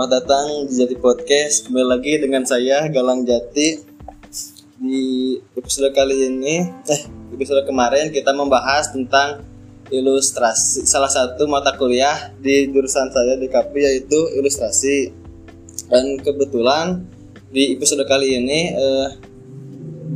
Selamat 0.00 0.16
datang 0.24 0.64
di 0.64 0.80
Jati 0.80 0.96
Podcast. 0.96 1.68
Kembali 1.68 1.84
lagi 1.84 2.16
dengan 2.16 2.40
saya 2.40 2.88
Galang 2.88 3.20
Jati. 3.20 3.84
Di 4.80 5.36
episode 5.52 5.92
kali 5.92 6.24
ini, 6.24 6.64
eh 6.88 7.02
episode 7.36 7.68
kemarin 7.68 8.08
kita 8.08 8.32
membahas 8.32 8.96
tentang 8.96 9.44
ilustrasi. 9.92 10.88
Salah 10.88 11.12
satu 11.12 11.44
mata 11.44 11.76
kuliah 11.76 12.32
di 12.40 12.72
jurusan 12.72 13.12
saya 13.12 13.36
di 13.36 13.44
KAPI 13.44 13.80
yaitu 13.92 14.16
ilustrasi. 14.40 15.12
Dan 15.92 16.16
kebetulan 16.24 17.04
di 17.52 17.76
episode 17.76 18.08
kali 18.08 18.40
ini 18.40 18.72
eh, 18.72 19.08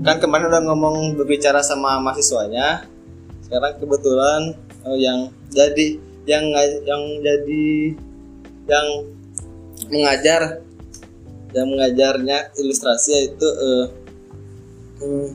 kan 0.01 0.17
kemarin 0.17 0.49
udah 0.49 0.65
ngomong 0.65 1.13
berbicara 1.13 1.61
sama 1.61 2.01
mahasiswanya. 2.01 2.89
Sekarang 3.45 3.77
kebetulan 3.77 4.57
eh, 4.89 4.97
yang 4.97 5.29
jadi 5.53 6.01
yang 6.25 6.49
yang 6.89 7.03
jadi 7.21 7.69
yang 8.65 9.14
mengajar. 9.91 10.65
Yang 11.55 11.69
mengajarnya 11.71 12.39
ilustrasi 12.59 13.11
yaitu 13.15 13.47
eh, 13.47 13.87
hmm, 14.99 15.29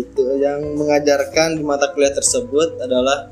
itu 0.00 0.22
yang 0.40 0.74
mengajarkan 0.74 1.60
di 1.60 1.62
mata 1.62 1.92
kuliah 1.92 2.16
tersebut 2.16 2.80
adalah 2.80 3.28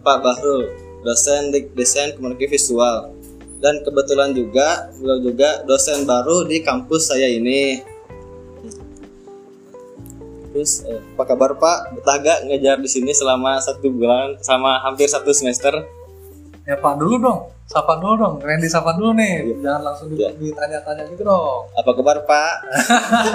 Pak 0.00 0.18
Bahrul 0.22 0.70
dosen 1.04 1.50
di 1.52 1.66
desain 1.74 2.14
komunikasi 2.16 2.54
visual. 2.54 3.12
Dan 3.60 3.84
kebetulan 3.84 4.32
juga 4.32 4.88
beliau 4.96 5.20
juga 5.20 5.60
dosen 5.68 6.08
baru 6.08 6.48
di 6.48 6.64
kampus 6.64 7.12
saya 7.12 7.28
ini. 7.28 7.84
Terus 10.50 10.82
eh, 10.88 11.02
apa 11.14 11.24
kabar 11.28 11.60
Pak? 11.60 12.00
Betah 12.00 12.16
gak 12.24 12.38
ngajar 12.48 12.80
di 12.80 12.88
sini 12.88 13.12
selama 13.12 13.60
satu 13.60 13.92
bulan 13.92 14.40
sama 14.40 14.80
hampir 14.80 15.06
satu 15.12 15.30
semester 15.36 15.84
Ya 16.70 16.78
Pak 16.78 17.02
dulu 17.02 17.18
dong, 17.18 17.40
sapa 17.66 17.98
dulu 17.98 18.14
dong. 18.14 18.34
Randy 18.38 18.70
sapa 18.70 18.94
dulu 18.94 19.10
nih, 19.18 19.42
Iya. 19.42 19.54
jangan 19.58 19.80
langsung 19.90 20.06
Iya. 20.14 20.30
ditanya-tanya 20.38 21.02
gitu 21.10 21.26
dong. 21.26 21.66
apa 21.74 21.90
kabar 21.90 22.22
Pak 22.22 22.52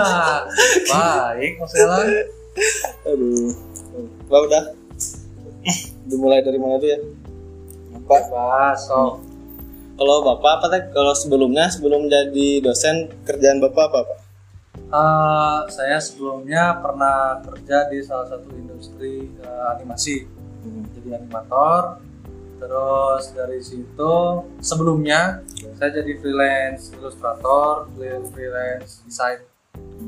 Baik, 0.91 1.51
Mas 1.59 1.73
Elan. 1.75 2.07
Aduh. 3.03 3.51
Pak 4.31 4.39
udah. 4.39 4.63
Dimulai 6.07 6.39
dari 6.39 6.55
mana 6.55 6.79
dulu 6.79 6.87
ya? 6.87 6.99
Pak, 8.07 8.21
Bahas, 8.31 8.87
so. 8.87 9.19
kalau 9.97 10.23
Bapak 10.23 10.51
apa 10.55 10.65
teh? 10.71 10.81
Kalau 10.95 11.11
sebelumnya 11.11 11.67
sebelum 11.67 12.07
jadi 12.07 12.63
dosen 12.63 13.11
kerjaan 13.27 13.59
Bapak 13.59 13.83
apa, 13.91 13.99
Pak? 14.05 14.19
Eh, 14.85 15.59
saya 15.67 15.99
sebelumnya 15.99 16.79
pernah 16.79 17.43
kerja 17.43 17.91
di 17.91 17.99
salah 17.99 18.31
satu 18.31 18.47
industri 18.53 19.27
eh, 19.35 19.63
animasi, 19.75 20.23
jadi 20.95 21.19
animator. 21.19 21.99
Terus 22.55 23.23
dari 23.35 23.59
situ 23.59 24.13
sebelumnya 24.63 25.43
saya 25.75 26.01
jadi 26.01 26.11
freelance 26.23 26.95
ilustrator, 26.95 27.91
freelance 28.31 29.03
desain, 29.03 29.43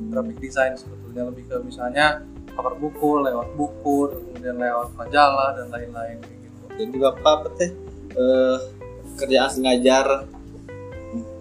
graphic 0.08 0.38
design 0.40 0.74
sebetulnya 0.80 1.28
lebih 1.28 1.44
ke 1.52 1.60
misalnya 1.60 2.24
cover 2.56 2.74
buku, 2.80 3.22
lewat 3.22 3.48
buku, 3.54 3.98
kemudian 4.16 4.58
lewat 4.58 4.96
majalah 4.96 5.54
dan 5.60 5.68
lain-lain 5.70 6.18
gitu. 6.24 6.64
Jadi 6.78 6.96
Bapak 6.98 7.32
apa 7.44 7.48
teh? 7.60 7.72
Eh, 8.18 8.58
kerjaan 9.18 9.54
ngajar 9.62 10.26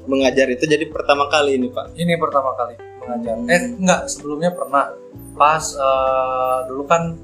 mengajar 0.07 0.47
itu 0.55 0.65
jadi 0.71 0.87
pertama 0.87 1.27
kali 1.27 1.59
ini, 1.59 1.69
Pak. 1.71 1.99
Ini 1.99 2.15
pertama 2.21 2.55
kali 2.55 2.75
mengajar. 3.03 3.35
Eh 3.47 3.63
enggak, 3.79 4.01
sebelumnya 4.11 4.51
pernah. 4.55 4.95
Pas 5.37 5.65
eh, 5.77 6.59
dulu 6.69 6.83
kan 6.89 7.15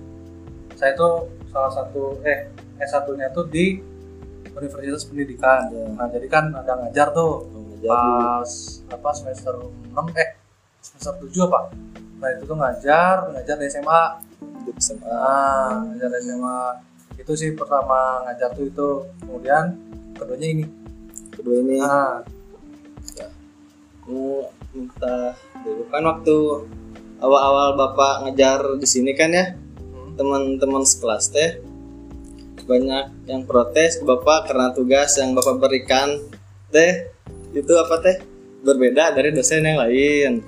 saya 0.77 0.93
tuh 0.99 1.31
salah 1.53 1.73
satu 1.73 2.19
eh 2.25 2.49
S1-nya 2.83 3.31
tuh 3.31 3.47
di 3.47 3.79
Universitas 4.53 5.07
Pendidikan. 5.09 5.73
Nah, 5.97 6.07
jadi 6.13 6.27
kan 6.29 6.53
ada 6.53 6.77
ngajar 6.83 7.15
tuh 7.15 7.49
Mengajar 7.49 7.81
di 7.81 7.89
pas 7.89 8.51
apa 8.93 9.11
semester 9.17 9.55
6 9.65 9.97
eh 10.19 10.31
semester 10.83 11.15
7 11.25 11.49
apa? 11.49 11.61
Nah, 12.21 12.29
itu 12.37 12.43
tuh 12.47 12.57
ngajar, 12.59 13.15
ngajar 13.33 13.57
di 13.59 13.67
SMA. 13.71 14.03
di 14.63 14.71
SMA. 14.79 15.09
Nah, 15.09 15.87
ngajar 15.91 16.09
di 16.11 16.19
SMA. 16.27 16.61
Itu 17.19 17.33
sih 17.39 17.51
pertama 17.55 18.23
ngajar 18.29 18.53
tuh 18.55 18.67
itu. 18.69 18.91
Kemudian 19.25 19.65
keduanya 20.15 20.49
ini. 20.51 20.65
Kedua 21.33 21.57
ini 21.65 21.81
Nah, 21.81 22.21
mau 24.07 24.51
minta 24.75 25.37
dulu 25.63 25.87
kan 25.89 26.03
waktu 26.03 26.37
awal-awal 27.23 27.79
Bapak 27.79 28.27
ngajar 28.27 28.61
di 28.83 28.87
sini 28.89 29.15
kan 29.15 29.31
ya, 29.31 29.55
hmm, 29.55 30.19
teman-teman 30.19 30.83
sekelas 30.83 31.31
teh 31.31 31.63
banyak 32.65 33.29
yang 33.29 33.43
protes 33.45 33.99
ke 33.99 34.05
bapak 34.07 34.51
karena 34.51 34.71
tugas 34.73 35.19
yang 35.19 35.35
bapak 35.35 35.59
berikan. 35.59 36.19
Teh 36.73 37.11
itu 37.53 37.73
apa 37.77 38.01
teh? 38.01 38.17
Berbeda 38.63 39.11
dari 39.13 39.35
dosen 39.35 39.67
yang 39.67 39.83
lain. 39.83 40.47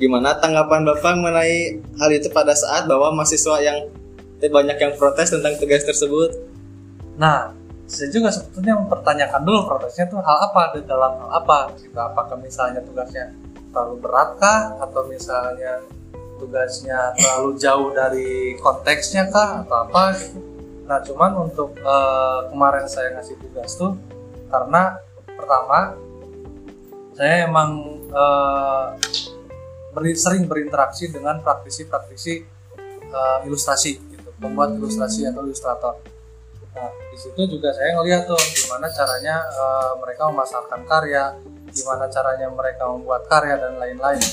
Gimana 0.00 0.38
tanggapan 0.38 0.86
bapak 0.86 1.12
mengenai 1.18 1.82
hal 2.00 2.10
itu 2.14 2.32
pada 2.32 2.56
saat 2.56 2.88
bahwa 2.88 3.12
mahasiswa 3.12 3.60
yang 3.60 3.90
teh 4.40 4.48
banyak 4.48 4.78
yang 4.80 4.92
protes 4.96 5.34
tentang 5.34 5.58
tugas 5.60 5.84
tersebut? 5.84 6.32
Nah, 7.20 7.52
saya 7.90 8.08
juga 8.08 8.30
sebetulnya 8.30 8.78
mempertanyakan 8.78 9.42
dulu 9.42 9.66
protesnya 9.66 10.06
tuh 10.06 10.22
hal 10.22 10.38
apa 10.46 10.78
di 10.78 10.86
dalam 10.86 11.20
hal 11.26 11.30
apa 11.42 11.74
gitu. 11.82 11.98
Apakah 11.98 12.38
misalnya 12.38 12.80
tugasnya 12.86 13.34
terlalu 13.74 13.98
beratkah 13.98 14.78
atau 14.78 15.02
misalnya 15.10 15.82
tugasnya 16.38 17.12
terlalu 17.18 17.50
jauh 17.58 17.90
dari 17.92 18.54
konteksnya 18.62 19.28
kah? 19.28 19.66
Atau 19.66 19.76
apa 19.90 20.16
gitu. 20.16 20.49
Nah, 20.90 20.98
cuman 21.06 21.46
untuk 21.46 21.78
eh, 21.78 22.40
kemarin 22.50 22.90
saya 22.90 23.14
ngasih 23.14 23.38
tugas 23.38 23.78
tuh 23.78 23.94
karena 24.50 24.98
pertama 25.38 25.94
saya 27.14 27.46
emang 27.46 28.02
eh, 28.10 28.86
beri- 29.94 30.18
sering 30.18 30.50
berinteraksi 30.50 31.14
dengan 31.14 31.38
praktisi-praktisi 31.46 32.34
eh, 33.06 33.38
ilustrasi 33.46 34.02
gitu, 34.02 34.34
pembuat 34.42 34.74
ilustrasi 34.74 35.30
atau 35.30 35.46
ilustrator. 35.46 35.94
Nah, 36.74 36.90
di 37.14 37.18
situ 37.22 37.38
juga 37.46 37.70
saya 37.70 37.94
ngeliat 37.94 38.26
tuh 38.26 38.42
gimana 38.58 38.90
caranya 38.90 39.46
eh, 39.46 39.92
mereka 40.02 40.26
memasarkan 40.26 40.82
karya, 40.90 41.38
gimana 41.70 42.10
caranya 42.10 42.50
mereka 42.50 42.90
membuat 42.90 43.30
karya 43.30 43.62
dan 43.62 43.78
lain-lain. 43.78 44.26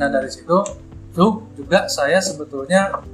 Nah, 0.00 0.08
dari 0.08 0.32
situ 0.32 0.64
tuh 1.12 1.44
juga 1.60 1.92
saya 1.92 2.24
sebetulnya 2.24 3.04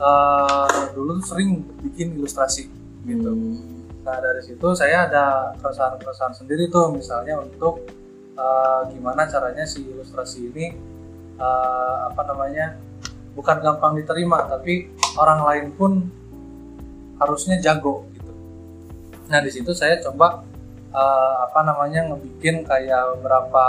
eh, 0.00 0.84
dulu 0.96 1.20
tuh 1.20 1.26
sering 1.36 1.60
bikin 1.84 2.16
ilustrasi 2.16 2.72
gitu. 3.04 3.30
Nah, 4.00 4.16
dari 4.16 4.40
situ 4.40 4.66
saya 4.72 5.06
ada 5.06 5.52
keresahan-keresahan 5.60 6.32
sendiri 6.32 6.72
tuh 6.72 6.88
misalnya 6.96 7.36
untuk 7.40 7.84
eh, 8.34 8.80
gimana 8.96 9.28
caranya 9.28 9.68
si 9.68 9.84
ilustrasi 9.84 10.48
ini 10.48 10.66
eh, 11.36 11.96
apa 12.08 12.24
namanya? 12.24 12.90
bukan 13.30 13.62
gampang 13.62 13.94
diterima 13.94 14.42
tapi 14.50 14.90
orang 15.14 15.40
lain 15.46 15.66
pun 15.74 15.92
harusnya 17.22 17.62
jago 17.62 18.08
gitu. 18.16 18.32
Nah 19.30 19.38
di 19.38 19.50
situ 19.54 19.70
saya 19.70 20.02
coba 20.02 20.42
eh, 20.90 21.34
apa 21.46 21.60
namanya 21.62 22.10
ngebikin 22.10 22.66
kayak 22.66 23.16
beberapa 23.18 23.66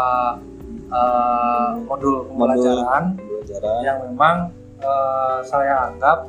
eh, 0.89 1.69
modul 1.85 2.25
pembelajaran 2.31 3.15
pembelajaran 3.21 3.79
yang 3.85 3.97
memang 4.09 4.49
eh, 4.81 5.37
saya 5.45 5.93
anggap 5.93 6.27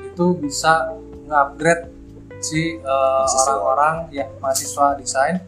itu 0.00 0.26
bisa 0.40 0.96
nge-upgrade 1.28 1.84
si 2.40 2.80
eh, 2.80 3.24
orang-orang 3.44 4.08
yang 4.12 4.28
mahasiswa 4.40 4.96
desain 4.96 5.40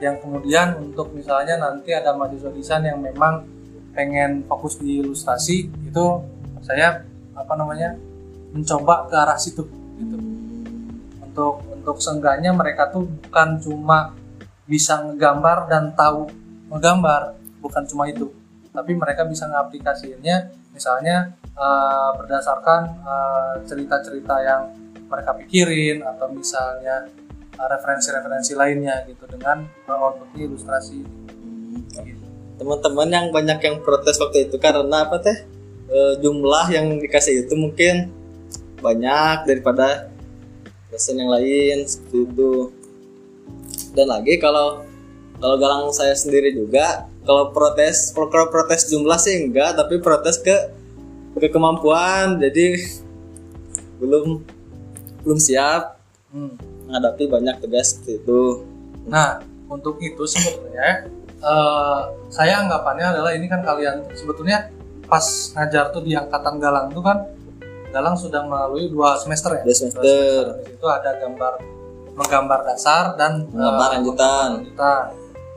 yang 0.00 0.16
kemudian 0.16 0.80
untuk 0.80 1.12
misalnya 1.12 1.60
nanti 1.60 1.92
ada 1.92 2.16
mahasiswa 2.16 2.50
desain 2.56 2.82
yang 2.86 2.98
memang 2.98 3.44
pengen 3.92 4.46
fokus 4.48 4.80
di 4.80 5.02
ilustrasi 5.02 5.68
itu 5.68 6.04
saya 6.64 7.04
apa 7.36 7.52
namanya 7.58 7.98
mencoba 8.50 9.06
ke 9.10 9.14
arah 9.14 9.36
situ 9.36 9.66
gitu. 10.00 10.16
Untuk 11.20 11.62
untuk 11.68 11.96
seenggaknya 12.00 12.50
mereka 12.56 12.88
tuh 12.88 13.06
bukan 13.06 13.60
cuma 13.60 14.16
bisa 14.64 15.02
ngegambar 15.04 15.68
dan 15.68 15.92
tahu 15.92 16.30
ngegambar 16.70 17.36
bukan 17.60 17.82
cuma 17.84 18.06
itu 18.08 18.30
tapi 18.70 18.94
mereka 18.94 19.26
bisa 19.26 19.50
ngaplikasiinnya 19.50 20.54
misalnya 20.70 21.34
eh, 21.60 22.10
berdasarkan 22.16 22.80
eh, 23.04 23.52
cerita-cerita 23.68 24.34
yang 24.40 24.62
mereka 25.10 25.36
pikirin 25.36 26.00
atau 26.00 26.32
misalnya 26.32 27.04
eh, 27.54 27.68
referensi-referensi 27.68 28.56
lainnya 28.56 29.04
gitu 29.04 29.28
dengan 29.28 29.68
outputnya 29.84 30.48
ilustrasi. 30.48 30.98
Gitu. 32.00 32.26
teman-teman 32.60 33.08
yang 33.08 33.26
banyak 33.32 33.56
yang 33.64 33.76
protes 33.80 34.20
waktu 34.20 34.48
itu 34.48 34.60
karena 34.60 35.08
apa 35.08 35.16
teh? 35.20 35.48
Eh, 35.90 36.14
jumlah 36.22 36.70
yang 36.70 37.02
dikasih 37.02 37.48
itu 37.48 37.54
mungkin 37.58 38.14
banyak 38.78 39.48
daripada 39.48 40.12
dosen 40.92 41.18
yang 41.18 41.30
lain 41.32 41.82
seperti 41.88 42.30
itu. 42.30 42.52
Dan 43.96 44.06
lagi 44.06 44.38
kalau 44.38 44.86
kalau 45.40 45.56
galang 45.56 45.90
saya 45.90 46.14
sendiri 46.14 46.52
juga 46.52 47.10
kalau 47.24 47.50
protes 47.50 48.12
kalau 48.14 48.46
protes 48.52 48.86
jumlah 48.86 49.18
sih 49.18 49.50
enggak 49.50 49.74
tapi 49.74 49.98
protes 49.98 50.38
ke 50.38 50.79
ke 51.40 51.48
kemampuan 51.48 52.36
jadi 52.36 52.76
belum 53.96 54.44
belum 55.20 55.38
siap 55.38 55.96
Hmm. 56.30 56.54
menghadapi 56.86 57.26
banyak 57.26 57.58
tugas 57.58 57.98
itu 58.04 58.62
Nah, 59.02 59.42
untuk 59.66 59.98
itu 59.98 60.22
sebetulnya 60.22 61.10
eh, 61.36 62.00
saya 62.28 62.60
anggapannya 62.60 63.02
adalah 63.10 63.32
ini 63.32 63.48
kan 63.48 63.58
kalian 63.60 64.06
sebetulnya 64.12 64.70
pas 65.04 65.26
ngajar 65.50 65.90
tuh 65.90 66.00
di 66.00 66.14
angkatan 66.14 66.56
Galang 66.56 66.86
tuh 66.88 67.02
kan 67.02 67.26
Galang 67.90 68.14
sudah 68.14 68.44
melalui 68.44 68.86
dua 68.86 69.18
semester 69.18 69.50
ya 69.52 69.62
Dua 69.62 69.74
semester. 69.74 70.04
di 70.54 70.70
situ 70.70 70.86
ada 70.86 71.18
gambar 71.18 71.52
menggambar 72.12 72.60
dasar 72.64 73.16
dan 73.16 73.50
Menggambar 73.50 73.88
eh, 73.88 73.94
lanjutan. 73.98 74.48
lanjutan. 74.60 75.02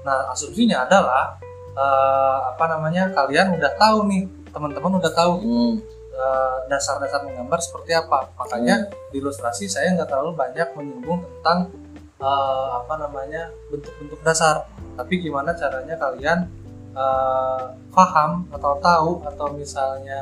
nah 0.02 0.34
asumsinya 0.34 0.78
adalah 0.84 1.38
eh, 1.70 2.38
apa 2.50 2.66
namanya 2.68 3.14
kalian 3.14 3.54
udah 3.54 3.72
tahu 3.76 4.10
nih 4.10 4.26
teman-teman 4.54 5.02
udah 5.02 5.12
tahu 5.12 5.34
Hmm. 5.42 5.74
eh, 6.14 6.58
dasar-dasar 6.70 7.26
menggambar 7.26 7.58
seperti 7.58 7.98
apa. 7.98 8.30
Makanya 8.38 8.86
di 9.10 9.18
ilustrasi 9.18 9.66
saya 9.66 9.98
nggak 9.98 10.08
terlalu 10.14 10.38
banyak 10.38 10.68
menyinggung 10.78 11.26
tentang 11.26 11.74
eh, 12.22 12.68
apa 12.78 12.94
namanya 13.02 13.50
bentuk-bentuk 13.74 14.22
dasar. 14.22 14.70
Tapi 14.94 15.14
gimana 15.20 15.58
caranya 15.58 15.98
kalian 15.98 16.46
eh, 16.94 17.64
paham 17.90 18.46
atau 18.54 18.78
tahu 18.78 19.12
atau 19.26 19.48
misalnya 19.58 20.22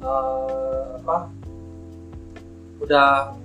eh, 0.00 0.84
apa 0.96 1.28
udah 2.80 3.36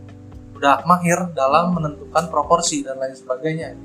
udah 0.55 0.75
mahir 0.87 1.19
dalam 1.35 1.75
menentukan 1.75 2.31
proporsi 2.31 2.79
dan 2.79 2.95
lain 2.95 3.17
sebagainya. 3.17 3.75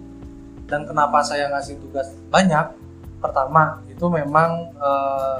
Dan 0.68 0.86
kenapa 0.86 1.24
saya 1.26 1.50
ngasih 1.50 1.80
tugas 1.82 2.14
banyak? 2.30 2.76
Pertama 3.18 3.82
itu 3.90 4.06
memang 4.06 4.70
eh, 4.78 5.38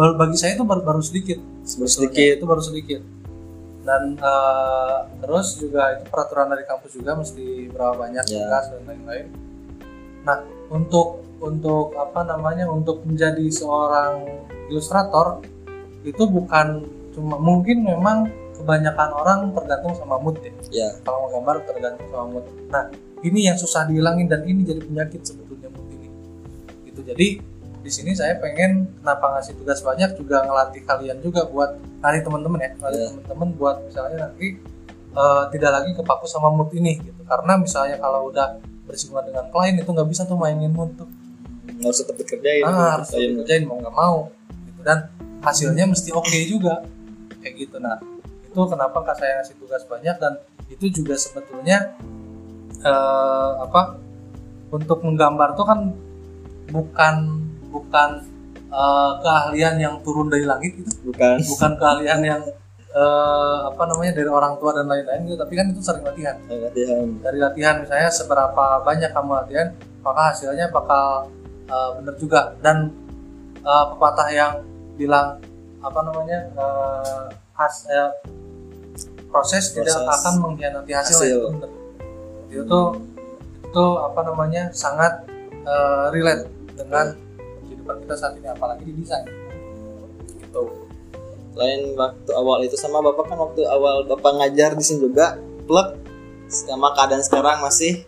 baru- 0.00 0.16
bagi 0.16 0.36
saya 0.40 0.56
itu 0.56 0.64
baru, 0.64 0.80
baru 0.80 1.02
sedikit. 1.04 1.36
Baru 1.76 1.84
sedikit. 1.86 2.32
itu 2.40 2.46
baru 2.48 2.62
sedikit. 2.64 3.00
Dan 3.80 4.16
eh, 4.16 4.96
terus 5.20 5.56
juga 5.56 5.92
itu 5.92 6.08
peraturan 6.08 6.48
dari 6.48 6.64
kampus 6.64 6.96
juga 6.96 7.16
mesti 7.16 7.68
berapa 7.68 7.96
banyak 7.98 8.24
Ya. 8.24 8.32
tugas 8.40 8.64
dan 8.72 8.82
lain-lain. 8.86 9.26
Nah 10.24 10.38
untuk 10.68 11.20
untuk 11.40 11.96
apa 11.96 12.20
namanya 12.22 12.68
untuk 12.68 13.04
menjadi 13.04 13.44
seorang 13.48 14.24
ilustrator 14.68 15.40
itu 16.00 16.24
bukan 16.24 16.84
cuma 17.10 17.36
mungkin 17.36 17.82
memang 17.82 18.28
kebanyakan 18.54 19.08
orang 19.16 19.40
tergantung 19.50 19.96
sama 19.96 20.20
mood 20.20 20.36
ya. 20.40 20.52
Ya. 20.70 20.88
kalau 21.00 21.26
mau 21.26 21.40
gambar 21.40 21.64
tergantung 21.64 22.08
sama 22.12 22.26
mood. 22.28 22.44
Nah 22.68 22.92
ini 23.20 23.48
yang 23.48 23.56
susah 23.56 23.84
dihilangin 23.84 24.28
dan 24.28 24.44
ini 24.44 24.60
jadi 24.62 24.80
penyakit 24.80 25.24
sebetulnya 25.24 25.72
mood 25.72 25.88
ini. 25.88 26.08
Gitu. 26.84 27.00
Jadi 27.00 27.28
di 27.80 27.88
sini 27.88 28.12
saya 28.12 28.36
pengen 28.36 28.92
kenapa 29.00 29.36
ngasih 29.36 29.56
tugas 29.56 29.80
banyak 29.80 30.12
juga 30.14 30.44
ngelatih 30.44 30.84
kalian 30.84 31.18
juga 31.18 31.48
buat 31.48 31.74
ngelatih 32.00 32.22
teman-teman 32.22 32.58
ya 32.60 32.70
ngelatih 32.76 33.00
Iya. 33.00 33.08
teman-teman 33.16 33.48
buat 33.56 33.76
misalnya 33.82 34.16
nanti 34.28 34.46
eh, 35.10 35.42
tidak 35.50 35.70
lagi 35.74 35.90
kepaku 35.96 36.24
sama 36.24 36.52
mood 36.52 36.70
ini 36.70 37.00
gitu 37.00 37.20
karena 37.24 37.56
misalnya 37.56 37.96
kalau 37.96 38.28
udah 38.28 38.60
bersinggungan 38.84 39.24
dengan 39.26 39.44
klien 39.48 39.74
itu 39.74 39.88
nggak 39.88 40.08
bisa 40.08 40.22
tuh 40.24 40.36
mainin 40.36 40.70
mood 40.70 40.92
tuh 40.94 41.08
usah 41.80 42.04
tetap 42.04 42.20
dikerjain. 42.20 42.60
ah, 42.62 43.00
harus 43.00 43.08
Klien. 43.08 43.40
kerjain 43.40 43.64
mau 43.64 43.80
nggak 43.80 43.96
mau 43.96 44.28
gitu 44.68 44.80
dan 44.84 44.98
hasilnya 45.40 45.88
mesti 45.88 46.12
oke 46.12 46.38
juga 46.44 46.84
kayak 47.40 47.54
gitu 47.56 47.80
nah 47.80 47.96
itu 48.44 48.60
kenapa 48.66 49.00
kak 49.00 49.16
saya 49.16 49.40
ngasih 49.40 49.56
tugas 49.56 49.82
banyak 49.88 50.16
dan 50.20 50.36
itu 50.68 50.92
juga 50.92 51.16
sebetulnya 51.16 51.96
eh, 52.84 53.50
apa 53.64 53.96
untuk 54.70 55.00
menggambar 55.02 55.56
tuh 55.56 55.66
kan 55.66 55.78
bukan 56.70 57.14
bukan 57.70 58.10
eh, 58.68 59.12
keahlian 59.22 59.74
yang 59.78 59.94
turun 60.02 60.26
dari 60.28 60.44
langit 60.44 60.76
gitu 60.76 61.10
Bukan. 61.10 61.38
bukan 61.40 61.72
keahlian 61.78 62.20
yang 62.20 62.42
eh, 62.90 63.58
apa 63.70 63.82
namanya 63.86 64.12
dari 64.18 64.28
orang 64.30 64.58
tua 64.58 64.74
dan 64.74 64.90
lain-lain 64.90 65.30
gitu 65.30 65.38
tapi 65.38 65.54
kan 65.54 65.66
itu 65.70 65.80
sering 65.80 66.02
latihan 66.04 66.36
Latihan. 66.50 67.06
dari 67.22 67.38
latihan 67.38 67.74
misalnya 67.80 68.10
seberapa 68.10 68.82
banyak 68.82 69.10
kamu 69.14 69.30
latihan 69.46 69.68
maka 70.00 70.32
hasilnya 70.32 70.72
bakal 70.72 71.28
uh, 71.68 71.90
bener 72.00 72.14
juga 72.16 72.56
dan 72.64 72.88
uh, 73.62 73.84
pepatah 73.94 74.28
yang 74.32 74.52
bilang 74.96 75.36
apa 75.80 76.00
namanya 76.04 76.38
uh, 76.60 77.24
has, 77.56 77.88
eh, 77.88 78.12
proses, 79.32 79.72
tidak 79.72 79.92
Proses. 79.96 80.12
akan 80.20 80.34
mengkhianati 80.44 80.92
hasil, 80.92 81.16
Hasil. 81.16 81.36
itu 81.36 81.48
bener. 81.56 81.70
itu 82.50 82.80
itu 83.70 83.84
apa 83.96 84.20
namanya 84.26 84.62
sangat 84.74 85.24
uh, 85.64 86.10
relate 86.12 86.48
dengan 86.76 87.16
kehidupan 87.90 88.06
kita 88.06 88.14
saat 88.14 88.34
ini 88.38 88.48
apalagi 88.48 88.82
di 88.86 88.92
desain. 89.02 89.26
Gitu. 90.38 90.64
Lain 91.58 91.80
waktu 91.98 92.30
awal 92.38 92.62
itu 92.62 92.78
sama 92.78 93.02
bapak 93.02 93.26
kan 93.26 93.38
waktu 93.38 93.66
awal 93.66 94.06
bapak 94.06 94.32
ngajar 94.38 94.78
di 94.78 94.84
sini 94.86 95.10
juga 95.10 95.34
plek 95.66 95.98
sama 96.46 96.94
keadaan 96.94 97.22
sekarang 97.26 97.58
masih 97.62 98.06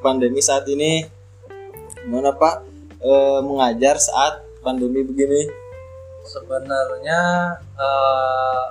pandemi 0.00 0.40
saat 0.40 0.64
ini. 0.68 1.04
Gimana 2.02 2.32
pak? 2.34 2.64
Eh, 3.02 3.40
mengajar 3.44 4.00
saat 4.00 4.40
pandemi 4.64 5.04
begini? 5.04 5.52
Sebenarnya 6.24 7.20
eh, 7.60 8.62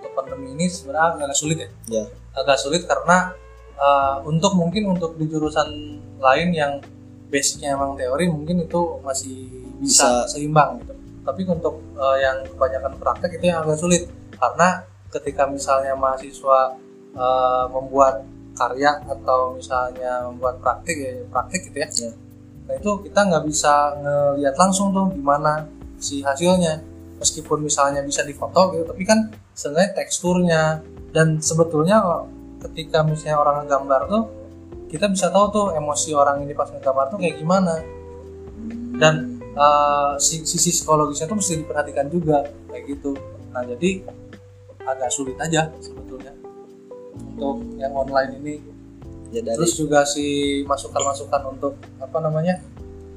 untuk 0.00 0.12
pandemi 0.16 0.56
ini 0.56 0.66
sebenarnya 0.72 1.28
agak 1.28 1.36
sulit 1.36 1.58
ya. 1.60 1.70
Ya. 1.92 2.04
Agak 2.32 2.56
sulit 2.56 2.88
karena 2.88 3.36
eh, 3.76 4.16
untuk 4.24 4.56
mungkin 4.56 4.96
untuk 4.96 5.20
di 5.20 5.28
jurusan 5.28 6.00
lain 6.18 6.50
yang 6.56 6.80
basicnya 7.32 7.72
emang 7.80 7.96
teori 7.96 8.28
mungkin 8.28 8.68
itu 8.68 9.00
masih 9.00 9.61
bisa, 9.82 10.06
Bisa. 10.06 10.38
seimbang 10.38 10.78
gitu. 10.78 10.94
Tapi 11.26 11.42
untuk 11.46 11.82
eh, 11.98 12.16
yang 12.22 12.46
kebanyakan 12.46 12.92
praktek 13.02 13.30
itu 13.42 13.44
yang 13.50 13.66
agak 13.66 13.78
sulit. 13.78 14.06
Karena 14.38 14.86
ketika 15.10 15.50
misalnya 15.50 15.98
mahasiswa 15.98 16.78
eh, 17.18 17.64
membuat 17.68 18.22
karya 18.52 19.00
atau 19.08 19.58
misalnya 19.58 20.28
membuat 20.28 20.62
praktik 20.62 20.96
ya 20.96 21.12
praktik 21.26 21.66
gitu 21.66 21.78
ya. 21.82 21.88
Ya. 21.88 22.12
nah 22.62 22.74
itu 22.78 22.90
kita 23.10 23.20
nggak 23.26 23.44
bisa 23.48 23.96
ngelihat 23.98 24.54
langsung 24.54 24.94
tuh 24.94 25.10
gimana 25.10 25.66
si 25.98 26.22
hasilnya. 26.22 26.78
Meskipun 27.18 27.62
misalnya 27.62 28.02
bisa 28.02 28.26
difoto 28.26 28.74
gitu 28.74 28.86
tapi 28.86 29.02
kan 29.02 29.30
sebenarnya 29.54 29.90
teksturnya. 29.98 30.62
Dan 31.12 31.44
sebetulnya 31.44 32.00
ketika 32.64 33.04
misalnya 33.04 33.36
orang 33.36 33.54
ngegambar 33.66 34.08
tuh 34.08 34.24
kita 34.88 35.08
bisa 35.08 35.28
tahu 35.32 35.46
tuh 35.52 35.66
emosi 35.76 36.12
orang 36.12 36.44
ini 36.44 36.52
pas 36.52 36.68
ngegambar 36.68 37.08
tuh 37.12 37.18
kayak 37.20 37.36
gimana. 37.40 37.80
Dan 38.96 39.31
uh, 39.54 40.14
si- 40.16 40.42
sisi 40.42 40.70
psikologisnya 40.72 41.26
tuh 41.26 41.36
mesti 41.36 41.60
diperhatikan 41.60 42.06
juga 42.06 42.42
kayak 42.68 42.84
gitu. 42.88 43.12
Nah 43.50 43.62
jadi 43.62 44.04
agak 44.82 45.10
sulit 45.10 45.36
aja 45.38 45.70
sebetulnya 45.78 46.32
untuk 47.14 47.62
yang 47.76 47.92
online 47.92 48.32
ini. 48.38 48.54
Ya 49.32 49.40
dari 49.40 49.56
terus 49.56 49.72
juga 49.74 50.04
si 50.04 50.24
masukan-masukan 50.62 51.40
untuk 51.48 51.72
apa 51.96 52.20
namanya 52.20 52.60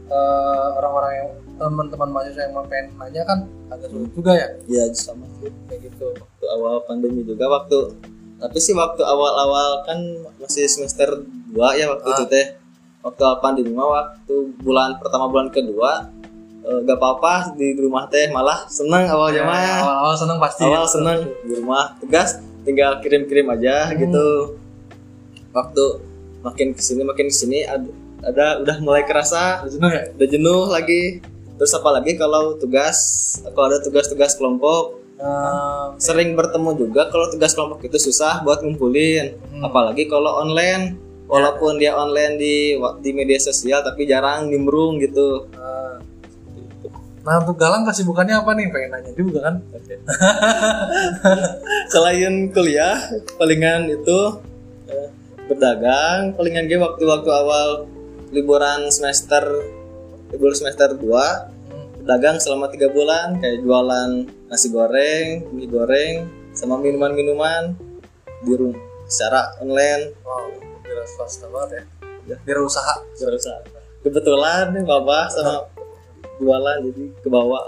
eh, 0.06 0.68
orang-orang 0.76 1.12
yang 1.14 1.30
teman-teman 1.56 2.08
mahasiswa 2.08 2.42
yang 2.42 2.54
mau 2.54 2.64
pengen 2.64 2.96
nanya 2.96 3.24
kan 3.26 3.40
agak 3.68 3.92
sulit 3.92 4.12
juga 4.16 4.32
ya. 4.32 4.48
Ya 4.66 4.84
sama 4.96 5.28
sih. 5.36 5.52
Kayak 5.68 5.92
gitu. 5.92 6.16
Waktu 6.16 6.46
awal 6.52 6.76
pandemi 6.86 7.20
juga 7.22 7.52
waktu 7.52 8.00
tapi 8.36 8.60
sih 8.60 8.72
waktu 8.72 9.00
awal-awal 9.00 9.84
kan 9.84 10.00
masih 10.38 10.68
semester 10.68 11.24
2 11.52 11.80
ya 11.80 11.88
waktu 11.90 12.08
Ah. 12.08 12.14
itu 12.14 12.24
teh. 12.28 12.46
Waktu 13.02 13.22
awal 13.22 13.38
pandemi 13.40 13.72
mah 13.72 13.88
waktu 13.90 14.36
bulan 14.60 14.96
pertama 14.96 15.28
bulan 15.28 15.48
kedua 15.50 16.15
eh, 16.66 16.80
gak 16.84 16.98
apa-apa 16.98 17.54
di 17.54 17.74
rumah 17.76 18.06
teh 18.06 18.28
malah 18.28 18.66
seneng 18.68 19.06
awalnya 19.06 19.42
Ya, 19.42 19.46
mah 19.46 19.62
awal-awal 19.80 20.16
seneng 20.16 20.38
pasti. 20.40 20.64
Awal 20.64 20.82
ya. 20.82 20.90
seneng 20.90 21.18
di 21.42 21.54
rumah 21.56 21.84
tugas 21.96 22.30
tinggal 22.62 22.98
kirim-kirim 23.00 23.46
aja 23.48 23.88
Hmm. 23.88 23.98
gitu. 24.00 24.28
Waktu 25.52 25.84
makin 26.42 26.68
ke 26.72 26.82
sini 26.82 27.02
makin 27.02 27.26
ke 27.26 27.36
sini 27.36 27.64
ada, 27.64 27.88
ada 28.22 28.46
udah 28.60 28.78
mulai 28.80 29.04
kerasa. 29.04 29.62
Udah 29.62 29.72
jenuh 29.72 29.92
ya? 29.92 30.04
Udah 30.12 30.28
jenuh 30.28 30.64
lagi. 30.68 31.04
Terus 31.56 31.72
apalagi 31.72 32.12
kalau 32.16 32.58
tugas 32.58 32.98
kalau 33.46 33.70
ada 33.70 33.80
tugas-tugas 33.80 34.36
kelompok? 34.36 35.00
Eh, 35.16 35.86
sering 35.98 36.36
bertemu 36.36 36.76
juga 36.78 37.08
kalau 37.08 37.30
tugas 37.30 37.56
kelompok 37.56 37.80
itu 37.82 37.96
susah 38.02 38.44
buat 38.44 38.60
ngumpulin. 38.60 39.40
Hmm. 39.50 39.64
apalagi 39.64 40.06
kalau 40.06 40.38
online. 40.38 41.00
Walaupun 41.26 41.82
dia 41.82 41.96
online 41.96 42.38
di 42.38 42.56
di 43.00 43.10
media 43.10 43.40
sosial 43.40 43.82
tapi 43.82 44.06
jarang 44.06 44.46
nimbrung 44.46 45.00
gitu. 45.00 45.50
Eh, 45.52 45.96
nah 47.26 47.42
untuk 47.42 47.58
Galang 47.58 47.84
kesibukannya 47.90 48.38
apa 48.38 48.54
nih? 48.54 48.70
Pengen 48.70 48.90
nanya 48.94 49.12
juga 49.18 49.40
kan? 49.50 49.56
Selain 51.92 52.54
kuliah 52.54 52.96
palingan 53.36 53.90
itu 53.90 54.20
eh, 54.88 55.10
berdagang. 55.50 56.38
Palingan 56.38 56.70
gue 56.70 56.78
waktu-waktu 56.78 57.30
awal 57.34 57.90
liburan 58.30 58.94
semester 58.94 59.42
libur 60.30 60.54
semester 60.54 60.94
2 60.94 61.02
Hmm, 61.66 62.06
dagang 62.06 62.38
selama 62.38 62.70
tiga 62.70 62.94
bulan. 62.94 63.42
Kayak 63.42 63.66
jualan 63.66 64.30
nasi 64.46 64.70
goreng 64.70 65.50
mie 65.50 65.66
goreng 65.66 66.30
sama 66.54 66.78
minuman-minuman. 66.78 67.74
Di 68.46 68.54
rumah 68.54 68.78
secara 69.10 69.58
online. 69.58 70.14
Wow 70.22 70.54
kira 70.86 71.02
swasta 71.10 71.50
banget 71.50 71.70
ya. 71.74 71.84
Ya. 72.26 72.38
kira 72.46 72.62
usaha. 72.62 73.02
Berusaha 73.18 73.76
kebetulan 74.06 74.70
nih 74.70 74.86
bapak 74.86 75.34
sama 75.34 75.66
jualan 76.42 76.78
jadi 76.92 77.04
ke 77.22 77.30
bawah 77.32 77.62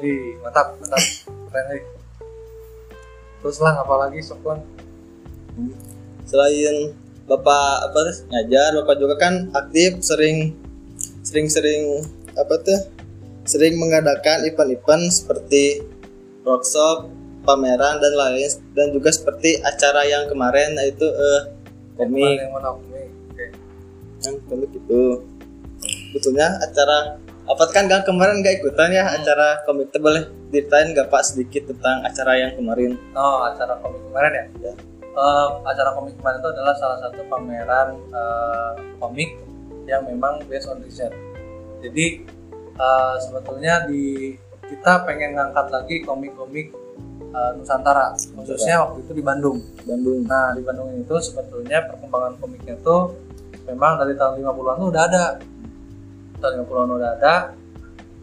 Ih, 0.00 0.40
mantap 0.40 0.80
mantap. 0.80 1.02
Keren 1.28 1.64
nih 1.76 1.82
terus 3.40 3.56
lang 3.64 3.76
apalagi 3.80 4.20
sok 4.20 4.44
lang 4.44 4.60
selain 6.28 6.92
bapak 7.24 7.88
apa 7.88 8.00
ngajar 8.28 8.70
bapak 8.84 8.96
juga 9.00 9.14
kan 9.16 9.48
aktif 9.56 10.04
sering 10.04 10.52
sering-sering 11.24 12.04
apa 12.36 12.54
tuh 12.60 12.80
sering 13.48 13.80
mengadakan 13.80 14.44
event-event 14.44 15.08
seperti 15.08 15.80
workshop 16.44 17.08
pameran 17.44 17.98
dan 17.98 18.14
lain 18.14 18.50
dan 18.76 18.92
juga 18.92 19.10
seperti 19.10 19.58
acara 19.64 20.04
yang 20.04 20.28
kemarin 20.28 20.76
yaitu 20.76 21.08
eh, 21.08 21.42
komik. 21.96 22.36
Yang 22.36 22.50
mana 22.52 22.68
komik? 22.76 23.08
Yang 24.20 24.36
komik 24.46 24.70
itu. 24.76 25.02
Betulnya 26.12 26.48
acara 26.60 27.16
apa 27.50 27.66
kan 27.74 27.90
gak 27.90 28.06
kemarin 28.06 28.46
gak 28.46 28.62
ikutan 28.62 28.94
ya 28.94 29.10
acara 29.10 29.58
komik 29.66 29.90
boleh 29.98 30.22
ceritain 30.54 30.94
gak 30.94 31.10
pak 31.10 31.26
sedikit 31.26 31.66
tentang 31.66 32.06
acara 32.06 32.38
yang 32.38 32.54
kemarin? 32.54 32.94
Oh 33.18 33.42
acara 33.42 33.74
komik 33.82 33.98
kemarin 34.06 34.32
ya, 34.32 34.44
Ya. 34.70 34.74
Eh, 35.10 35.48
acara 35.66 35.90
komik 35.98 36.14
kemarin 36.14 36.38
itu 36.38 36.50
adalah 36.54 36.74
salah 36.78 36.98
satu 37.02 37.26
pameran 37.26 37.98
eh, 38.14 38.72
komik 39.02 39.34
yang 39.90 40.06
memang 40.06 40.38
based 40.46 40.70
on 40.70 40.78
research. 40.86 41.18
Jadi 41.82 42.22
eh, 42.78 43.14
sebetulnya 43.18 43.90
di 43.90 44.38
kita 44.70 45.02
pengen 45.02 45.34
ngangkat 45.34 45.66
lagi 45.74 45.96
komik-komik 46.06 46.70
eh, 47.34 47.50
Nusantara. 47.58 48.14
Khususnya 48.14 48.86
waktu 48.86 49.02
itu 49.02 49.12
di 49.18 49.24
Bandung. 49.26 49.58
Bandung. 49.82 50.22
Nah 50.22 50.54
di 50.54 50.62
Bandung 50.62 50.94
itu 50.94 51.18
sebetulnya 51.18 51.82
perkembangan 51.90 52.38
komiknya 52.38 52.78
tuh 52.86 53.10
memang 53.66 53.98
dari 53.98 54.14
tahun 54.14 54.38
50-an 54.38 54.76
tuh 54.78 54.88
udah 54.94 55.04
ada. 55.10 55.26
Tahun 56.40 56.64
50-an 56.64 56.90
udah 56.96 57.10
ada. 57.20 57.34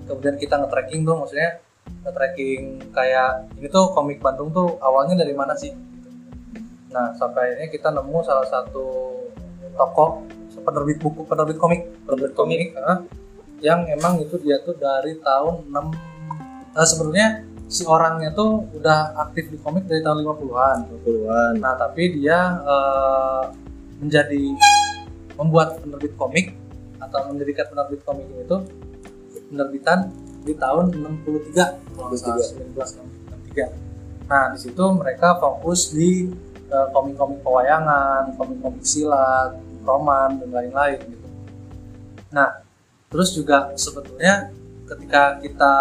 Kemudian 0.10 0.36
kita 0.42 0.58
nge-tracking 0.60 1.06
tuh 1.06 1.16
maksudnya 1.22 1.62
nge-tracking 2.04 2.92
kayak 2.92 3.54
ini 3.56 3.68
tuh 3.70 3.94
komik 3.94 4.20
Bandung 4.20 4.52
tuh 4.52 4.76
awalnya 4.82 5.22
dari 5.22 5.38
mana 5.38 5.54
sih? 5.54 5.72
Nah 6.92 7.14
sampai 7.16 7.54
akhirnya 7.54 7.70
kita 7.70 7.94
nemu 7.94 8.18
salah 8.26 8.48
satu 8.50 8.88
toko 9.78 10.26
penerbit 10.68 11.00
buku 11.00 11.24
penerbit 11.24 11.56
komik 11.56 11.82
penerbit 12.04 12.34
komik 12.36 12.76
ah, 12.76 13.00
yang 13.64 13.88
emang 13.88 14.20
itu 14.20 14.36
dia 14.44 14.60
tuh 14.60 14.76
dari 14.76 15.16
tahun 15.24 15.72
6 15.72 16.76
nah, 16.76 16.84
sebenarnya 16.84 17.28
si 17.68 17.84
orangnya 17.88 18.36
tuh 18.36 18.68
udah 18.76 19.16
aktif 19.28 19.48
di 19.48 19.58
komik 19.60 19.88
dari 19.88 20.04
tahun 20.04 20.24
50-an 20.24 20.78
20-an 21.04 21.54
Nah, 21.60 21.74
tapi 21.76 22.16
dia 22.20 22.64
eh, 22.64 23.44
menjadi 24.00 24.44
membuat 25.36 25.80
penerbit 25.84 26.14
komik 26.16 26.56
atau 26.98 27.20
mendirikan 27.32 27.66
penerbit 27.70 28.02
komik 28.04 28.28
itu 28.32 28.58
penerbitan 29.48 30.12
di 30.44 30.54
tahun 30.56 30.92
63 30.96 31.96
kalau 31.96 32.08
nggak 32.12 32.20
salah 32.20 32.48
1963. 33.56 34.28
Nah, 34.28 34.46
di 34.52 34.60
situ 34.60 34.84
mereka 34.96 35.40
fokus 35.40 35.92
di 35.96 36.28
eh, 36.68 36.88
komik-komik 36.92 37.40
pewayangan, 37.44 38.36
komik-komik 38.36 38.84
silat, 38.84 39.56
roman 39.88 40.36
dan 40.40 40.50
lain-lain 40.52 41.00
gitu. 41.00 41.28
Nah, 42.36 42.64
terus 43.08 43.32
juga 43.32 43.72
sebetulnya 43.80 44.52
ketika 44.88 45.40
kita 45.44 45.74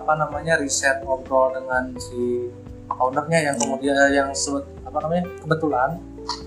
apa 0.00 0.12
namanya 0.16 0.56
riset 0.60 1.04
ngobrol 1.04 1.52
dengan 1.52 1.92
si 2.00 2.48
ownernya 2.88 3.52
yang 3.52 3.56
kemudian 3.60 3.96
yang 4.12 4.28
sebut 4.32 4.64
apa 4.84 4.98
namanya 5.04 5.24
kebetulan 5.40 5.90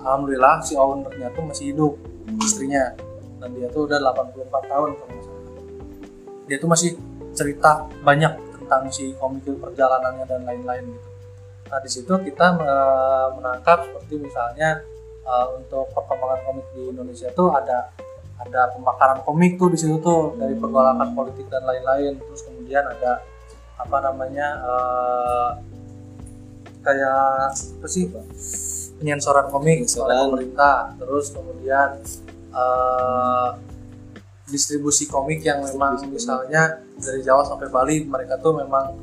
alhamdulillah 0.02 0.62
si 0.66 0.74
ownernya 0.74 1.30
tuh 1.34 1.44
masih 1.46 1.74
hidup 1.74 1.94
istrinya 2.42 2.94
dan 3.46 3.54
dia 3.54 3.70
tuh 3.70 3.86
udah 3.86 4.02
84 4.02 4.74
tahun 4.74 4.90
kalau 4.98 5.22
salah. 5.22 5.46
Dia 6.50 6.58
tuh 6.58 6.70
masih 6.70 6.98
cerita 7.38 7.86
banyak 8.02 8.34
tentang 8.58 8.90
si 8.90 9.14
komik 9.22 9.46
perjalanannya 9.46 10.26
dan 10.26 10.42
lain-lain 10.50 10.90
gitu. 10.90 11.10
Nah 11.70 11.78
di 11.78 11.90
situ 11.94 12.14
kita 12.26 12.58
menangkap 13.38 13.86
seperti 13.86 14.18
misalnya 14.18 14.82
eh, 15.22 15.48
untuk 15.54 15.94
perkembangan 15.94 16.42
komik 16.50 16.66
di 16.74 16.90
Indonesia 16.90 17.30
tuh 17.38 17.54
ada 17.54 17.94
ada 18.42 18.74
pembakaran 18.74 19.22
komik 19.22 19.62
tuh 19.62 19.70
di 19.70 19.78
situ 19.78 20.02
tuh 20.02 20.34
dari 20.42 20.58
pergolakan 20.58 21.14
politik 21.14 21.46
dan 21.54 21.62
lain-lain. 21.70 22.18
Terus 22.18 22.42
kemudian 22.42 22.82
ada 22.90 23.22
apa 23.78 23.98
namanya 24.02 24.48
eh, 24.66 25.50
kayak 26.82 27.54
apa 27.54 27.88
sih 27.90 28.10
penyensoran 28.98 29.54
komik 29.54 29.86
oleh 29.86 30.16
pemerintah. 30.26 30.98
Terus 30.98 31.30
kemudian 31.30 32.02
eh, 32.56 33.50
distribusi 34.48 35.10
komik 35.12 35.44
yang 35.44 35.60
memang 35.66 36.00
misalnya 36.08 36.80
dari 36.96 37.20
Jawa 37.26 37.44
sampai 37.44 37.68
Bali 37.68 38.06
mereka 38.08 38.40
tuh 38.40 38.56
memang 38.62 38.94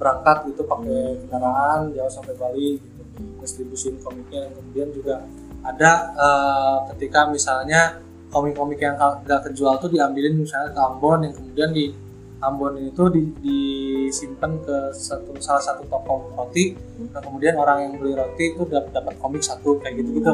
berangkat 0.00 0.50
gitu 0.50 0.64
pakai 0.64 1.20
kendaraan 1.26 1.92
Jawa 1.92 2.10
sampai 2.10 2.34
Bali 2.38 2.80
gitu 2.80 3.02
distribusin 3.42 4.00
komiknya. 4.00 4.48
Dan 4.48 4.52
kemudian 4.56 4.88
juga 4.96 5.14
ada 5.62 5.92
eh, 6.16 6.78
ketika 6.94 7.28
misalnya 7.28 8.00
komik-komik 8.32 8.80
yang 8.80 8.96
nggak 8.96 9.52
kejual 9.52 9.76
tuh 9.76 9.92
diambilin 9.92 10.40
misalnya 10.40 10.72
ke 10.72 10.80
Ambon 10.80 11.20
yang 11.28 11.34
kemudian 11.36 11.70
di 11.70 11.92
Ambon 12.42 12.74
itu 12.82 13.06
di, 13.08 13.22
disimpan 13.38 14.58
ke 14.66 14.90
satu 14.90 15.30
salah 15.38 15.62
satu 15.62 15.86
toko 15.86 16.34
roti. 16.34 16.74
Nah 17.14 17.22
kemudian 17.22 17.54
orang 17.54 17.86
yang 17.86 17.92
beli 18.02 18.18
roti 18.18 18.44
itu 18.50 18.66
dapat 18.66 18.90
dapat 18.90 19.14
komik 19.22 19.42
satu 19.46 19.78
kayak 19.78 20.02
gitu 20.02 20.20
gitu 20.20 20.32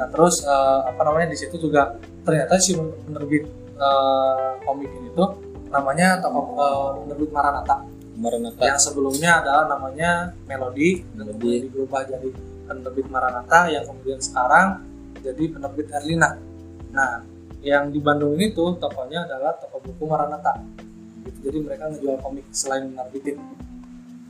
nah 0.00 0.08
terus 0.08 0.40
eh, 0.48 0.80
apa 0.88 1.00
namanya 1.04 1.28
di 1.28 1.36
situ 1.36 1.60
juga 1.60 1.92
ternyata 2.24 2.56
si 2.56 2.72
penerbit 2.72 3.44
eh, 3.76 4.50
komik 4.64 4.88
ini 4.88 5.12
tuh 5.12 5.36
namanya 5.68 6.24
toko 6.24 6.56
eh, 6.56 6.90
penerbit 7.04 7.30
Maranatha. 7.36 7.76
Maranatha. 8.16 8.64
Yang 8.64 8.80
sebelumnya 8.88 9.44
adalah 9.44 9.64
namanya 9.68 10.32
Melody 10.48 11.04
dan 11.12 11.28
kemudian 11.36 11.68
berubah 11.68 12.00
jadi 12.08 12.28
penerbit 12.64 13.06
Maranatha 13.12 13.60
yang 13.68 13.84
kemudian 13.84 14.20
sekarang 14.24 14.80
jadi 15.20 15.44
penerbit 15.52 15.88
Erlina. 15.92 16.36
Nah, 16.96 17.20
yang 17.60 17.92
di 17.92 18.00
Bandung 18.00 18.40
ini 18.40 18.56
tuh 18.56 18.80
tokonya 18.80 19.28
adalah 19.28 19.52
toko 19.60 19.84
buku 19.84 20.04
Maranatha. 20.08 20.56
Gitu. 21.30 21.38
Jadi 21.46 21.58
mereka 21.62 21.82
ngejual 21.94 22.16
komik 22.18 22.44
selain 22.50 22.90
menerbitin. 22.90 23.38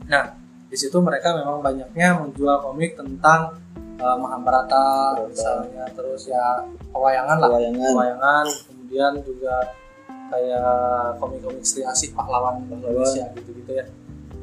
Nah, 0.05 0.37
di 0.69 0.77
situ 0.77 0.97
mereka 1.01 1.33
memang 1.33 1.59
banyaknya 1.59 2.21
menjual 2.21 2.61
komik 2.61 2.93
tentang 2.95 3.57
eh, 3.97 4.17
Mahabharata 4.21 5.17
misalnya, 5.25 5.89
terus 5.97 6.29
ya 6.29 6.61
pewayangan 6.93 7.37
lah. 7.41 7.49
Pewayangan. 7.49 7.89
pewayangan 7.91 8.45
kemudian 8.69 9.11
juga 9.25 9.55
kayak 10.31 11.19
komik-komik 11.19 11.63
Sri 11.67 11.83
Asih 11.83 12.15
pahlawan 12.15 12.63
Indonesia 12.71 13.27
gitu-gitu 13.35 13.71
ya. 13.75 13.85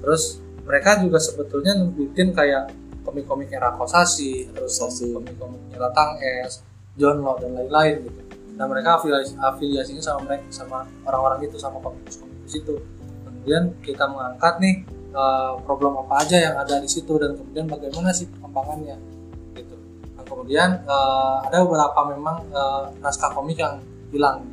Terus 0.05 0.45
mereka 0.69 1.01
juga 1.01 1.17
sebetulnya 1.17 1.73
bikin 1.97 2.37
kayak 2.37 2.69
komik-komik 3.09 3.49
era 3.49 3.73
Kosasi 3.73 4.53
terus 4.53 4.77
komik-komiknya 4.85 5.81
Latang 5.81 6.21
Es 6.21 6.61
John 7.01 7.25
Law 7.25 7.41
dan 7.41 7.57
lain-lain 7.57 8.05
gitu. 8.05 8.21
Nah 8.61 8.69
mereka 8.69 9.01
afiliasi 9.01 9.33
afiliasinya 9.39 10.03
sama 10.05 10.21
mereka 10.29 10.45
sama 10.53 10.85
orang-orang 11.09 11.49
itu 11.49 11.57
sama 11.57 11.81
komikus-komikus 12.49 12.55
itu 12.57 12.75
kemudian 13.25 13.63
kita 13.85 14.05
mengangkat 14.09 14.55
nih 14.61 14.75
eh, 15.13 15.53
problem 15.65 15.93
apa 16.01 16.15
aja 16.25 16.37
yang 16.41 16.55
ada 16.57 16.81
di 16.81 16.89
situ 16.89 17.13
dan 17.17 17.37
kemudian 17.37 17.67
bagaimana 17.69 18.09
sih 18.11 18.27
perkembangannya 18.29 18.97
gitu 19.55 19.77
dan 20.17 20.25
kemudian 20.25 20.69
eh, 20.85 21.37
ada 21.49 21.57
beberapa 21.65 22.01
memang 22.09 22.37
eh, 22.49 22.85
naskah 23.01 23.31
komik 23.33 23.61
yang 23.61 23.81
hilang 24.13 24.45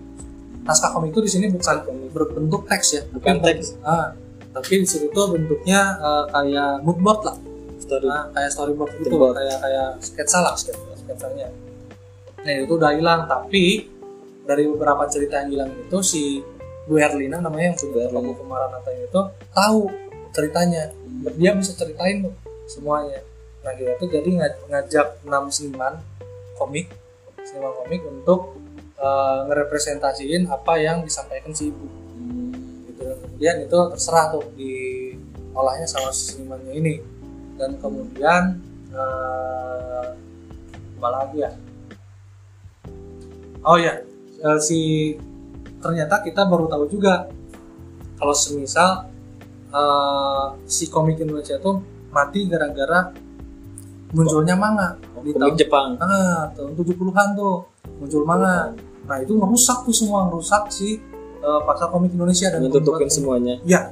naskah 0.66 0.92
komik 0.92 1.14
itu 1.14 1.22
di 1.24 1.32
sini 1.32 1.46
bukan 1.52 1.78
berbentuk 2.12 2.66
teks 2.68 2.88
ya 2.92 3.02
Bukan 3.12 3.40
tapi 3.40 3.60
teks. 3.62 3.78
ah, 3.86 4.12
tapi 4.52 4.82
di 4.82 4.88
situ 4.88 5.12
tuh 5.12 5.36
bentuknya 5.36 6.00
kayak 6.32 6.80
mood 6.82 7.00
board 7.00 7.22
lah 7.24 7.36
story 7.76 8.08
Nah, 8.08 8.32
kayak 8.34 8.50
storyboard 8.50 8.92
gitu, 8.98 9.14
Storyboard. 9.14 9.36
kayak 9.38 9.58
kayak 9.62 9.88
sketsa 10.02 10.40
lah 10.42 10.56
sketsa 10.58 10.96
sketsanya. 10.98 11.54
Nah 12.42 12.54
itu 12.56 12.74
udah 12.74 12.98
hilang, 12.98 13.30
tapi 13.30 13.86
dari 14.42 14.66
beberapa 14.66 15.06
cerita 15.06 15.44
yang 15.44 15.50
hilang 15.54 15.70
itu 15.76 15.98
si 16.02 16.24
Bu 16.86 17.02
Erlina 17.02 17.42
namanya 17.42 17.74
yang 17.74 17.78
punya 17.82 18.08
buku 18.14 18.44
Maranatha 18.46 18.94
itu 18.94 19.22
tahu 19.50 19.90
ceritanya, 20.30 20.94
dia 21.34 21.52
bisa 21.58 21.74
ceritain 21.74 22.30
tuh 22.30 22.34
semuanya. 22.70 23.26
Nah 23.66 23.74
kita 23.74 23.98
tuh 23.98 24.06
jadi 24.14 24.30
ngaj- 24.30 24.62
ngajak 24.70 25.08
enam 25.26 25.50
seniman 25.50 25.98
komik, 26.54 26.94
seniman 27.42 27.74
komik 27.82 28.06
untuk 28.06 28.62
eh, 29.02 29.40
ngerepresentasiin 29.50 30.46
apa 30.46 30.78
yang 30.78 31.02
disampaikan 31.02 31.50
si 31.58 31.74
ibu. 31.74 31.88
Gitu. 32.86 33.02
Dan 33.02 33.18
kemudian 33.26 33.56
itu 33.66 33.80
terserah 33.98 34.38
tuh 34.38 34.46
diolahnya 34.54 35.90
sama 35.90 36.14
senimannya 36.14 36.74
ini. 36.78 36.96
Dan 37.58 37.82
kemudian 37.82 38.62
eh, 38.94 40.08
apa 41.02 41.08
lagi 41.10 41.38
ya? 41.42 41.52
Oh 43.66 43.82
ya 43.82 43.98
eh, 44.46 44.60
si 44.62 44.80
ternyata 45.86 46.26
kita 46.26 46.50
baru 46.50 46.66
tahu 46.66 46.90
juga. 46.90 47.30
Kalau 48.18 48.34
semisal 48.34 49.06
eh, 49.70 50.46
si 50.66 50.90
komik 50.90 51.22
Indonesia 51.22 51.62
tuh 51.62 51.78
mati 52.10 52.50
gara-gara 52.50 53.14
munculnya 54.16 54.56
manga 54.56 54.96
di 55.22 55.36
tahun 55.36 55.54
Jepang. 55.60 56.00
Ah, 56.00 56.48
tahun 56.56 56.74
70-an 56.74 57.28
tuh 57.36 57.56
muncul 58.02 58.24
manga. 58.26 58.72
Nah 59.06 59.18
itu 59.22 59.38
ngerusak 59.38 59.86
tuh 59.86 59.94
semua 59.94 60.26
ngerusak 60.32 60.72
si 60.74 60.98
eh, 61.44 61.62
pasar 61.68 61.94
komik 61.94 62.16
Indonesia 62.16 62.50
dan 62.50 62.66
membuat- 62.66 63.12
semuanya. 63.12 63.62
Ya, 63.68 63.92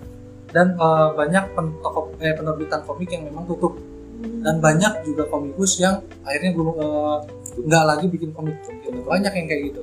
dan 0.56 0.74
eh, 0.74 1.08
banyak 1.14 1.44
pen- 1.54 1.78
toko 1.84 2.16
eh, 2.18 2.34
penerbitan 2.34 2.82
komik 2.88 3.12
yang 3.14 3.30
memang 3.30 3.46
tutup. 3.46 3.76
Dan 4.24 4.64
banyak 4.64 5.04
juga 5.04 5.28
komikus 5.28 5.84
yang 5.84 6.00
akhirnya 6.24 6.56
belum 6.56 6.68
eh, 6.80 7.18
nggak 7.60 7.84
lagi 7.84 8.06
bikin 8.08 8.32
komik. 8.32 8.56
Gitu. 8.64 9.04
banyak 9.04 9.34
yang 9.36 9.46
kayak 9.52 9.62
gitu. 9.74 9.82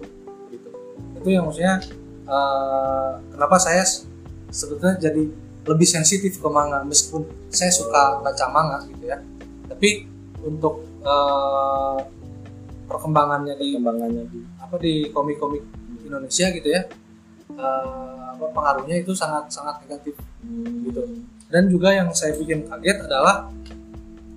Gitu. 0.48 0.68
Itu 1.20 1.28
yang 1.28 1.44
maksudnya 1.44 1.84
eh, 2.30 3.10
kenapa 3.34 3.56
saya 3.58 3.82
sebetulnya 4.50 4.96
jadi 5.02 5.26
lebih 5.66 5.86
sensitif 5.86 6.40
ke 6.40 6.48
manga 6.48 6.82
meskipun 6.86 7.26
saya 7.50 7.70
suka 7.74 8.22
baca 8.22 8.46
manga 8.48 8.78
gitu 8.86 9.10
ya. 9.10 9.18
Tapi 9.66 10.06
untuk 10.46 10.86
eh, 11.02 11.98
perkembangannya 12.90 13.54
di 13.58 13.78
Perkembangannya 13.78 14.24
di 14.30 14.40
apa 14.58 14.74
di 14.78 14.94
komik-komik 15.10 15.62
Indonesia 16.06 16.46
gitu 16.50 16.68
ya 16.70 16.82
eh, 17.54 18.22
apa 18.34 18.46
pengaruhnya 18.50 19.02
itu 19.02 19.12
sangat 19.14 19.50
sangat 19.50 19.82
negatif 19.86 20.14
gitu. 20.86 21.02
Dan 21.50 21.66
juga 21.66 21.90
yang 21.90 22.14
saya 22.14 22.38
bikin 22.38 22.66
kaget 22.70 23.10
adalah 23.10 23.50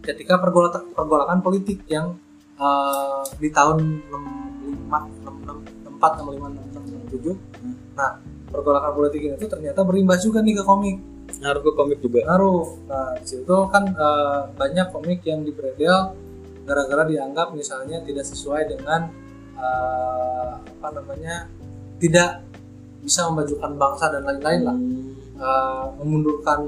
ketika 0.04 0.42
pergolakan 0.42 0.92
pergolakan 0.92 1.40
politik 1.40 1.86
yang 1.90 2.18
eh, 2.58 3.22
di 3.38 3.50
tahun 3.50 4.04
65 4.92 5.24
66 5.24 5.98
64 5.98 6.22
65 6.22 7.34
66 7.34 7.48
67 7.48 7.53
nah 7.94 8.18
pergolakan 8.54 8.92
politik 8.94 9.22
ini 9.26 9.36
tuh 9.38 9.50
ternyata 9.50 9.82
berimbas 9.82 10.22
juga 10.22 10.46
nih 10.46 10.62
ke 10.62 10.64
komik. 10.66 10.98
Ngaruh 11.34 11.62
ke 11.66 11.72
komik 11.74 12.00
juga. 12.02 12.20
Ngaruh. 12.30 12.66
Nah 12.86 13.10
di 13.18 13.26
situ 13.26 13.56
kan 13.74 13.84
eh, 13.90 14.42
banyak 14.54 14.88
komik 14.94 15.26
yang 15.26 15.42
dibredel 15.42 16.14
gara-gara 16.64 17.04
dianggap 17.04 17.52
misalnya 17.58 18.00
tidak 18.06 18.26
sesuai 18.30 18.78
dengan 18.78 19.10
eh, 19.58 20.52
apa 20.62 20.88
namanya 20.94 21.50
tidak 21.98 22.46
bisa 23.04 23.28
memajukan 23.28 23.74
bangsa 23.76 24.06
dan 24.14 24.22
lain-lain 24.22 24.62
lah. 24.62 24.78
Eh, 25.34 25.86
memundurkan 25.98 26.62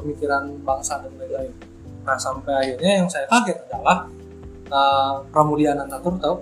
pemikiran 0.00 0.48
bangsa 0.64 1.04
dan 1.04 1.12
lain-lain. 1.20 1.52
Nah 2.08 2.16
sampai 2.16 2.52
akhirnya 2.56 3.04
yang 3.04 3.08
saya 3.12 3.28
kaget 3.28 3.68
adalah 3.68 4.08
uh, 4.72 5.20
Pramudia 5.28 5.76
Anantatur 5.76 6.16
tahu? 6.16 6.40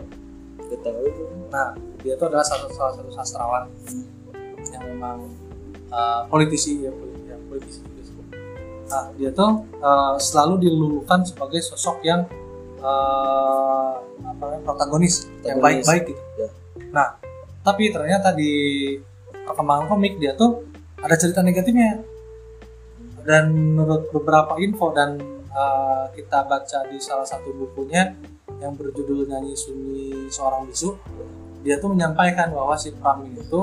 Tahu. 0.71 1.03
Nah 1.51 1.75
dia 1.99 2.15
itu 2.15 2.23
adalah 2.23 2.47
salah, 2.47 2.71
salah 2.71 2.93
satu 2.95 3.11
sastrawan 3.11 3.67
yang 4.77 4.85
memang 4.93 5.19
uh, 5.91 6.29
politisi 6.29 6.85
ya, 6.85 6.93
poli- 6.93 7.25
ya, 7.27 7.37
politisi. 7.49 7.81
juga. 7.83 8.37
Nah 8.93 9.05
dia 9.17 9.31
tuh 9.33 9.65
uh, 9.81 10.15
selalu 10.21 10.69
dilulukan 10.69 11.25
sebagai 11.25 11.65
sosok 11.65 12.05
yang 12.05 12.29
uh, 12.85 13.99
apa 14.21 14.43
namanya 14.43 14.63
protagonis, 14.63 15.27
yang 15.43 15.59
Protagonis. 15.59 15.85
baik-baik 15.89 16.03
gitu. 16.13 16.23
Ya. 16.39 16.49
Nah 16.93 17.09
tapi 17.67 17.91
ternyata 17.91 18.31
di 18.31 18.53
perkembangan 19.47 19.91
komik 19.91 20.23
dia 20.23 20.39
tuh 20.39 20.63
ada 21.03 21.15
cerita 21.19 21.43
negatifnya 21.43 22.03
dan 23.27 23.51
menurut 23.51 24.07
beberapa 24.15 24.55
info 24.63 24.95
dan 24.95 25.19
uh, 25.51 26.07
kita 26.15 26.47
baca 26.47 26.79
di 26.87 26.99
salah 27.03 27.27
satu 27.27 27.51
bukunya 27.55 28.15
yang 28.63 28.79
berjudul 28.79 29.27
nyanyi 29.27 29.53
sunyi 29.59 30.31
seorang 30.31 30.71
bisu 30.71 30.95
dia 31.67 31.83
tuh 31.83 31.91
menyampaikan 31.91 32.55
bahwa 32.55 32.79
si 32.79 32.95
Pram 32.95 33.27
itu 33.27 33.61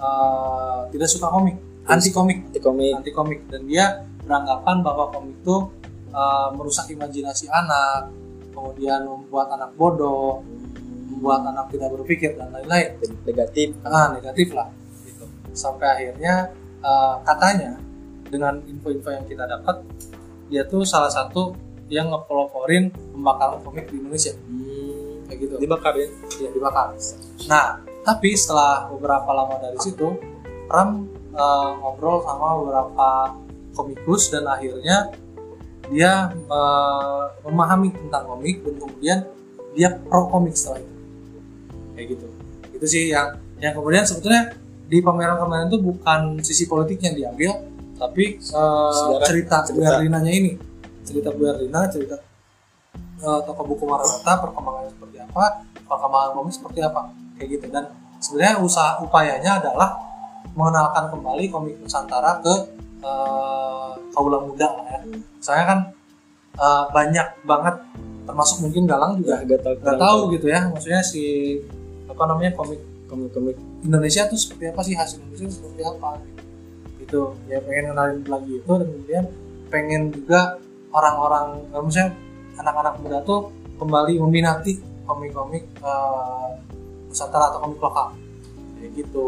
uh, 0.00 0.88
tidak 0.88 1.08
suka 1.12 1.28
komik 1.28 1.60
anti 1.90 2.10
komik. 2.14 2.38
di 2.54 2.60
komik. 2.62 2.92
Anti 3.02 3.10
komik. 3.10 3.40
Dan 3.50 3.66
dia 3.66 4.06
beranggapan 4.22 4.76
bahwa 4.86 5.10
komik 5.10 5.42
itu 5.42 5.56
uh, 6.14 6.48
merusak 6.54 6.86
imajinasi 6.94 7.50
anak 7.50 8.12
kemudian 8.50 9.06
membuat 9.06 9.54
anak 9.54 9.72
bodoh 9.78 10.42
membuat 11.10 11.46
anak 11.48 11.70
tidak 11.74 11.90
berpikir 11.96 12.38
dan 12.38 12.54
lain-lain. 12.54 12.98
Negatif. 13.26 13.78
Ah 13.82 14.14
negatif 14.14 14.54
lah 14.54 14.68
gitu. 15.06 15.24
Sampai 15.50 15.86
akhirnya 15.90 16.54
eh, 16.80 17.14
katanya 17.26 17.74
dengan 18.30 18.62
info-info 18.62 19.10
yang 19.10 19.26
kita 19.26 19.42
dapat 19.42 19.82
dia 20.46 20.62
tuh 20.66 20.86
salah 20.86 21.10
satu 21.10 21.54
yang 21.90 22.14
ngepeloporin 22.14 22.94
pembakaran 23.14 23.58
komik 23.66 23.90
di 23.90 23.98
Indonesia. 23.98 24.34
Kayak 25.26 25.38
gitu. 25.46 25.54
Dibakar 25.58 25.94
ya? 25.98 26.08
Ya 26.38 26.48
dibakar. 26.54 26.94
Nah 27.50 27.89
tapi 28.00 28.32
setelah 28.32 28.88
beberapa 28.88 29.30
lama 29.32 29.60
dari 29.60 29.78
situ 29.80 30.16
Ram 30.70 31.04
eh, 31.34 31.70
ngobrol 31.82 32.22
sama 32.24 32.56
beberapa 32.62 33.08
komikus 33.74 34.30
dan 34.32 34.46
akhirnya 34.46 35.10
dia 35.90 36.30
eh, 36.32 37.22
memahami 37.44 37.90
tentang 37.92 38.24
komik 38.30 38.62
dan 38.62 38.74
kemudian 38.78 39.18
dia 39.74 39.88
pro 39.94 40.26
komik 40.30 40.54
setelah 40.54 40.82
itu. 40.82 40.94
Kayak 41.94 42.06
gitu. 42.16 42.26
Itu 42.78 42.86
sih 42.86 43.02
yang 43.10 43.38
yang 43.60 43.76
kemudian 43.76 44.06
sebetulnya 44.06 44.54
di 44.90 44.98
pameran 44.98 45.38
kemarin 45.38 45.66
itu 45.70 45.78
bukan 45.78 46.20
sisi 46.42 46.66
politiknya 46.66 47.14
yang 47.14 47.18
diambil 47.18 47.50
tapi 48.00 48.40
Sejarah, 48.40 49.26
cerita 49.28 49.56
Bu 49.68 49.78
cerita. 49.78 50.00
Erlinanya 50.00 50.32
ini. 50.32 50.52
Cerita 51.04 51.28
Bu 51.34 51.42
Erlina 51.46 51.84
cerita 51.90 52.16
eh, 53.20 53.40
toko 53.44 53.62
buku 53.66 53.84
Maranatha 53.84 54.32
perkembangannya 54.40 54.90
seperti 54.94 55.16
apa 55.20 55.44
perkembangan 55.84 56.30
komik 56.38 56.54
seperti 56.54 56.80
apa 56.86 57.00
kayak 57.40 57.56
gitu. 57.56 57.66
Dan 57.72 57.88
sebenarnya 58.20 58.60
usaha 58.60 59.00
upayanya 59.00 59.64
adalah 59.64 59.96
mengenalkan 60.52 61.08
kembali 61.16 61.44
komik 61.48 61.74
Nusantara 61.80 62.36
ke 62.44 62.54
eh, 63.00 63.90
kaula 64.12 64.44
muda 64.44 64.68
lah 64.68 64.86
ya. 64.92 65.00
Saya 65.40 65.62
kan 65.64 65.78
eh, 66.60 66.84
banyak 66.92 67.26
banget 67.48 67.76
termasuk 68.28 68.68
mungkin 68.68 68.84
Galang 68.84 69.18
juga 69.18 69.40
nggak 69.42 69.60
tahu 69.64 69.74
nggak 69.80 69.98
tahu 69.98 70.20
gitu 70.36 70.46
ya. 70.52 70.60
Maksudnya 70.68 71.00
si 71.00 71.56
apa 72.04 72.22
namanya 72.28 72.52
komik 72.52 72.80
komik 73.08 73.32
komik 73.32 73.56
Indonesia 73.80 74.28
tuh 74.28 74.36
seperti 74.36 74.68
apa 74.68 74.80
sih? 74.84 74.94
Hasil 74.94 75.24
Indonesia 75.24 75.48
seperti 75.48 75.80
apa? 75.80 76.20
Gitu. 77.00 77.22
Ya 77.48 77.58
pengen 77.64 77.96
kenalin 77.96 78.20
lagi 78.28 78.52
itu 78.60 78.70
dan 78.70 78.86
kemudian 78.86 79.24
pengen 79.72 80.02
juga 80.12 80.60
orang-orang 80.92 81.64
eh, 81.72 81.80
maksudnya 81.80 82.10
anak-anak 82.60 82.94
muda 83.00 83.18
tuh 83.24 83.48
kembali 83.80 84.20
meminati 84.20 84.76
komik-komik 85.08 85.64
eh, 85.80 86.48
Nusantara 87.10 87.50
atau 87.50 87.58
komik 87.66 87.82
lokal. 87.82 88.14
Kayak 88.78 88.90
gitu. 89.02 89.26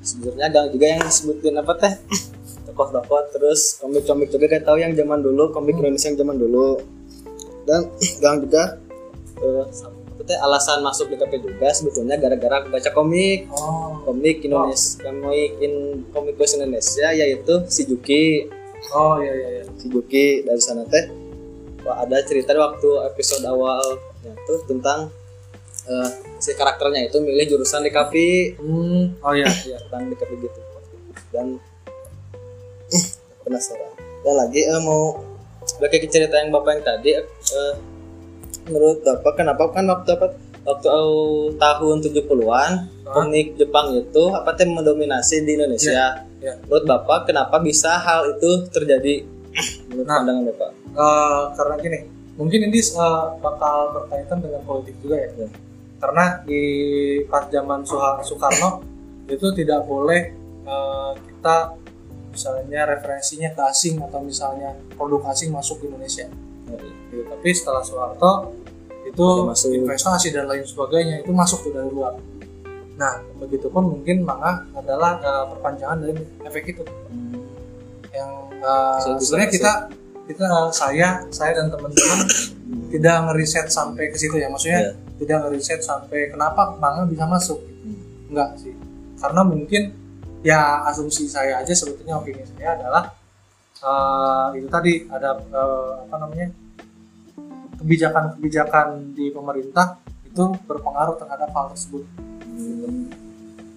Sebenarnya 0.00 0.46
ada 0.48 0.60
juga 0.72 0.86
yang 0.88 1.04
sebutin 1.12 1.54
apa 1.60 1.72
teh? 1.76 1.94
Tokoh-tokoh 2.66 3.20
terus 3.36 3.76
komik-komik 3.76 4.32
juga 4.32 4.48
kan 4.48 4.64
tahu 4.64 4.80
yang 4.80 4.96
zaman 4.96 5.20
dulu 5.20 5.52
komik 5.52 5.76
Indonesia 5.76 6.08
yang 6.08 6.18
zaman 6.24 6.36
dulu. 6.40 6.80
Dan 7.68 7.92
gang 8.24 8.40
juga 8.40 8.80
eh, 9.44 9.64
apa 10.18 10.22
teh 10.24 10.38
alasan 10.40 10.80
masuk 10.80 11.12
DKP 11.12 11.44
juga 11.44 11.68
sebetulnya 11.76 12.16
gara-gara 12.16 12.64
aku 12.64 12.72
baca 12.72 12.90
komik. 12.96 13.52
Oh. 13.52 14.00
Komik 14.08 14.40
Indonesia 14.48 15.04
komik 15.04 15.60
in 15.60 16.02
komik 16.16 16.40
Indonesia 16.40 17.12
yaitu 17.12 17.54
si 17.68 17.84
Juki. 17.84 18.48
Oh 18.96 19.20
iya 19.20 19.32
iya 19.36 19.48
iya. 19.60 19.64
Si 19.76 19.92
Juki 19.92 20.42
dari 20.48 20.62
sana 20.64 20.88
teh. 20.88 21.28
Wah, 21.86 22.02
ada 22.04 22.20
cerita 22.26 22.52
di 22.52 22.60
waktu 22.60 22.88
episode 23.06 23.46
awalnya 23.46 24.34
tuh 24.44 24.60
tentang 24.66 25.08
eh, 25.88 26.10
si 26.38 26.52
karakternya 26.54 27.08
itu 27.08 27.18
milih 27.18 27.56
jurusan 27.56 27.82
DKP 27.88 28.14
hmm 28.60 29.24
oh 29.24 29.32
iya. 29.32 29.48
Iya 29.64 29.78
tentang 29.88 30.12
DKP 30.12 30.30
gitu. 30.44 30.60
Dan 31.32 31.56
penasaran. 33.44 33.92
Dan 34.24 34.34
lagi 34.36 34.60
eh, 34.68 34.80
mau 34.84 35.16
balik 35.80 36.04
ke 36.04 36.08
cerita 36.08 36.40
yang 36.40 36.52
bapak 36.52 36.80
yang 36.80 36.84
tadi 36.84 37.10
eh, 37.16 37.74
menurut 38.68 39.00
bapak 39.04 39.32
kenapa 39.36 39.68
kan 39.72 39.84
waktu 39.88 40.10
apa 40.16 40.26
waktu 40.64 40.86
eh, 40.88 41.44
tahun 41.56 41.96
70-an 42.04 42.72
komik 43.08 43.56
Jepang 43.56 43.96
itu 43.96 44.22
apa 44.32 44.52
teh 44.52 44.68
mendominasi 44.68 45.44
di 45.44 45.56
Indonesia? 45.56 46.24
Iya. 46.38 46.54
menurut 46.70 46.86
bapak 46.86 47.26
kenapa 47.26 47.58
bisa 47.58 47.98
hal 47.98 48.38
itu 48.38 48.70
terjadi? 48.70 49.26
Menurut 49.90 50.06
Nah. 50.06 50.22
pandangan 50.22 50.44
bapak. 50.54 50.70
Eh, 50.94 51.42
karena 51.58 51.74
gini 51.82 51.98
mungkin 52.38 52.60
ini 52.70 52.78
eh, 52.78 53.24
bakal 53.42 53.76
berkaitan 53.96 54.38
dengan 54.38 54.62
politik 54.62 54.94
juga 55.02 55.16
ya. 55.18 55.28
Ya. 55.34 55.48
Karena 55.98 56.40
di 56.46 56.62
pas 57.26 57.50
zaman 57.50 57.82
Soekarno 58.22 58.82
itu 59.26 59.46
tidak 59.52 59.84
boleh 59.84 60.30
eh, 60.64 61.12
kita 61.18 61.74
misalnya 62.30 62.86
referensinya 62.86 63.50
ke 63.50 63.62
asing 63.66 63.98
atau 63.98 64.22
misalnya 64.22 64.78
produk 64.94 65.34
asing 65.34 65.50
masuk 65.50 65.82
ke 65.82 65.90
Indonesia 65.90 66.30
gitu. 67.10 67.26
tapi 67.26 67.48
setelah 67.50 67.82
Soeharto 67.82 68.54
itu 69.02 69.26
masuk. 69.42 69.74
investasi 69.74 70.30
dan 70.30 70.46
lain 70.46 70.62
sebagainya 70.62 71.26
itu 71.26 71.34
masuk 71.34 71.66
tuh 71.66 71.72
dari 71.74 71.90
luar 71.90 72.14
nah 72.98 73.18
begitupun 73.42 73.98
mungkin 73.98 74.22
manga 74.22 74.66
adalah 74.78 75.18
eh, 75.18 75.44
perpanjangan 75.50 75.98
dari 75.98 76.14
efek 76.46 76.78
itu 76.78 76.82
yang 78.14 78.30
uh, 78.64 78.98
sebenarnya 78.98 79.50
kita 79.52 79.72
kita 80.26 80.44
uh, 80.44 80.70
saya 80.74 81.22
saya 81.30 81.54
dan 81.54 81.70
teman-teman 81.70 82.26
tidak 82.90 83.14
ngeriset 83.30 83.66
sampai 83.70 84.10
ke 84.10 84.16
situ 84.18 84.36
ya 84.40 84.50
maksudnya 84.50 84.90
Iya. 84.90 85.07
Tidak 85.18 85.38
ngeriset 85.46 85.80
sampai 85.82 86.30
kenapa 86.30 86.78
manga 86.78 87.04
bisa 87.04 87.26
masuk. 87.26 87.58
Enggak 88.30 88.56
sih. 88.58 88.74
Karena 89.18 89.42
mungkin 89.42 89.82
ya 90.46 90.86
asumsi 90.86 91.26
saya 91.26 91.58
aja 91.58 91.74
sebetulnya 91.74 92.14
opini 92.22 92.46
saya 92.46 92.78
adalah 92.78 93.10
uh, 93.82 94.54
itu 94.54 94.70
tadi 94.70 95.02
ada 95.10 95.34
uh, 95.50 96.06
apa 96.06 96.16
namanya 96.22 96.48
kebijakan-kebijakan 97.78 99.14
di 99.14 99.30
pemerintah 99.30 99.98
itu 100.26 100.44
berpengaruh 100.66 101.14
terhadap 101.18 101.50
hal 101.54 101.66
tersebut. 101.72 102.04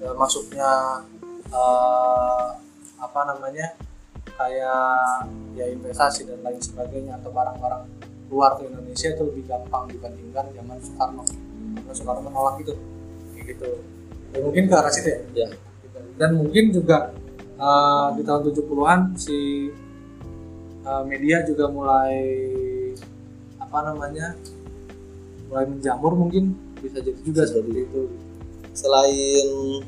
Ya, 0.01 0.09
maksudnya 0.17 0.69
eh, 1.53 2.47
apa 2.97 3.19
namanya 3.29 3.77
kayak 4.25 5.29
ya 5.53 5.65
investasi 5.69 6.25
dan 6.25 6.41
lain 6.41 6.57
sebagainya 6.57 7.21
atau 7.21 7.29
barang-barang 7.29 8.00
luar 8.31 8.55
ke 8.55 8.63
Indonesia 8.71 9.07
itu 9.11 9.23
lebih 9.27 9.43
gampang 9.43 9.91
dibandingkan 9.91 10.45
zaman 10.55 10.77
Soekarno. 10.79 11.23
Karena 11.75 11.93
Soekarno 11.93 12.21
menolak 12.23 12.55
itu. 12.63 12.73
Kayak 13.35 13.45
gitu. 13.51 13.69
Ya, 14.31 14.39
mungkin 14.39 14.63
ke 14.71 14.73
arah 14.79 14.91
situ 14.91 15.09
ya. 15.11 15.19
Ya. 15.35 15.47
Dan 16.15 16.39
mungkin 16.39 16.71
juga 16.71 17.11
uh, 17.59 18.15
di 18.15 18.23
tahun 18.23 18.41
70-an 18.55 18.99
si 19.19 19.67
uh, 20.87 21.03
media 21.03 21.43
juga 21.43 21.67
mulai 21.67 22.15
apa 23.59 23.77
namanya 23.91 24.39
mulai 25.51 25.67
menjamur 25.67 26.15
mungkin. 26.15 26.55
Bisa 26.79 27.03
jadi 27.03 27.19
juga 27.19 27.43
Bisa 27.43 27.51
seperti 27.51 27.83
itu. 27.83 28.01
Selain 28.71 29.83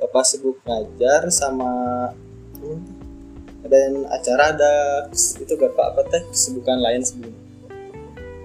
bapak 0.00 0.24
sibuk 0.24 0.56
ngajar 0.64 1.28
sama 1.28 1.70
hmm, 2.58 2.80
ada 3.62 3.76
yang 3.78 3.96
acara 4.10 4.50
ada 4.50 4.72
itu 5.14 5.52
gak 5.54 5.72
pak 5.78 5.86
apa 5.94 6.02
teh 6.10 6.22
kesibukan 6.34 6.78
lain 6.82 7.06
sebelum 7.06 7.41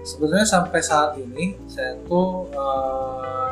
sebenarnya 0.08 0.48
sampai 0.48 0.80
saat 0.80 1.20
ini 1.20 1.60
saya 1.68 2.00
tuh 2.02 2.48
uh, 2.54 3.52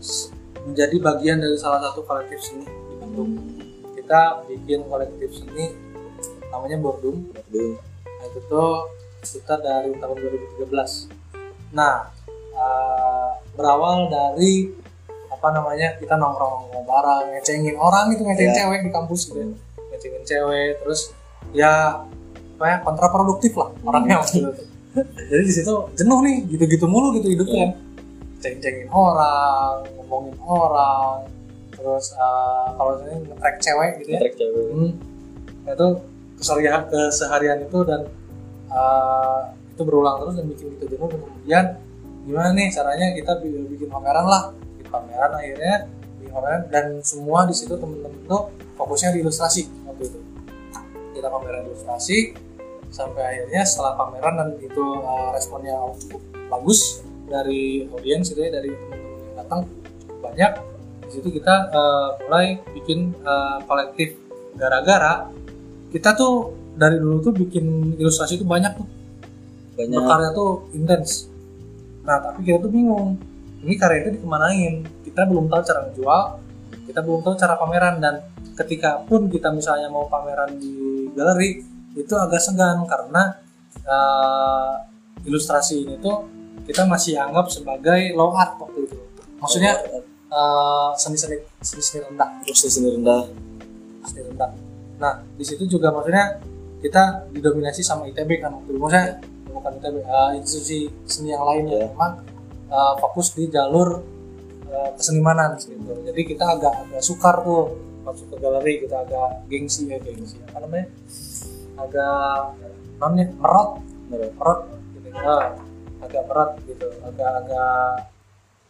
s- 0.00 0.32
menjadi 0.64 0.96
bagian 0.96 1.38
dari 1.38 1.54
salah 1.54 1.82
satu 1.82 2.00
kolektif 2.02 2.40
seni 2.40 2.64
di 2.64 2.94
Bandung 2.96 3.30
kita 3.92 4.20
bikin 4.46 4.86
kolektif 4.86 5.28
seni 5.34 5.76
namanya 6.48 6.78
Bordum 6.78 7.28
Aduh, 7.36 7.76
Nah, 8.02 8.24
itu 8.24 8.40
tuh 8.46 8.86
kita 9.20 9.58
dari 9.58 9.90
tahun 9.92 10.14
2013. 10.14 11.10
Nah, 11.70 12.06
eh, 12.52 13.28
berawal 13.52 14.06
dari 14.06 14.70
apa 15.26 15.48
namanya 15.50 15.98
kita 15.98 16.14
nongkrong 16.14 16.70
nongkrong 16.70 16.86
bareng, 16.86 17.24
ngecengin 17.34 17.74
orang 17.74 18.14
itu 18.14 18.22
ngecengin 18.22 18.52
Ya. 18.52 18.58
cewek 18.62 18.80
di 18.86 18.90
kampus 18.90 19.20
gitu, 19.26 19.42
ya. 19.42 19.46
ngecengin 19.90 20.22
cewek, 20.22 20.70
terus 20.78 21.00
ya 21.50 22.06
apa 22.54 22.64
ya 22.64 22.76
kontraproduktif 22.80 23.58
lah 23.58 23.74
orangnya 23.82 24.22
waktu 24.22 24.38
itu. 24.40 24.64
Jadi 24.92 25.42
di 25.48 25.54
situ 25.54 25.74
jenuh 25.96 26.20
nih, 26.20 26.36
gitu-gitu 26.52 26.84
mulu 26.84 27.16
gitu 27.16 27.32
hidupnya. 27.32 27.72
Ceng-cengin 28.42 28.90
orang, 28.92 29.86
ngomongin 29.96 30.36
orang, 30.44 31.24
terus 31.72 32.12
eh, 32.12 32.66
kalau 32.76 32.92
saya 33.00 33.16
nge-track 33.22 33.56
cewek 33.62 33.90
gitu 34.04 34.10
ya, 34.12 34.20
trek 34.20 34.34
cewek. 34.36 34.64
Hmm. 34.74 34.90
Nah, 35.62 35.72
itu 35.78 35.88
keseharian 36.42 36.82
keseharian 36.90 37.58
itu 37.62 37.78
dan 37.86 38.02
uh, 38.66 39.54
itu 39.70 39.82
berulang 39.86 40.18
terus 40.26 40.34
dan 40.42 40.50
bikin 40.50 40.74
kita 40.74 40.84
jenuh 40.90 41.06
dan 41.06 41.20
kemudian 41.22 41.64
gimana 42.26 42.48
nih 42.50 42.66
caranya 42.74 43.06
kita 43.14 43.32
bi- 43.38 43.68
bikin 43.70 43.86
pameran 43.86 44.26
lah. 44.26 44.50
Bikin 44.74 44.90
pameran 44.90 45.30
akhirnya 45.38 45.86
bikin 46.18 46.30
pameran 46.34 46.60
dan 46.66 46.86
semua 47.06 47.46
di 47.46 47.54
situ 47.54 47.78
temen-temen 47.78 48.26
tuh 48.26 48.50
fokusnya 48.74 49.14
di 49.14 49.22
ilustrasi 49.22 49.70
waktu 49.86 50.02
itu. 50.10 50.18
Kita 51.14 51.30
pameran 51.30 51.62
ilustrasi 51.70 52.34
sampai 52.92 53.22
akhirnya 53.24 53.64
setelah 53.64 53.96
pameran 53.96 54.34
dan 54.36 54.48
itu 54.60 54.84
uh, 55.00 55.32
responnya 55.32 55.74
cukup 55.96 56.22
bagus 56.52 57.00
dari 57.24 57.88
audiens 57.88 58.28
itu 58.28 58.40
ya 58.44 58.52
dari 58.52 58.68
teman-teman 58.68 59.20
yang 59.24 59.36
datang 59.40 59.60
cukup 60.04 60.18
banyak. 60.20 60.52
Di 61.08 61.10
situ 61.18 61.28
kita 61.32 61.54
uh, 61.72 62.08
mulai 62.28 62.60
bikin 62.76 63.16
uh, 63.24 63.64
kolektif 63.64 64.20
gara-gara 64.54 65.32
kita 65.88 66.12
tuh 66.12 66.52
dari 66.76 67.00
dulu 67.00 67.20
tuh 67.20 67.32
bikin 67.32 67.96
ilustrasi 67.96 68.36
itu 68.36 68.44
banyak 68.44 68.76
tuh. 68.76 68.88
Banyak. 69.80 69.96
Berkarya 69.96 70.30
tuh 70.36 70.68
intens. 70.76 71.32
Nah 72.04 72.20
tapi 72.20 72.44
kita 72.44 72.60
tuh 72.60 72.70
bingung 72.70 73.16
ini 73.64 73.74
karya 73.80 74.04
itu 74.04 74.20
dikemanain? 74.20 74.84
Kita 75.02 75.24
belum 75.24 75.48
tahu 75.48 75.60
cara 75.64 75.80
menjual 75.88 76.22
kita 76.86 77.00
belum 77.00 77.20
tahu 77.22 77.34
cara 77.38 77.54
pameran. 77.56 77.94
Dan 78.02 78.14
ketika 78.58 79.00
pun 79.06 79.30
kita 79.32 79.48
misalnya 79.54 79.88
mau 79.88 80.04
pameran 80.10 80.58
di 80.60 81.08
galeri 81.16 81.71
itu 81.96 82.14
agak 82.16 82.40
segan 82.40 82.84
karena 82.88 83.40
eh, 83.84 84.72
ilustrasi 85.28 85.86
ini 85.86 85.94
tuh 86.00 86.26
kita 86.62 86.86
masih 86.86 87.18
anggap 87.18 87.50
sebagai 87.50 88.14
low 88.14 88.32
art 88.34 88.56
waktu 88.58 88.86
itu 88.86 88.96
maksudnya 89.38 89.72
eh, 90.32 90.90
seni-seni 90.96 91.36
seni-seni 91.60 92.06
rendah 92.08 92.30
terus 92.46 92.64
seni 92.66 92.88
rendah 92.94 93.22
seni 94.06 94.22
rendah. 94.26 94.50
Nah, 94.98 95.18
di 95.34 95.44
situ 95.46 95.66
juga 95.66 95.90
maksudnya 95.94 96.38
kita 96.82 97.30
didominasi 97.30 97.82
sama 97.82 98.10
ITB 98.10 98.42
kan 98.42 98.54
waktu 98.54 98.70
itu. 98.74 98.78
Maksudnya 98.78 99.06
bukan 99.50 99.72
ITB, 99.78 99.96
eh, 100.02 100.30
institusi 100.38 100.78
seni 101.06 101.34
yang 101.34 101.44
lain 101.46 101.64
yang 101.70 101.86
Iya. 101.86 101.88
memang 101.94 102.12
eh, 102.72 102.94
fokus 102.98 103.36
di 103.36 103.46
jalur 103.52 104.00
eh, 104.72 104.90
kesenimanan 104.96 105.58
gitu. 105.60 105.92
Jadi 106.06 106.20
kita 106.24 106.44
agak 106.58 106.72
agak 106.88 107.02
sukar 107.04 107.44
tuh 107.44 107.76
masuk 108.02 108.34
ke 108.34 108.36
galeri, 108.42 108.74
kita 108.82 108.96
agak 109.06 109.46
gengsi 109.46 109.86
ya 109.86 109.98
gengsi 110.02 110.40
apa 110.50 110.66
namanya? 110.66 110.90
Agak 111.78 112.56
non 113.00 113.18
ya, 113.18 113.26
merot, 113.40 113.70
merot 114.12 114.60
gitu. 114.94 115.08
Ah, 115.18 115.56
agak 116.02 116.22
berat 116.26 116.50
gitu, 116.66 116.88
agak-agak 117.02 118.08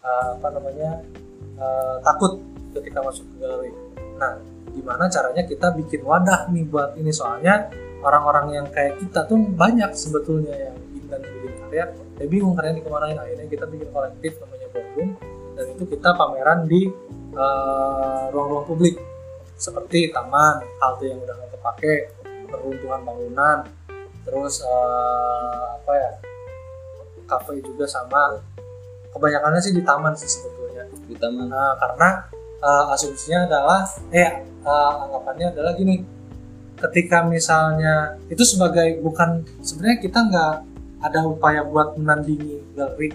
eh, 0.05 0.29
apa 0.39 0.49
namanya? 0.53 0.91
eh, 1.59 1.97
takut 2.03 2.41
ketika 2.73 2.99
masuk 3.05 3.25
ke 3.29 3.35
galeri. 3.45 3.71
Nah, 4.17 4.33
gimana 4.73 5.05
caranya 5.13 5.43
kita 5.45 5.75
bikin 5.77 6.01
wadah 6.03 6.49
nih 6.49 6.65
buat 6.67 6.97
ini? 6.97 7.13
Soalnya 7.13 7.69
orang-orang 8.03 8.47
yang 8.57 8.67
kayak 8.73 8.99
kita 8.99 9.29
tuh 9.29 9.39
banyak 9.39 9.93
sebetulnya 9.95 10.55
yang 10.57 10.77
ingin 10.97 11.21
bikin 11.21 11.53
karya. 11.67 11.85
Ya 12.21 12.27
bingung 12.29 12.55
karyanya 12.57 12.81
dikemanain. 12.81 13.19
Akhirnya 13.19 13.47
kita 13.49 13.65
bikin 13.69 13.89
kolektif 13.93 14.33
namanya 14.41 14.67
Boardroom 14.73 15.11
dan 15.53 15.67
itu 15.69 15.85
kita 15.85 16.09
pameran 16.17 16.65
di 16.67 16.89
eh, 17.37 18.23
ruang-ruang 18.33 18.67
publik. 18.67 18.97
Seperti 19.57 20.11
taman 20.11 20.59
halte 20.83 21.07
yang 21.07 21.23
udah 21.23 21.35
nggak 21.39 21.51
terpakai 21.55 21.95
peruntuhan 22.53 23.01
bangunan 23.01 23.65
terus 24.23 24.61
eh, 24.61 25.63
apa 25.81 25.93
ya 25.97 26.11
kafe 27.33 27.65
juga 27.65 27.89
sama. 27.89 28.37
Kebanyakannya 29.13 29.61
sih 29.61 29.73
di 29.73 29.83
taman 29.85 30.13
sih 30.17 30.29
sebetulnya. 30.29 30.85
Di 31.09 31.17
taman. 31.17 31.49
Nah, 31.49 31.77
karena 31.81 32.09
uh, 32.61 32.93
asumsinya 32.93 33.49
adalah 33.49 33.85
eh 34.13 34.45
uh, 34.65 35.09
anggapannya 35.09 35.53
adalah 35.53 35.73
gini. 35.77 36.05
Ketika 36.77 37.25
misalnya 37.25 38.17
itu 38.27 38.43
sebagai 38.43 39.01
bukan 39.05 39.45
sebenarnya 39.61 39.99
kita 40.01 40.19
nggak 40.29 40.55
ada 41.03 41.21
upaya 41.29 41.61
buat 41.67 41.95
menandingi 41.99 42.75
galeri 42.75 43.13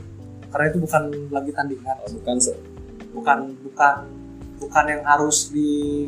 karena 0.47 0.65
itu 0.71 0.80
bukan 0.80 1.04
lagi 1.28 1.52
tandingan, 1.52 1.97
bukan 2.21 2.36
se- 2.39 2.63
bukan 3.12 3.52
bukan 3.67 3.95
bukan 4.63 4.86
yang 4.88 5.04
harus 5.04 5.52
di 5.52 6.08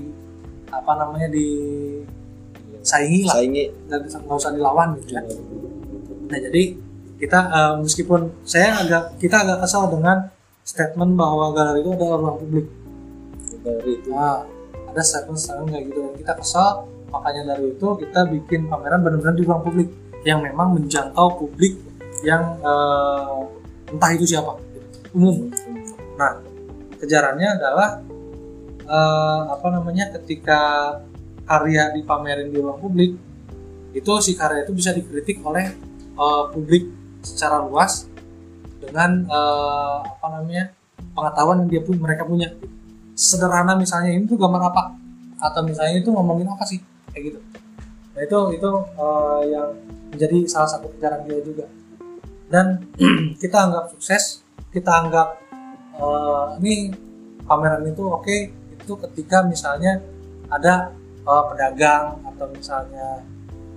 apa 0.72 0.92
namanya 0.96 1.28
di 1.28 1.50
saingi 2.90 3.22
lah, 3.30 3.36
saingi. 3.38 3.64
Nggak 3.86 4.00
bisa- 4.10 4.22
nggak 4.26 4.38
usah 4.42 4.52
dilawan 4.58 4.88
gitu 4.98 5.12
ya. 5.14 5.22
Nah 6.30 6.40
jadi 6.42 6.64
kita 7.20 7.40
uh, 7.52 7.74
meskipun 7.84 8.32
saya 8.48 8.80
agak 8.80 9.20
kita 9.20 9.44
agak 9.44 9.58
kesal 9.68 9.92
dengan 9.92 10.32
statement 10.64 11.18
bahwa 11.18 11.52
galeri 11.52 11.82
itu 11.82 11.92
adalah 11.92 12.18
ruang 12.22 12.38
publik. 12.40 12.68
dari 13.60 13.92
itu 14.00 14.10
Nah, 14.14 14.48
ada 14.94 15.02
statement-statement 15.04 15.70
kayak 15.74 15.84
gitu. 15.92 16.00
Dan 16.00 16.14
kita 16.16 16.34
kesal 16.40 16.88
makanya 17.10 17.54
dari 17.54 17.74
itu 17.74 17.88
kita 18.00 18.30
bikin 18.30 18.70
pameran 18.70 19.02
benar-benar 19.04 19.36
di 19.36 19.44
ruang 19.44 19.62
publik. 19.66 19.90
Yang 20.24 20.40
memang 20.52 20.80
menjangkau 20.80 21.28
publik 21.44 21.76
yang 22.24 22.56
eh, 22.62 23.92
entah 23.92 24.12
itu 24.16 24.26
siapa. 24.30 24.56
Umum. 25.12 25.50
Nah, 26.16 26.40
kejarannya 27.02 27.50
adalah 27.60 27.90
eh, 28.86 29.42
apa 29.50 29.68
namanya 29.76 30.14
ketika 30.22 30.62
karya 31.50 31.90
dipamerin 31.98 32.54
di 32.54 32.62
ruang 32.62 32.78
publik 32.78 33.18
itu 33.90 34.12
si 34.22 34.38
karya 34.38 34.70
itu 34.70 34.74
bisa 34.78 34.94
dikritik 34.94 35.42
oleh 35.42 35.74
eh, 36.14 36.44
publik 36.54 36.86
secara 37.26 37.66
luas 37.66 38.06
dengan 38.78 39.26
eh, 39.26 39.98
apa 40.06 40.28
namanya 40.38 40.70
pengetahuan 41.18 41.66
yang 41.66 41.70
dia 41.70 41.82
pun 41.82 41.98
mereka 41.98 42.24
punya. 42.24 42.54
Sederhana 43.20 43.76
misalnya 43.76 44.16
ini 44.16 44.24
tuh 44.24 44.40
gambar 44.40 44.72
apa? 44.72 44.96
Atau 45.44 45.68
misalnya 45.68 46.00
itu 46.00 46.14
ngomongin 46.14 46.48
apa 46.48 46.64
sih? 46.64 46.80
Kayak 47.12 47.34
gitu. 47.34 47.40
Nah 48.16 48.22
itu 48.24 48.40
itu 48.56 48.70
eh, 49.02 49.42
yang 49.52 49.70
menjadi 50.14 50.38
salah 50.46 50.70
satu 50.70 50.88
kejaran 50.96 51.26
dia 51.26 51.42
juga. 51.42 51.66
Dan 52.50 52.86
kita 53.42 53.58
anggap 53.70 53.92
sukses 53.98 54.46
kita 54.70 54.92
anggap 55.06 55.42
eh, 55.98 56.46
ini 56.62 56.94
pameran 57.44 57.84
itu 57.90 58.06
oke 58.06 58.38
itu 58.70 58.94
ketika 59.10 59.42
misalnya 59.44 59.98
ada 60.50 60.94
eh, 61.30 61.44
pedagang 61.54 62.18
atau 62.26 62.46
misalnya 62.50 63.22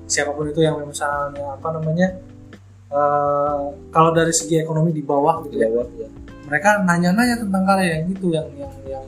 siapa 0.08 0.32
pun 0.32 0.48
itu 0.48 0.60
yang 0.64 0.80
misalnya 0.80 1.52
apa 1.52 1.68
namanya 1.76 2.08
eh, 2.88 3.60
kalau 3.92 4.10
dari 4.16 4.32
segi 4.32 4.64
ekonomi 4.64 4.96
di 4.96 5.04
bawah 5.04 5.44
gitu 5.44 5.60
ya 5.60 5.68
bawah 5.68 5.88
ya 6.00 6.08
mereka 6.48 6.80
nanya-nanya 6.84 7.36
tentang 7.40 7.64
karya 7.64 7.88
yang 8.00 8.04
gitu 8.12 8.26
yang 8.32 8.48
yang 8.56 8.74
yang 8.88 9.06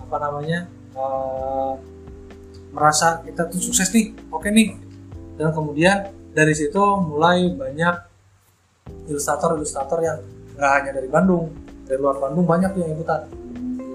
apa 0.00 0.16
namanya 0.18 0.58
eh, 0.96 1.72
merasa 2.72 3.20
kita 3.20 3.46
tuh 3.52 3.60
sukses 3.60 3.92
nih 3.92 4.16
oke 4.32 4.48
nih. 4.48 4.74
Dan 5.36 5.52
kemudian 5.52 6.12
dari 6.32 6.52
situ 6.52 6.80
mulai 7.00 7.48
banyak 7.52 7.94
ilustrator-ilustrator 9.08 10.00
yang 10.04 10.18
nggak 10.56 10.72
hanya 10.80 10.90
dari 10.96 11.08
Bandung 11.08 11.48
dari 11.88 11.98
luar 12.00 12.16
Bandung 12.20 12.48
banyak 12.48 12.72
yang 12.76 12.92
ikutan. 12.96 13.28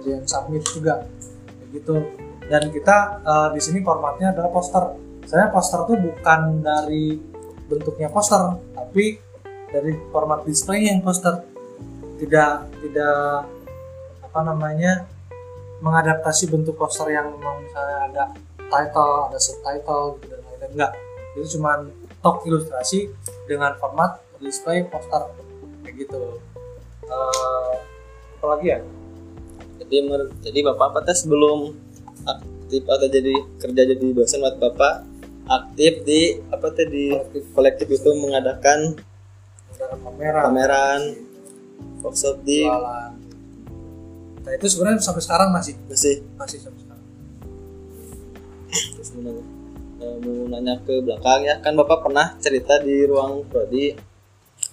Jadi 0.01 0.09
yang 0.13 0.25
submit 0.25 0.63
juga 0.65 1.05
kayak 1.05 1.67
gitu 1.73 1.95
dan 2.47 2.71
kita 2.71 3.21
eh, 3.23 3.47
di 3.55 3.61
sini 3.61 3.79
formatnya 3.83 4.31
adalah 4.31 4.51
poster. 4.51 4.83
Saya 5.27 5.51
poster 5.51 5.83
tuh 5.83 5.99
bukan 5.99 6.63
dari 6.63 7.19
bentuknya 7.67 8.07
poster 8.07 8.55
tapi 8.71 9.19
dari 9.67 9.91
format 10.09 10.47
display 10.47 10.87
yang 10.87 11.03
poster. 11.03 11.43
Tidak 12.17 12.51
tidak 12.81 13.45
apa 14.23 14.39
namanya 14.41 15.05
mengadaptasi 15.83 16.49
bentuk 16.49 16.79
poster 16.79 17.13
yang 17.13 17.29
memang 17.29 17.61
misalnya 17.61 17.97
ada 18.09 18.23
title 18.57 19.29
ada 19.29 19.37
subtitle 19.37 20.17
gitu 20.23 20.33
dan 20.33 20.41
lain-lain. 20.47 20.71
Enggak. 20.73 20.91
Itu 21.37 21.47
cuma 21.59 21.85
tok 22.23 22.47
ilustrasi 22.47 23.11
dengan 23.45 23.75
format 23.77 24.23
display 24.39 24.87
poster. 24.87 25.29
Kayak 25.83 26.07
gitu. 26.07 26.39
Eh, 27.03 27.73
apa 28.39 28.45
lagi 28.55 28.67
ya? 28.71 28.79
Jadi 29.77 29.95
jadi 30.41 30.59
bapak 30.73 31.05
apa 31.05 31.13
sebelum 31.13 31.86
aktif 32.27 32.83
atau 32.83 33.07
jadi 33.07 33.33
kerja 33.57 33.81
jadi 33.95 34.07
dosen 34.11 34.43
buat 34.43 34.59
bapak 34.59 35.07
aktif 35.47 36.03
di 36.03 36.43
apa 36.51 36.67
teh 36.75 36.87
di 36.87 37.15
kolektif 37.55 37.87
itu 37.87 38.09
mengadakan 38.19 38.99
ada 39.77 39.95
kamera 39.95 40.39
pameran 40.43 41.01
workshop 42.03 42.43
di 42.43 42.67
jualan. 42.67 43.13
Nah 44.47 44.51
itu 44.55 44.65
sebenarnya 44.71 45.03
sampai 45.03 45.23
sekarang 45.23 45.49
masih? 45.51 45.75
Masih. 45.87 46.23
Masih 46.39 46.57
sampai 46.63 46.79
sekarang. 46.81 47.07
Terus 48.95 49.09
mau 49.15 49.21
nanya, 49.27 49.43
eh, 50.01 50.15
mau 50.23 50.37
nanya 50.47 50.75
ke 50.81 50.93
belakang 51.03 51.41
ya. 51.45 51.55
Kan 51.59 51.75
bapak 51.75 51.99
pernah 52.07 52.35
cerita 52.39 52.79
di 52.79 53.03
ruang 53.05 53.43
prodi 53.47 53.95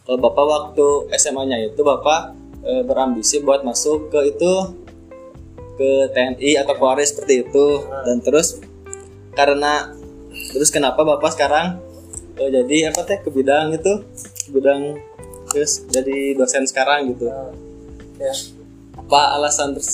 kalau 0.04 0.20
bapak 0.20 0.44
waktu 0.44 0.88
SMA-nya 1.16 1.56
itu 1.64 1.80
bapak 1.80 2.36
eh, 2.64 2.82
berambisi 2.84 3.40
buat 3.40 3.64
masuk 3.64 4.12
ke 4.12 4.36
itu 4.36 4.52
ke 5.74 5.90
TNI 6.14 6.62
atau 6.62 6.74
Polri 6.78 7.04
seperti 7.06 7.46
itu. 7.46 7.66
Dan 8.06 8.22
terus 8.24 8.60
karena 9.34 9.90
terus 10.54 10.70
kenapa 10.70 11.02
bapak 11.02 11.34
sekarang 11.34 11.82
eh, 12.38 12.50
jadi 12.50 12.94
apa 12.94 13.02
teh 13.06 13.18
ke 13.22 13.30
bidang 13.30 13.74
itu? 13.74 14.02
Ke 14.46 14.50
bidang 14.50 14.98
terus 15.50 15.86
jadi 15.90 16.34
dosen 16.38 16.66
sekarang 16.66 17.14
gitu. 17.14 17.30
Nah, 17.30 17.50
ya. 18.18 18.34
Apa 18.94 19.38
alasan 19.38 19.74
terus 19.74 19.90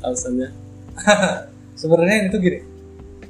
alasannya? 0.00 0.50
Sebenarnya 1.80 2.30
itu 2.30 2.38
gini 2.38 2.74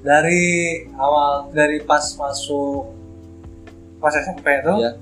dari 0.05 0.85
awal 1.01 1.49
dari 1.49 1.81
pas 1.81 2.05
masuk 2.21 2.93
pas 3.97 4.13
SMP 4.13 4.61
itu 4.61 4.85
ya 4.85 4.93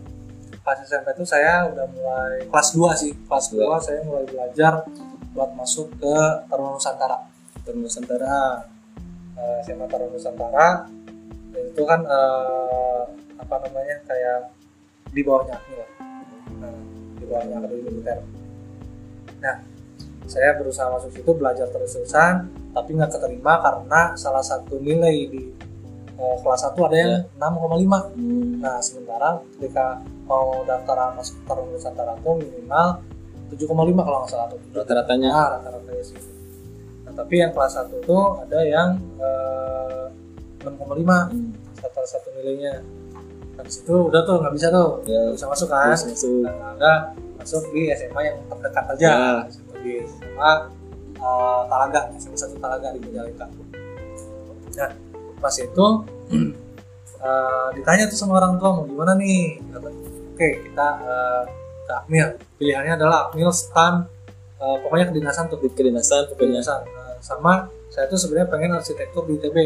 pas 0.62 0.78
SMP 0.78 1.10
itu 1.10 1.26
saya 1.26 1.66
udah 1.66 1.86
mulai 1.90 2.46
kelas 2.46 2.68
2 2.78 2.94
sih. 2.94 3.12
Kelas 3.26 3.50
2 3.50 3.66
saya 3.82 4.00
mulai 4.06 4.22
belajar 4.30 4.86
buat 5.32 5.50
masuk 5.56 5.96
ke 5.96 6.16
Taruna 6.48 6.76
Nusantara. 6.76 7.18
Terus 7.64 7.78
Nusantara. 7.80 8.64
Nah 9.36 9.42
eh, 9.60 9.64
SMA 9.64 9.86
Taruna 9.88 10.12
Nusantara. 10.12 10.68
Itu 11.52 11.82
kan 11.88 12.00
eh, 12.04 13.02
apa 13.40 13.54
namanya 13.68 13.96
kayak 14.06 14.52
di 15.12 15.20
bawahnya 15.20 15.56
Akmil 15.56 15.76
lah. 15.80 15.90
Nah, 16.60 16.76
di 17.20 17.24
bawahnya 17.28 17.54
Akademi 17.60 17.82
Militer. 17.88 18.18
Nah 19.40 19.56
saya 20.28 20.54
berusaha 20.56 20.86
masuk 20.88 21.10
situ 21.12 21.32
belajar 21.34 21.66
terus-terusan 21.68 22.48
tapi 22.72 22.96
nggak 22.96 23.10
keterima 23.12 23.58
karena 23.60 24.14
salah 24.16 24.40
satu 24.40 24.78
nilai 24.80 25.28
di 25.28 25.42
eh, 26.16 26.36
kelas 26.40 26.72
1 26.72 26.88
ada 26.88 26.96
yang 26.96 27.12
6,5 27.36 28.16
hmm. 28.16 28.50
Nah, 28.62 28.78
sementara 28.78 29.42
ketika 29.58 29.98
mau 30.30 30.62
daftar 30.62 31.18
masuk 31.18 31.36
Taruna 31.44 31.74
Nusantara 31.74 32.14
itu 32.16 32.30
minimal 32.38 33.02
7,5 33.52 33.68
kalau 34.00 34.18
nggak 34.22 34.30
salah 34.30 34.46
tuh. 34.48 34.58
rata-ratanya 34.72 35.28
Nah, 35.28 35.48
rata-rata 35.56 35.90
ya 35.92 36.02
sih. 36.02 36.18
Nah, 37.04 37.12
tapi 37.12 37.34
yang 37.38 37.50
kelas 37.52 37.72
1 37.76 37.92
itu 37.98 38.18
ada 38.40 38.58
yang 38.62 38.88
eh, 39.18 40.04
6,5 40.62 41.28
Hmm. 41.28 41.50
satu 41.74 42.00
satu 42.02 42.28
nilainya. 42.34 42.80
Habis 43.52 43.82
itu 43.82 43.94
udah 44.08 44.22
tuh 44.22 44.40
nggak 44.40 44.54
bisa 44.54 44.66
tuh, 44.68 45.02
Ya. 45.04 45.20
nggak 45.28 45.36
bisa 45.36 45.46
masuk 45.46 45.68
kan. 45.68 45.92
Terus 45.92 46.02
masuk. 46.08 46.32
Nah, 46.42 46.72
ada 46.72 46.92
masuk 47.36 47.62
di 47.70 47.82
SMA 47.90 48.20
yang 48.22 48.36
terdekat 48.48 48.84
aja. 48.88 49.06
Ya. 49.06 49.18
Situ 49.46 49.72
Di 49.82 49.92
SMA 50.06 50.50
eh, 51.18 51.62
Talaga, 51.66 52.00
SMA 52.16 52.36
1 52.36 52.56
Talaga 52.56 52.86
di 52.94 52.98
Majalengka. 53.02 53.46
Nah, 54.72 54.90
pas 55.36 55.54
itu 55.54 55.86
eh, 57.22 57.66
ditanya 57.74 58.04
tuh 58.06 58.16
sama 58.16 58.38
orang 58.38 58.56
tua 58.56 58.70
mau 58.72 58.84
gimana 58.84 59.12
nih 59.14 59.58
oke 60.32 60.48
kita 60.64 60.86
eh, 61.02 61.42
ke 61.82 61.92
Akmil 61.92 62.28
pilihannya 62.56 62.94
adalah 62.96 63.28
Akmil 63.28 63.50
stan 63.50 64.06
eh, 64.58 64.76
pokoknya 64.82 65.10
kedinasan 65.10 65.50
tuh. 65.50 65.58
Di 65.58 65.68
kedinasan 65.70 66.30
pokoknya. 66.30 66.62
Kedinasan. 66.62 66.80
Nah, 66.86 67.14
sama 67.18 67.52
saya 67.92 68.08
tuh 68.08 68.16
sebenarnya 68.16 68.48
pengen 68.48 68.70
arsitektur 68.72 69.26
di 69.26 69.36
ITB 69.36 69.56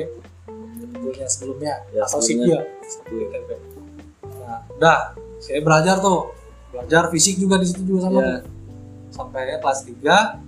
sebelumnya 0.90 1.26
sebelumnya. 1.28 1.74
Ya, 1.94 2.02
atau 2.04 2.18
sebelumnya. 2.18 2.60
SIP 2.82 3.04
di 3.08 3.16
ITB 3.24 3.50
nah 4.42 4.58
udah. 4.72 5.00
Saya 5.38 5.60
belajar 5.62 6.00
tuh. 6.00 6.32
Belajar 6.74 7.08
fisik 7.08 7.38
juga 7.38 7.56
di 7.56 7.66
situ 7.68 7.86
juga 7.86 8.10
sama 8.10 8.18
Ya. 8.18 8.26
tuh. 8.42 8.52
Sampai 9.14 9.48
kelas 9.56 9.80
3 9.86 10.42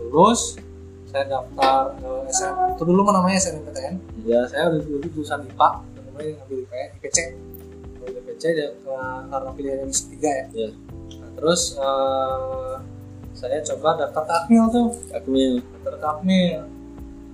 lulus. 0.00 0.56
Saya 1.10 1.30
daftar 1.30 1.94
ke 1.94 2.10
SM 2.28 2.54
itu 2.74 2.82
dulu 2.82 3.00
mah 3.06 3.14
namanya 3.22 3.38
SNMPTN 3.38 3.94
ya. 4.26 4.42
Saya 4.50 4.66
udah 4.70 4.80
dulu 4.82 5.06
jurusan 5.14 5.46
IPA 5.46 5.68
kemudian 5.94 6.34
ngambil 6.38 6.58
IPA, 6.66 6.78
IPC 6.98 7.18
IPC 8.04 8.42
dan 8.54 8.72
eh, 8.74 9.20
karena 9.30 9.50
pilihannya 9.54 9.86
bisa 9.86 10.02
tiga 10.10 10.30
ya. 10.30 10.44
Nah, 10.50 10.72
terus 11.44 11.76
eh, 11.76 12.74
saya 13.36 13.60
coba 13.60 14.00
daftar 14.00 14.24
ke 14.24 14.32
Akmil 14.32 14.64
tuh. 14.72 14.88
Akmil 15.12 15.60
daftar 15.60 16.00
ke 16.00 16.06
Akmil 16.08 16.60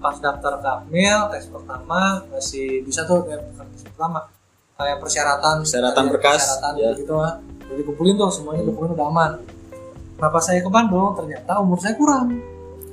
pas 0.03 0.17
daftar 0.19 0.59
ke 0.59 0.69
Akmil 0.83 1.19
tes 1.31 1.47
pertama 1.47 2.19
masih 2.27 2.83
bisa 2.83 3.07
tuh 3.07 3.23
kayak 3.23 3.47
bukan 3.55 3.67
tes 3.71 3.87
pertama 3.87 4.27
kayak 4.75 4.99
persyaratan. 4.99 5.63
Persyaratan 5.63 6.05
berkas, 6.11 6.43
persyaratan 6.43 6.73
ya. 6.75 6.91
gitu 6.99 7.15
lah 7.15 7.39
udah 7.71 7.77
dikumpulin 7.79 8.19
tuh 8.19 8.31
semuanya 8.35 8.67
dokumen 8.67 8.99
udah 8.99 9.07
aman. 9.07 9.33
Kenapa 10.19 10.39
saya 10.43 10.59
ke 10.59 10.67
Bandung 10.67 11.15
ternyata 11.15 11.63
umur 11.63 11.79
saya 11.79 11.95
kurang. 11.95 12.35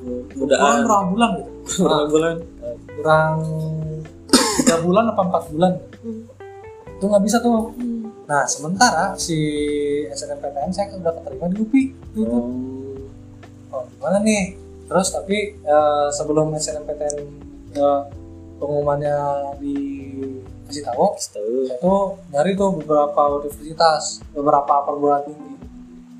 Kurang 0.05 0.37
mudaan 0.37 0.75
berapa 0.85 1.05
bulan 1.09 1.29
gitu? 1.41 1.51
Berapa 1.81 2.05
bulan. 2.13 2.35
Kurang 2.93 3.33
tiga 4.61 4.75
bulan 4.85 5.03
apa 5.09 5.21
empat 5.25 5.43
bulan. 5.49 5.73
Itu 6.93 7.03
nggak 7.09 7.23
bisa 7.25 7.41
tuh. 7.41 7.73
Hmm. 7.73 7.96
Nah 8.27 8.43
sementara 8.43 9.15
si 9.15 9.39
SNMPTN 10.11 10.71
saya 10.75 10.91
udah 10.99 11.15
keterima 11.15 11.47
di 11.47 11.57
UPI 11.63 11.83
itu 11.95 12.21
Oh. 12.27 13.79
oh 13.79 13.83
gimana 13.95 14.19
nih? 14.19 14.59
Terus 14.87 15.07
tapi 15.15 15.55
eh, 15.55 16.07
sebelum 16.11 16.51
SNMPTN 16.55 17.15
eh, 17.75 18.01
pengumumannya 18.59 19.15
dikasih 19.63 20.83
tahu 20.83 21.15
tahu. 21.15 21.51
saya 21.67 21.79
tuh 21.79 22.19
nyari 22.35 22.51
tuh 22.55 22.69
beberapa 22.83 23.21
universitas 23.39 24.19
beberapa 24.35 24.83
perguruan 24.83 25.23
tinggi. 25.23 25.55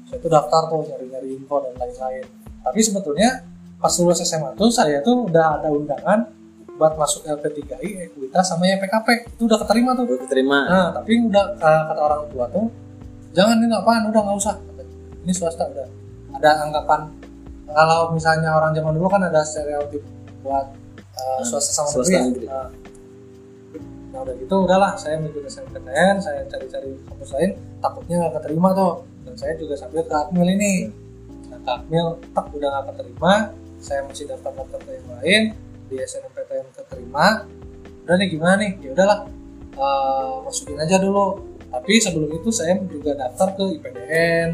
Saya 0.07 0.19
tuh 0.23 0.31
daftar 0.31 0.61
tuh 0.71 0.87
nyari-nyari 0.87 1.35
info 1.35 1.59
dan 1.59 1.75
lain-lain. 1.75 2.23
Tapi 2.63 2.79
sebetulnya 2.79 3.43
pas 3.77 3.93
lulus 3.99 4.23
SMA 4.23 4.55
tuh 4.55 4.71
saya 4.71 5.03
tuh 5.03 5.27
udah 5.27 5.59
ada 5.59 5.69
undangan 5.69 6.36
buat 6.77 6.93
masuk 6.95 7.25
LP3I, 7.25 8.07
Ekuitas 8.07 8.45
sama 8.45 8.69
YPKP 8.69 9.33
itu 9.33 9.43
udah 9.49 9.59
keterima 9.65 9.97
tuh. 9.97 10.05
Udah 10.05 10.17
diterima 10.23 10.57
nah 10.69 10.87
tapi 10.93 11.11
udah 11.25 11.45
eh, 11.57 11.81
kata 11.89 12.01
orang 12.01 12.23
tua 12.29 12.45
tuh 12.53 12.65
jangan 13.33 13.57
ini 13.59 13.73
apaan? 13.73 14.09
Udah 14.13 14.21
nggak 14.23 14.37
usah. 14.37 14.55
Ini 15.25 15.33
swasta 15.33 15.65
udah. 15.67 15.87
Ada 16.37 16.69
anggapan 16.69 17.09
kalau 17.67 18.13
misalnya 18.15 18.53
orang 18.55 18.71
zaman 18.71 18.93
dulu 18.95 19.09
kan 19.09 19.25
ada 19.27 19.41
stereotip 19.43 20.05
buat 20.45 20.71
Hmm, 21.17 21.41
swasta 21.41 21.71
sama 21.73 21.89
swasta 21.89 22.13
negeri, 22.13 22.45
ya. 22.45 22.53
Nah, 22.53 22.69
nah 24.13 24.19
udah 24.21 24.35
gitu 24.37 24.55
udahlah 24.69 24.93
saya 24.95 25.17
mengikuti 25.17 25.49
SNMPTN 25.49 26.15
saya 26.21 26.45
cari-cari 26.45 26.93
kampus 27.09 27.29
lain 27.33 27.51
takutnya 27.81 28.15
nggak 28.21 28.33
keterima 28.41 28.69
tuh. 28.77 28.93
Dan 29.25 29.33
saya 29.35 29.53
juga 29.57 29.75
sambil 29.75 30.05
ke 30.05 30.13
Akmil 30.13 30.47
ini. 30.53 30.73
Nah 31.49 31.59
ke 31.59 31.69
Akmil 31.73 32.21
tak 32.37 32.45
udah 32.53 32.69
nggak 32.69 32.85
keterima. 32.93 33.33
Saya 33.77 34.01
masih 34.05 34.25
daftar 34.29 34.53
daftar 34.57 34.79
yang 34.89 35.09
lain 35.19 35.43
di 35.87 35.95
SNMPTN 36.03 36.67
keterima 36.75 37.47
udah 38.07 38.15
nih 38.15 38.27
gimana 38.31 38.55
nih? 38.63 38.71
Ya 38.79 38.89
udahlah 38.95 39.19
eh, 39.75 40.33
masukin 40.47 40.79
aja 40.79 40.99
dulu. 40.99 41.43
Tapi 41.67 41.99
sebelum 41.99 42.31
itu 42.31 42.47
saya 42.47 42.79
juga 42.87 43.11
daftar 43.19 43.51
ke 43.59 43.63
IPDN 43.79 44.49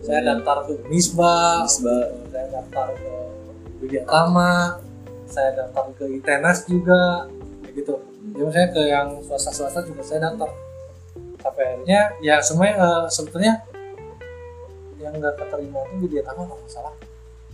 saya 0.00 0.24
daftar 0.24 0.64
ke 0.64 0.72
Unisba 0.88 1.66
Unisba. 1.68 1.96
saya 2.32 2.46
daftar 2.48 2.86
ke 2.96 3.12
Widya 3.84 4.02
Tama 4.08 4.80
saya 5.26 5.50
daftar 5.52 5.84
ke 5.98 6.04
ITENAS 6.22 6.64
juga 6.70 7.26
gitu. 7.74 7.98
Ya 8.38 8.42
maksudnya 8.46 8.68
ke 8.72 8.82
yang 8.86 9.08
swasta-swasta 9.26 9.84
juga 9.84 10.02
saya 10.06 10.30
daftar. 10.30 10.48
Sampai 11.42 11.64
akhirnya 11.76 12.00
ya 12.22 12.38
semuanya 12.40 12.74
eh, 12.78 13.04
sebetulnya 13.10 13.54
yang 15.02 15.12
nggak 15.18 15.34
keterima 15.38 15.82
itu 15.90 16.08
Widya 16.08 16.22
Tama 16.24 16.46
nggak 16.48 16.70
salah 16.70 16.94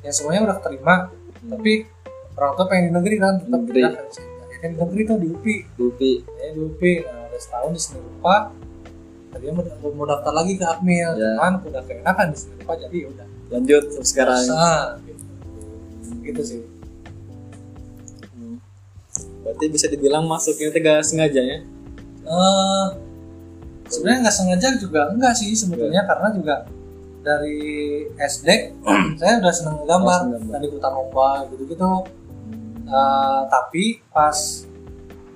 ya 0.02 0.10
semuanya 0.10 0.40
udah 0.50 0.56
keterima 0.58 0.94
tapi 1.46 1.86
orang 2.32 2.52
tua 2.54 2.66
pengen 2.66 2.84
di 2.88 2.92
negeri 2.94 3.14
kan 3.16 3.32
tetap 3.38 3.60
Negeri. 3.60 3.80
akhirnya 3.84 4.68
di 4.68 4.76
negeri 4.78 5.00
tuh 5.04 5.16
di 5.18 5.26
UPI 5.28 5.56
Lupi 5.76 6.12
saya 6.24 6.50
di 6.52 6.60
UPI 6.60 6.92
nah, 7.02 7.22
udah 7.26 7.40
setahun 7.40 7.70
di 7.70 7.80
seni 7.80 7.98
rupa 8.00 8.36
tadinya 9.32 9.52
mau, 9.56 9.90
mau 9.96 10.04
daftar 10.04 10.32
lagi 10.36 10.52
ke 10.54 10.64
Akmil. 10.64 11.08
Ya. 11.16 11.30
cuman 11.34 11.52
udah 11.64 11.82
keenakan 11.88 12.26
di 12.28 12.36
seni 12.36 12.54
rupa 12.60 12.72
jadi 12.76 12.96
ya 12.96 13.06
udah. 13.08 13.26
Lanjut 13.52 13.84
sampai 13.88 14.08
sekarang. 14.08 14.40
Nah, 14.48 14.84
gitu. 15.04 15.22
gitu 16.20 16.42
sih. 16.44 16.60
Hmm. 18.32 18.56
berarti 19.40 19.64
bisa 19.68 19.86
dibilang 19.88 20.24
masuknya 20.24 20.68
itu 20.68 20.78
gak 20.80 21.00
sengaja 21.04 21.40
ya? 21.40 21.58
Eh, 22.22 22.86
sebenarnya 23.88 24.18
nggak 24.24 24.36
sengaja 24.36 24.68
juga 24.78 25.00
enggak 25.10 25.34
sih 25.36 25.52
sebetulnya 25.52 26.06
karena 26.06 26.28
juga 26.32 26.54
dari 27.20 27.60
SD 28.16 28.48
saya 29.20 29.38
udah 29.38 29.52
seneng 29.52 29.76
gambar 29.84 30.18
Oh, 30.18 30.24
seneng 30.28 30.44
gambar. 30.48 30.60
ikutan 30.64 30.92
lomba 30.92 31.28
gitu 31.50 31.62
Eh, 32.92 33.40
tapi 33.48 34.04
pas 34.12 34.36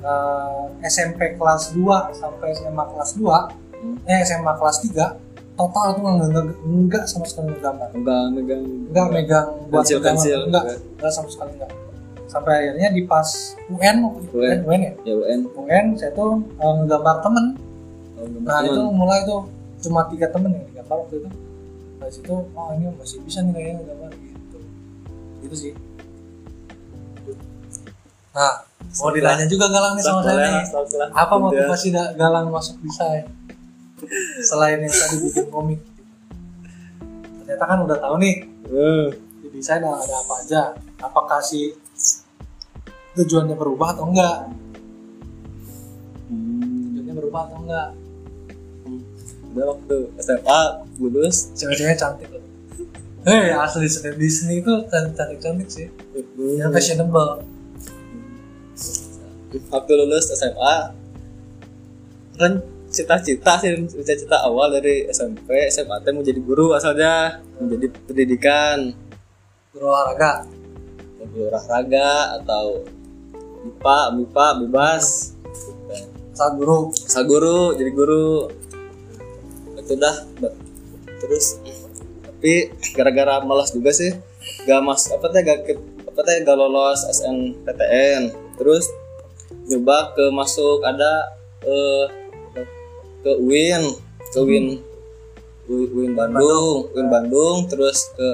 eh, 0.05 0.65
SMP 0.85 1.41
kelas 1.41 1.73
2 1.73 2.13
sampai 2.13 2.53
SMA 2.53 2.85
kelas 2.93 3.17
2 3.17 3.65
Hmm. 3.77 4.01
eh 4.09 4.25
SMA 4.25 4.57
kelas 4.57 4.81
3 4.89 5.21
total 5.53 5.97
tuh 5.97 6.05
enggak, 6.05 6.29
enggak, 6.33 6.47
enggak 6.65 7.05
sama 7.05 7.29
sekali 7.29 7.53
gambar 7.61 7.93
enggak 7.93 8.23
megang. 8.33 8.65
Enggak 8.89 9.07
megang 9.13 9.47
buat 9.69 9.85
pensil 9.85 9.99
pensil 10.01 10.39
enggak 10.49 10.65
enggak 10.81 11.13
sama 11.13 11.29
sekali 11.29 11.61
enggak 11.61 11.73
sampai 12.25 12.53
akhirnya 12.57 12.89
di 12.93 13.03
pas 13.05 13.29
UN 13.69 13.97
UN. 14.33 14.59
UN 14.65 14.81
ya? 14.81 14.93
Ya 15.05 15.15
UN 15.17 15.41
UN 15.49 15.85
saya 15.97 16.13
tuh 16.17 16.41
eh, 16.41 16.73
ngegambar 16.83 17.21
temen. 17.21 17.45
Oh, 18.17 18.25
nah 18.49 18.65
teman. 18.65 18.73
itu 18.73 18.83
mulai 18.97 19.21
tuh 19.29 19.41
cuma 19.85 20.09
tiga 20.09 20.27
temen 20.33 20.57
yang 20.57 20.65
digambar 20.73 20.97
waktu 21.05 21.15
itu. 21.21 21.29
Dari 22.01 22.13
situ 22.13 22.33
oh 22.33 22.69
ini 22.77 22.85
masih 22.97 23.19
bisa 23.25 23.45
nih 23.45 23.53
kayaknya 23.53 23.73
ngegambar. 23.81 24.11
Gitu. 24.17 24.59
Gitu 25.45 25.57
sih 25.57 25.73
nah 28.37 28.53
mau 29.01 29.09
ditanya 29.09 29.49
juga 29.49 29.73
galang 29.73 29.97
nih 29.97 30.05
sama 30.05 30.21
saya 30.21 30.37
nih. 30.45 30.65
apa 31.17 31.35
motivasi 31.41 31.89
galang 32.21 32.53
masuk 32.53 32.77
desain 32.85 33.25
selain 34.45 34.79
yang 34.85 34.93
tadi 34.93 35.17
bikin 35.25 35.47
komik. 35.49 35.81
Ternyata 37.43 37.65
kan 37.65 37.79
udah 37.87 37.99
tahu 37.99 38.15
nih. 38.21 38.37
Eh, 38.69 39.07
di 39.41 39.49
desain 39.57 39.83
ada 39.83 39.97
apa 39.97 40.35
aja. 40.43 40.63
Apakah 41.01 41.41
si 41.41 41.73
tujuannya 43.17 43.57
berubah 43.57 43.97
atau 43.97 44.05
enggak? 44.11 44.53
Hmm, 46.29 46.93
tujuannya 46.93 47.15
berubah 47.17 47.41
atau 47.49 47.57
enggak? 47.65 47.89
Udah 49.55 49.65
waktu 49.73 49.97
SMA 50.21 50.61
lulus. 51.01 51.37
Cewek-ceweknya 51.57 51.97
cantik 51.97 52.29
loh. 52.29 52.45
Hei, 53.27 53.51
asli 53.51 53.91
seni 53.91 54.15
Disney 54.15 54.63
itu 54.63 54.71
cantik-cantik 54.87 55.67
sih. 55.67 55.89
Yang 56.37 56.71
fashionable 56.79 57.56
waktu 59.71 59.93
lulus 59.95 60.33
SMA 60.35 60.77
kan 62.37 62.53
cita-cita 62.93 63.59
sih 63.61 63.73
cita-cita 63.89 64.45
awal 64.45 64.73
dari 64.73 65.09
SMP 65.09 65.69
SMA 65.73 66.01
teh 66.05 66.13
mau 66.13 66.25
jadi 66.25 66.41
guru 66.41 66.77
asalnya 66.77 67.41
menjadi 67.61 67.87
pendidikan. 68.05 68.93
Guru 69.73 69.85
olahraga? 69.89 70.45
Guru 71.33 71.49
olahraga 71.53 72.41
atau 72.41 72.85
MIPA 73.65 73.99
MIPA 74.21 74.47
bebas. 74.65 75.35
Saat 76.37 76.61
guru? 76.61 76.93
Asal 76.93 77.25
guru 77.25 77.75
jadi 77.75 77.91
guru. 77.93 78.53
Itu 79.81 79.97
dah 79.97 80.17
terus 81.17 81.57
tapi 82.27 82.69
gara-gara 82.93 83.41
malas 83.41 83.73
juga 83.73 83.91
sih 83.91 84.13
gak 84.69 84.81
mas 84.85 85.09
apa 85.09 85.27
teh 85.33 85.41
gak 85.41 85.59
ke- 85.65 85.85
apa 86.05 86.21
teh 86.21 86.45
gak 86.45 86.55
lolos 86.55 87.01
SNPTN 87.09 88.31
terus 88.61 88.87
nyoba 89.67 90.15
ke 90.15 90.25
masuk 90.31 90.83
ada 90.87 91.35
eh, 91.67 92.07
ke 93.27 93.33
UIN 93.43 93.83
ke 94.31 94.39
UIN 94.39 94.67
U- 95.67 95.91
UIN 95.99 96.15
Bandung. 96.15 96.87
UIN 96.95 97.09
Bandung 97.11 97.67
terus 97.67 98.15
ke 98.15 98.29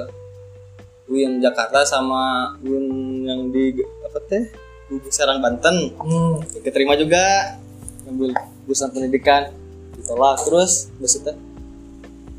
UIN 1.09 1.41
Jakarta 1.41 1.81
sama 1.81 2.53
UIN 2.61 2.85
yang 3.25 3.49
di 3.49 3.73
apa 4.05 4.21
teh? 4.29 4.43
Di 4.93 5.09
Serang 5.09 5.41
Banten. 5.41 5.97
Hmm. 5.97 6.37
keterima 6.61 6.93
juga 6.93 7.57
ngambil 8.05 8.37
jurusan 8.65 8.93
pendidikan. 8.93 9.49
Ditolak 9.97 10.45
terus 10.45 10.93
itu 11.01 11.33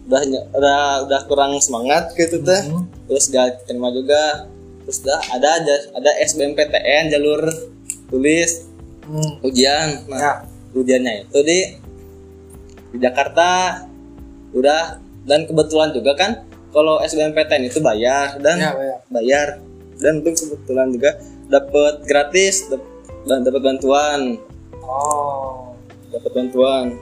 udah 0.04 0.20
udah 0.54 0.80
udah 1.10 1.20
kurang 1.26 1.58
semangat 1.58 2.14
gitu 2.14 2.38
teh. 2.46 2.62
Hmm. 2.70 2.86
terus 3.10 3.26
gak 3.34 3.66
terima 3.66 3.90
juga. 3.90 4.46
Terus 4.86 5.02
dah 5.02 5.20
ada 5.34 5.58
ada 5.90 6.10
SBMPTN 6.22 7.10
jalur 7.10 7.40
tulis 8.12 8.73
Hmm. 9.04 9.32
ujian 9.44 10.08
nah 10.08 10.16
ya. 10.16 10.32
ujiannya 10.72 11.28
itu 11.28 11.38
di 11.44 11.58
di 12.94 12.98
Jakarta. 13.02 13.82
Udah. 14.54 15.02
Dan 15.24 15.48
kebetulan 15.48 15.90
juga 15.90 16.12
kan 16.14 16.44
kalau 16.68 17.00
SBMPTN 17.00 17.66
itu 17.66 17.80
bayar 17.80 18.38
dan 18.38 18.60
ya 18.60 18.70
ya 18.76 18.96
bayar. 19.10 19.48
Dan 19.98 20.22
itu 20.22 20.46
kebetulan 20.46 20.94
juga 20.94 21.16
dapat 21.50 22.04
gratis 22.06 22.70
dan 23.26 23.40
dapat 23.42 23.62
bantuan. 23.64 24.38
Oh. 24.84 25.74
Dapat 26.12 26.30
bantuan. 26.30 26.94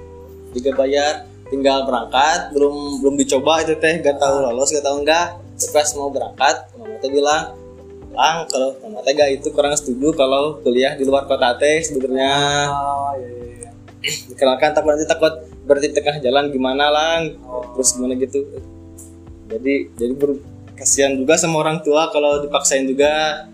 Juga 0.56 0.70
bayar. 0.78 1.28
Tinggal 1.50 1.84
berangkat. 1.84 2.54
Belum 2.56 3.02
belum 3.02 3.14
dicoba 3.18 3.60
itu 3.60 3.74
teh. 3.76 4.00
Gak 4.00 4.22
tahu 4.22 4.40
lolos 4.40 4.72
gak 4.72 4.86
tahu 4.86 5.04
enggak 5.04 5.36
pas 5.62 5.86
mau 5.94 6.10
berangkat 6.10 6.74
mama 6.74 6.98
teh 6.98 7.06
bilang 7.06 7.54
lang 8.12 8.44
kalau 8.48 8.76
mama 8.84 9.00
teh 9.02 9.12
gak 9.16 9.40
itu 9.40 9.48
kurang 9.50 9.72
setuju 9.72 10.12
kalau 10.12 10.60
kuliah 10.60 10.94
di 10.94 11.04
luar 11.08 11.24
kota 11.24 11.56
teh 11.56 11.80
sebenarnya. 11.80 12.32
Oh 12.68 13.12
iya 13.16 13.28
iya 13.28 13.52
dikenalkan 14.02 14.74
takut 14.74 14.90
nanti 14.94 15.06
takut 15.06 15.34
berarti 15.62 15.94
tengah 15.94 16.18
jalan 16.18 16.50
gimana 16.50 16.90
lang? 16.90 17.38
Oh. 17.46 17.62
terus 17.78 17.94
gimana 17.94 18.18
gitu. 18.18 18.42
Jadi 19.46 19.94
jadi 19.94 20.12
ber, 20.18 20.42
kasihan 20.74 21.14
juga 21.14 21.38
sama 21.38 21.62
orang 21.62 21.78
tua 21.86 22.10
kalau 22.10 22.42
dipaksain 22.42 22.84
juga. 22.84 23.46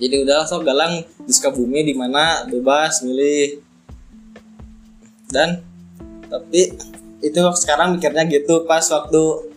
Jadi 0.00 0.14
udah 0.24 0.48
sok 0.48 0.64
galang 0.64 1.04
di 1.04 1.32
Sukabumi 1.34 1.84
di 1.84 1.92
mana 1.92 2.46
bebas 2.46 3.02
milih. 3.04 3.60
Dan 5.28 5.60
tapi 6.30 6.72
itu 7.20 7.38
sekarang 7.58 7.98
mikirnya 7.98 8.24
gitu 8.30 8.64
pas 8.64 8.86
waktu 8.88 9.50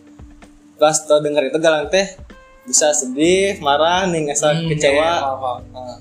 pas 0.76 0.98
tau 1.06 1.22
denger 1.22 1.48
itu 1.48 1.58
galang 1.62 1.88
teh 1.88 2.18
bisa 2.64 2.90
sedih 2.90 3.60
marah 3.60 4.04
nih 4.06 4.24
ngerasa 4.24 4.48
Hmm, 4.52 4.68
kecewa. 4.68 5.10
iya. 5.14 5.52
Nah, 5.70 5.96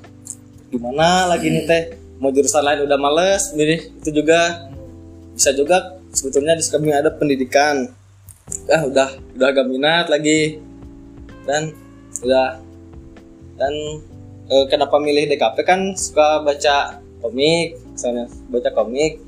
gimana 0.69 1.07
lagi 1.27 1.47
nih 1.47 1.63
teh? 1.63 1.83
Mau 2.17 2.31
jurusan 2.31 2.61
lain 2.61 2.83
udah 2.83 2.95
males 2.95 3.51
milih 3.51 3.91
itu 3.93 4.09
juga. 4.13 4.71
Bisa 5.33 5.51
juga 5.51 5.77
sebetulnya 6.09 6.53
di 6.53 6.61
Sukabumi 6.61 6.93
ada 6.93 7.09
pendidikan. 7.09 7.91
Ah 8.65 8.83
udah 8.83 9.07
udah 9.33 9.47
gak 9.49 9.67
minat 9.67 10.07
lagi. 10.07 10.59
Dan 11.43 11.75
udah. 12.19 12.63
Dan 13.53 13.73
eh, 14.45 14.65
kenapa 14.65 14.97
milih 14.97 15.27
DKP 15.27 15.57
kan 15.61 15.79
suka 15.93 16.41
baca 16.41 16.97
komik 17.19 17.75
misalnya 17.89 18.25
baca 18.47 18.71
komik. 18.71 19.19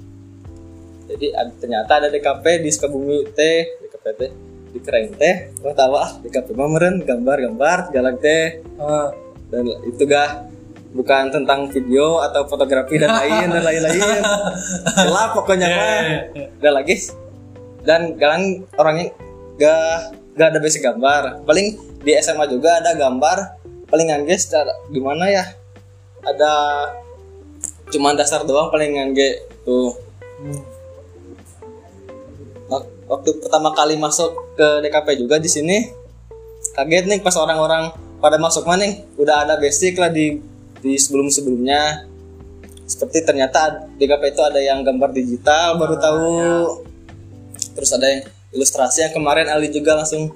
Jadi 1.06 1.30
ad- 1.32 1.54
ternyata 1.60 2.00
ada 2.00 2.08
DKP 2.08 2.63
di 2.63 2.69
Sukabumi 2.69 3.28
teh 3.30 3.76
DKP 3.78 4.06
teh 4.15 4.32
di 4.75 4.83
keren 4.83 5.15
teh 5.15 5.55
ah 5.63 6.11
DKP 6.19 6.51
mah 6.51 6.67
meren 6.67 6.99
gambar-gambar 6.99 7.95
jalan 7.95 8.15
teh. 8.19 8.59
Eh, 8.59 9.07
dan 9.47 9.63
itu 9.88 10.03
gak 10.03 10.51
bukan 10.91 11.31
tentang 11.31 11.71
video 11.71 12.19
atau 12.19 12.43
fotografi 12.43 12.99
dan 12.99 13.15
lain 13.15 13.47
dan 13.55 13.63
lain-lain. 13.63 14.01
Gelap 15.07 15.31
pokoknya 15.31 15.67
mah. 15.71 16.03
Dan 16.59 16.71
lagi 16.75 16.95
dan 17.88 18.19
kalian 18.19 18.67
orangnya 18.75 19.15
gak 19.55 20.11
gak 20.35 20.47
ada 20.51 20.59
basic 20.59 20.83
gambar. 20.83 21.47
Paling 21.47 21.79
di 22.03 22.11
SMA 22.19 22.51
juga 22.51 22.83
ada 22.83 22.91
gambar. 22.99 23.63
Paling 23.88 24.11
ngangge 24.11 24.35
secara 24.43 24.75
gimana 24.91 25.31
ya? 25.31 25.45
Ada 26.25 26.51
cuman 27.95 28.17
dasar 28.19 28.43
doang 28.43 28.67
paling 28.73 28.99
ngangge 28.99 29.39
tuh. 29.63 29.95
Hmm. 30.43 30.74
Wak- 33.06 33.22
waktu 33.22 33.30
pertama 33.41 33.70
kali 33.74 33.95
masuk 33.97 34.34
ke 34.58 34.82
DKP 34.82 35.22
juga 35.22 35.38
di 35.38 35.49
sini. 35.49 35.78
Kaget 36.74 37.06
nih 37.08 37.20
pas 37.22 37.38
orang-orang 37.38 37.93
pada 38.18 38.41
masuk 38.41 38.66
mana 38.66 38.84
nih 38.89 39.06
udah 39.22 39.45
ada 39.45 39.56
basic 39.62 40.01
lah 40.01 40.10
di 40.10 40.41
di 40.82 40.97
sebelum 40.97 41.30
sebelumnya 41.30 42.10
seperti 42.86 43.26
ternyata 43.26 43.89
DKP 43.97 44.34
itu 44.34 44.41
ada 44.41 44.62
yang 44.62 44.82
gambar 44.86 45.10
digital 45.14 45.78
baru 45.78 45.95
tahu. 45.97 46.30
terus 47.76 47.91
ada 47.91 48.08
yang 48.08 48.22
ilustrasi 48.56 49.03
yang 49.03 49.14
kemarin 49.14 49.51
Ali 49.51 49.68
juga 49.68 49.99
langsung 49.99 50.32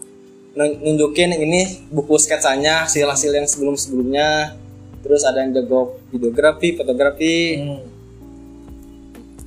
nun- 0.57 0.77
nunjukin 0.83 1.31
ini 1.39 1.87
buku 1.87 2.19
sketsanya 2.19 2.83
hasil-hasil 2.83 3.31
yang 3.31 3.47
sebelum 3.47 3.79
sebelumnya 3.79 4.59
terus 4.99 5.23
ada 5.23 5.39
yang 5.39 5.55
jago 5.55 5.95
videografi 6.11 6.75
fotografi. 6.75 7.57
Hmm. 7.57 7.81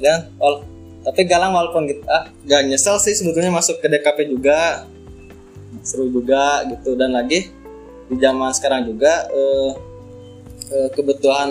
dan 0.01 0.33
wal 0.41 0.64
tapi 1.03 1.26
galang 1.26 1.50
walaupun 1.50 1.90
gitu 1.90 2.03
ah 2.07 2.30
gak 2.46 2.62
nyesel 2.70 2.96
sih 3.03 3.14
sebetulnya 3.18 3.50
masuk 3.50 3.82
ke 3.82 3.90
DKP 3.90 4.30
juga. 4.30 4.86
Seru 5.82 6.07
juga 6.07 6.62
gitu. 6.70 6.94
Dan 6.94 7.18
lagi 7.18 7.50
di 8.07 8.16
zaman 8.22 8.55
sekarang 8.55 8.86
juga 8.86 9.26
eh, 9.34 9.70
eh, 10.70 10.88
kebutuhan 10.94 11.50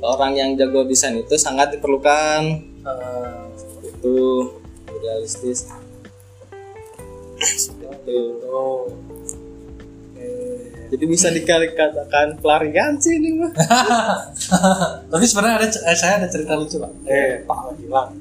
orang 0.00 0.32
yang 0.36 0.50
jago 0.56 0.88
desain 0.88 1.20
itu 1.20 1.36
sangat 1.36 1.76
diperlukan. 1.76 2.40
Eh, 2.88 3.42
itu 3.84 4.16
realistis. 5.04 5.68
Seperti 7.36 8.12
itu. 8.16 8.48
oh. 8.48 8.88
Jadi 10.84 11.10
bisa 11.10 11.26
dikatakan 11.26 12.38
pelarian 12.38 12.94
sih 13.02 13.18
ini 13.18 13.34
mah. 13.34 13.50
Tapi 15.10 15.24
sebenarnya 15.26 15.56
ada 15.58 15.68
eh, 15.90 15.96
saya 15.98 16.22
ada 16.22 16.28
cerita 16.30 16.54
lucu 16.54 16.78
pak. 16.78 16.92
Eh 17.10 17.42
pak 17.42 17.58
lagi 17.66 17.82
bilang 17.82 18.14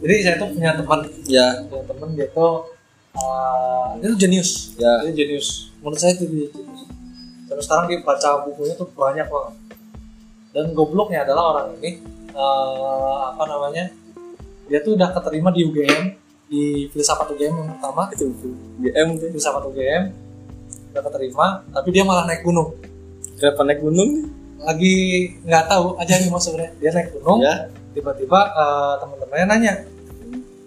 jadi 0.00 0.14
saya 0.24 0.34
tuh 0.40 0.48
punya 0.56 0.72
teman 0.72 1.00
ya 1.28 1.46
punya 1.68 1.84
teman 1.84 2.08
dia 2.16 2.26
tuh 2.32 2.72
eh, 3.12 3.86
dia 4.00 4.08
tuh 4.08 4.18
jenius. 4.18 4.50
Ya. 4.80 5.04
dia 5.04 5.12
jenius. 5.12 5.68
Menurut 5.84 6.00
saya 6.00 6.16
itu 6.16 6.24
dia 6.24 6.48
jenius. 6.48 6.88
Terus 7.52 7.64
sekarang 7.68 7.84
dia 7.92 7.98
baca 8.00 8.48
bukunya 8.48 8.74
tuh 8.80 8.88
banyak 8.96 9.28
banget. 9.28 9.54
Dan 10.50 10.64
gobloknya 10.72 11.28
adalah 11.28 11.54
orang 11.54 11.76
ini 11.78 12.00
eh, 12.32 13.18
apa 13.28 13.44
namanya 13.44 13.92
dia 14.72 14.78
tuh 14.80 14.96
udah 14.96 15.12
keterima 15.12 15.52
di 15.52 15.68
UGM 15.68 16.02
di 16.50 16.88
filsafat 16.88 17.36
UGM 17.36 17.54
yang 17.60 17.68
pertama. 17.76 18.08
Itu 18.16 18.32
GM 18.80 19.20
tuh 19.20 19.28
filsafat 19.36 19.62
UGM 19.68 20.02
udah 20.90 21.02
keterima 21.06 21.46
tapi 21.70 21.88
dia 21.92 22.08
malah 22.08 22.24
naik 22.24 22.40
gunung. 22.40 22.72
Kenapa 23.36 23.62
naik 23.68 23.84
gunung? 23.84 24.32
Lagi 24.60 24.96
nggak 25.44 25.64
tahu 25.68 25.96
aja 25.96 26.20
nih 26.20 26.28
mas 26.28 26.44
sebenarnya 26.44 26.72
dia 26.76 26.90
naik 26.92 27.16
gunung 27.16 27.40
ya 27.40 27.79
tiba-tiba 27.94 28.40
eh, 28.50 28.94
teman-temannya 29.02 29.46
nanya 29.46 29.74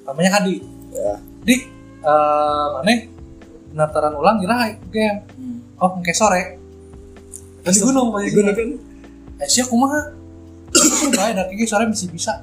namanya 0.04 0.30
Kadi 0.40 0.56
ya. 0.92 1.16
Dik 1.44 1.62
eh 2.04 2.66
mana? 2.80 2.94
Pendaftaran 3.74 4.14
ulang 4.14 4.38
kira 4.38 4.78
UGM 4.86 5.16
oh 5.82 5.90
kayak 6.04 6.18
sore. 6.18 6.42
Di 7.64 7.80
gunung 7.80 8.14
di 8.22 8.32
gunung. 8.32 8.54
Kan 8.54 8.70
eh 9.42 9.48
sih 9.50 9.66
kumaha? 9.66 10.14
Terus 10.70 11.10
bae 11.16 11.32
dah 11.34 11.46
kiki 11.50 11.66
sore 11.66 11.90
bisa 11.90 12.06
bisa. 12.12 12.34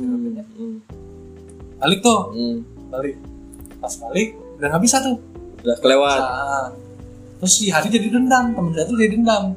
Hmm. 0.00 0.40
Hmm. 0.56 0.76
balik 1.78 2.00
tuh. 2.02 2.32
Hmm. 2.34 2.56
balik. 2.90 3.16
Pas 3.78 3.92
balik 4.08 4.34
udah 4.58 4.68
nggak 4.72 4.82
bisa 4.82 4.96
tuh. 5.04 5.16
Udah 5.60 5.76
kelewat. 5.78 6.20
Nah, 6.20 6.68
terus 7.38 7.52
si 7.60 7.68
hari 7.68 7.88
jadi 7.92 8.08
dendam 8.12 8.52
temen 8.56 8.72
saya 8.72 8.84
tuh 8.88 8.96
jadi 8.96 9.16
dendam 9.16 9.56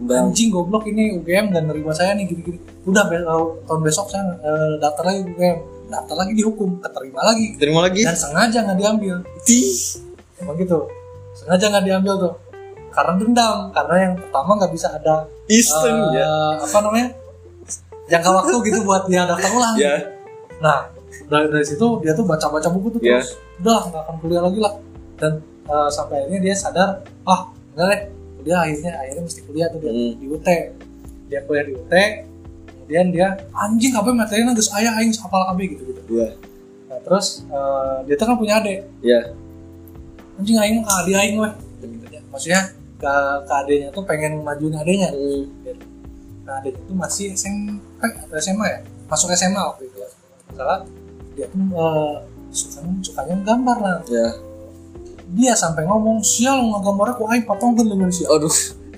tendang 0.00 0.32
anjing 0.32 0.48
goblok 0.48 0.84
ini 0.84 1.12
UGM 1.14 1.52
dan 1.52 1.68
nerima 1.68 1.92
saya 1.92 2.16
nih 2.16 2.24
gini-gini 2.24 2.56
udah 2.82 3.04
be- 3.06 3.20
eh, 3.20 3.44
tahun 3.64 3.80
besok 3.84 4.08
saya 4.08 4.40
eh, 4.40 4.80
daftar 4.80 5.04
lagi 5.04 5.20
UGM 5.28 5.58
daftar 5.90 6.16
lagi 6.16 6.32
dihukum 6.32 6.78
keterima 6.78 7.20
lagi. 7.20 7.46
Terima 7.58 7.82
lagi? 7.82 8.06
Dan 8.06 8.14
sengaja 8.14 8.62
nggak 8.62 8.78
diambil. 8.78 9.14
Di. 9.42 9.58
emang 10.38 10.54
gitu. 10.54 10.86
Sengaja 11.34 11.66
nggak 11.66 11.84
diambil 11.84 12.14
tuh. 12.16 12.34
Karena 12.94 13.12
dendam. 13.18 13.56
Karena 13.74 13.94
yang 13.98 14.14
pertama 14.14 14.50
nggak 14.54 14.70
bisa 14.70 14.86
ada 14.94 15.26
Eastern 15.50 16.14
eh, 16.14 16.22
ya. 16.22 16.30
apa 16.62 16.78
namanya 16.78 17.08
jangka 18.06 18.30
waktu 18.30 18.54
gitu 18.70 18.78
buat 18.86 19.02
dia 19.10 19.26
daftar 19.26 19.50
ulang. 19.50 19.74
Ya. 19.76 19.94
Nah 20.62 20.94
dari, 21.26 21.50
dari 21.50 21.66
situ 21.66 21.86
dia 22.06 22.14
tuh 22.14 22.22
baca-baca 22.22 22.70
buku 22.70 22.94
tuh 22.94 23.00
Ya. 23.02 23.18
terus. 23.18 23.34
Udah 23.58 23.90
nggak 23.90 24.02
akan 24.06 24.14
kuliah 24.22 24.42
lagi 24.46 24.58
lah. 24.62 24.74
Dan 25.18 25.32
eh, 25.66 25.88
sampai 25.90 26.22
akhirnya 26.22 26.38
dia 26.38 26.54
sadar 26.54 26.88
ah 27.26 27.50
enggak 27.74 27.86
deh 27.90 28.00
kuliah 28.40 28.64
akhirnya 28.64 28.92
akhirnya 28.96 29.22
mesti 29.28 29.40
kuliah 29.44 29.68
tuh 29.68 29.78
dia 29.84 29.92
Hmm. 29.92 30.16
di 30.16 30.26
UT 30.32 30.48
dia 31.28 31.40
kuliah 31.44 31.64
di 31.68 31.72
UT 31.76 31.92
kemudian 32.72 33.06
dia 33.14 33.28
anjing 33.54 33.92
apa 33.94 34.10
materinya? 34.10 34.56
Geus 34.56 34.72
aya 34.74 34.90
aing 34.98 35.12
hafal 35.14 35.52
KB 35.52 35.58
gitu 35.76 35.82
gitu 35.92 36.00
ya 36.24 36.32
nah 36.90 36.98
terus 37.06 37.46
eh, 37.46 37.96
dia 38.08 38.14
tuh 38.18 38.26
kan 38.26 38.34
punya 38.34 38.58
adik. 38.58 38.82
Ya 39.04 39.30
anjing 40.40 40.56
aing 40.58 40.82
mah 40.82 41.04
adik 41.04 41.14
aing 41.14 41.36
weh. 41.38 41.52
Maksudnya 42.34 42.74
ke, 42.98 43.12
ke 43.46 43.52
adiknya 43.62 43.88
tuh 43.94 44.02
pengen 44.02 44.42
majuin 44.42 44.74
adiknya. 44.74 45.14
Hmm. 45.14 45.46
nah 46.42 46.58
adiknya 46.58 46.82
tuh 46.82 46.96
masih 46.98 47.30
SMP 47.36 47.78
atau 48.02 48.36
SMA 48.42 48.66
ya? 48.66 48.78
Masuk 49.06 49.30
SMA 49.38 49.60
waktu 49.60 49.86
itu. 49.86 50.02
Salah 50.56 50.82
dia 51.38 51.46
tuh 51.46 51.62
eh, 51.62 52.14
suka 52.50 52.82
sukanya 53.06 53.34
gambar 53.46 53.76
lah. 53.78 53.96
Ya 54.10 54.26
dia 55.30 55.54
sampai 55.54 55.86
ngomong 55.86 56.18
sial 56.26 56.58
ngegambarnya 56.58 57.14
kok 57.14 57.28
aing 57.30 57.46
patongkeun 57.46 57.86
dengan 57.86 58.10
sial 58.10 58.34
aduh. 58.34 58.50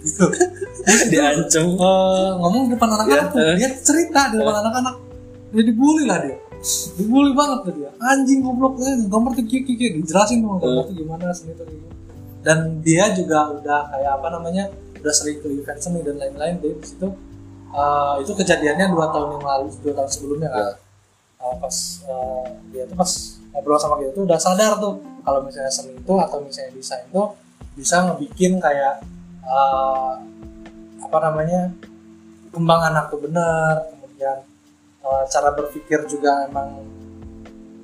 Gitu. 0.02 0.26
Diancam 1.12 1.66
Eh, 1.78 2.30
ngomong 2.42 2.62
di 2.66 2.70
depan 2.74 2.88
anak-anak 2.90 3.28
Ya, 3.28 3.30
tuh 3.30 3.38
eh. 3.38 3.54
dia 3.60 3.68
cerita 3.78 4.20
di 4.32 4.36
depan 4.40 4.56
anak-anak. 4.66 4.94
Dia 5.52 5.62
dibully 5.68 6.04
lah 6.08 6.18
dia. 6.24 6.36
Dibully 6.98 7.30
banget 7.36 7.58
tuh 7.68 7.72
dia. 7.76 7.90
Anjing 8.00 8.40
goblok 8.42 8.82
eh, 8.82 9.06
gambar 9.06 9.30
tuh 9.38 9.44
kiki 9.46 9.76
kiki 9.76 9.86
dijelasin 10.02 10.42
tuh 10.42 10.58
gambar 10.58 10.84
tuh 10.88 10.96
gimana 10.96 11.24
seni 11.30 11.52
tuh 11.54 11.66
gimana. 11.68 11.94
Dan 12.42 12.58
dia 12.82 13.14
juga 13.14 13.52
udah 13.54 13.80
kayak 13.94 14.12
apa 14.18 14.28
namanya 14.34 14.64
udah 14.98 15.14
sering 15.14 15.38
ke 15.38 15.46
event 15.54 15.78
seni 15.78 16.00
dan 16.02 16.18
lain-lain 16.18 16.58
jadi 16.58 16.74
di 16.80 16.86
situ. 16.88 17.08
Eh, 17.72 18.14
itu 18.24 18.32
kejadiannya 18.34 18.86
dua 18.90 19.06
tahun 19.14 19.38
yang 19.38 19.44
lalu 19.46 19.68
dua 19.84 19.92
tahun 20.02 20.10
sebelumnya 20.10 20.48
kan. 20.50 20.64
Ya. 20.66 20.72
Eh, 21.42 21.54
pas 21.62 21.76
eh, 22.10 22.46
dia 22.74 22.82
tuh 22.90 22.96
pas 22.98 23.10
ngobrol 23.54 23.78
sama 23.78 23.94
kita 24.02 24.10
tuh 24.16 24.24
udah 24.26 24.38
sadar 24.40 24.82
tuh 24.82 25.11
kalau 25.22 25.40
misalnya 25.46 25.72
seni 25.72 25.94
itu 25.96 26.14
atau 26.18 26.38
misalnya 26.42 26.74
desain 26.76 27.06
itu 27.06 27.22
bisa 27.78 28.04
ngebikin 28.04 28.58
kayak 28.58 29.00
eh, 29.42 30.12
apa 31.02 31.18
namanya 31.18 31.72
kembang 32.52 32.82
anak 32.92 33.08
tuh 33.08 33.20
benar 33.24 33.88
kemudian 33.90 34.38
eh, 35.02 35.22
cara 35.30 35.50
berpikir 35.56 36.04
juga 36.10 36.46
emang 36.46 36.84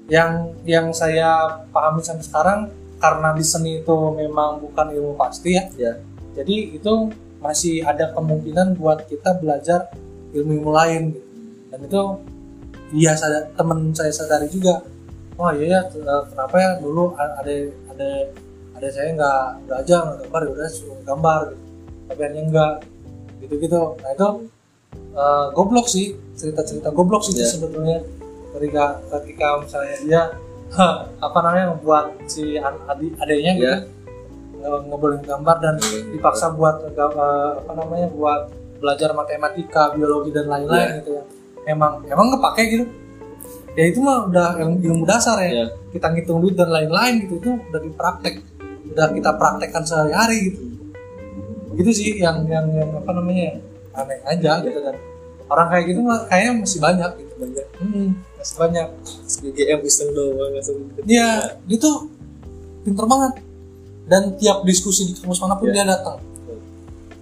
yang 0.09 0.57
yang 0.65 0.89
saya 0.93 1.61
pahami 1.69 2.01
sampai 2.01 2.25
sekarang 2.25 2.61
karena 2.99 3.31
di 3.37 3.45
seni 3.45 3.73
itu 3.85 3.97
memang 4.17 4.59
bukan 4.59 4.91
ilmu 4.91 5.15
pasti 5.15 5.55
ya 5.55 5.65
Ya. 5.79 5.93
jadi 6.43 6.75
itu 6.75 7.13
masih 7.39 7.87
ada 7.87 8.11
kemungkinan 8.15 8.75
buat 8.75 9.07
kita 9.07 9.39
belajar 9.39 9.95
ilmu-ilmu 10.35 10.71
lain 10.75 11.03
gitu. 11.15 11.29
dan 11.71 11.81
itu 11.87 12.03
dia 12.89 13.13
sadar, 13.15 13.53
temen 13.55 13.93
saya 13.95 14.11
sadari 14.11 14.49
juga 14.51 14.83
wah 15.39 15.55
iya 15.55 15.79
ya 15.79 15.81
kenapa 16.27 16.57
ya? 16.59 16.71
Dulu 16.83 17.15
ada 17.15 17.55
ada 17.89 18.09
ada 18.75 18.89
saya 18.91 19.15
nggak 19.15 19.43
nggak 19.65 19.79
aja 19.83 19.97
nggak 20.03 20.17
gambar 20.23 20.41
ya 20.43 20.51
udah 20.53 20.69
suruh 20.69 20.99
gambar 21.03 21.41
gitu. 21.51 21.63
Tapi 22.09 22.21
hanya 22.25 22.41
enggak 22.43 22.75
gitu 23.39 23.55
gitu 23.57 23.81
nah 24.03 24.11
itu 24.11 24.29
eh, 25.15 25.47
goblok 25.55 25.87
sih 25.87 26.07
cerita 26.35 26.63
cerita 26.63 26.91
goblok 26.91 27.23
sih 27.23 27.33
itu 27.33 27.43
Iya. 27.43 27.51
sebetulnya. 27.55 27.99
Ketika 28.49 28.85
ketika 29.15 29.47
misalnya 29.63 29.97
dia 30.03 30.23
apa 31.27 31.39
namanya 31.41 31.67
membuat 31.73 32.13
si 32.27 32.59
adik 32.59 33.13
adiknya 33.17 33.53
gitu 33.57 33.67
Iya. 33.67 33.79
nggak 34.59 34.99
boleh 34.99 35.23
gambar 35.23 35.57
dan 35.63 35.75
dipaksa 36.11 36.51
buat 36.51 36.83
eh, 36.83 36.99
apa 37.57 37.73
namanya 37.73 38.11
buat 38.11 38.51
belajar 38.79 39.11
matematika 39.11 39.91
biologi 39.91 40.31
dan 40.35 40.47
lain-lain 40.47 40.87
Iya. 40.89 40.99
gitu 41.01 41.11
ya. 41.15 41.25
Emang 41.69 42.03
emang 42.05 42.27
kepake 42.35 42.63
gitu 42.73 42.85
ya 43.75 43.85
itu 43.85 43.99
mah 43.99 44.27
udah 44.27 44.49
ilmu, 44.59 44.77
ilmu 44.81 45.05
dasar 45.05 45.37
ya 45.39 45.51
Iya. 45.51 45.67
kita 45.91 46.07
ngitung 46.09 46.39
duit 46.41 46.55
dan 46.55 46.69
lain-lain 46.69 47.25
gitu 47.25 47.35
itu 47.37 47.51
udah 47.63 47.81
dipraktek 47.81 48.35
udah 48.89 49.07
kita 49.11 49.31
praktekkan 49.35 49.83
sehari-hari 49.83 50.39
gitu 50.49 50.61
gitu 51.75 51.91
sih 51.91 52.19
yang 52.19 52.43
yang 52.45 52.67
yang 52.71 52.91
apa 52.93 53.11
namanya 53.13 53.61
aneh 53.95 54.19
aja 54.25 54.63
gitu 54.63 54.79
dan 54.79 54.97
orang 55.47 55.67
kayak 55.69 55.85
gitu 55.87 56.01
mah 56.01 56.27
kayaknya 56.27 56.53
masih 56.59 56.79
banyak 56.79 57.11
gitu 57.17 57.33
banyak 57.37 57.67
hmm, 57.79 58.09
masih 58.35 58.57
banyak 58.57 58.89
GGM 59.39 59.81
Eastern 59.81 60.11
doang 60.11 60.51
langsung 60.51 60.79
Iya, 61.01 61.29
dia 61.63 61.79
tuh 61.79 62.11
pinter 62.83 63.05
banget. 63.05 63.33
Dan 64.09 64.35
tiap 64.37 64.65
diskusi 64.65 65.05
di 65.05 65.13
kampus 65.13 65.37
mana 65.39 65.55
pun 65.55 65.69
Iya. 65.69 65.85
dia 65.85 65.85
datang. 65.87 66.17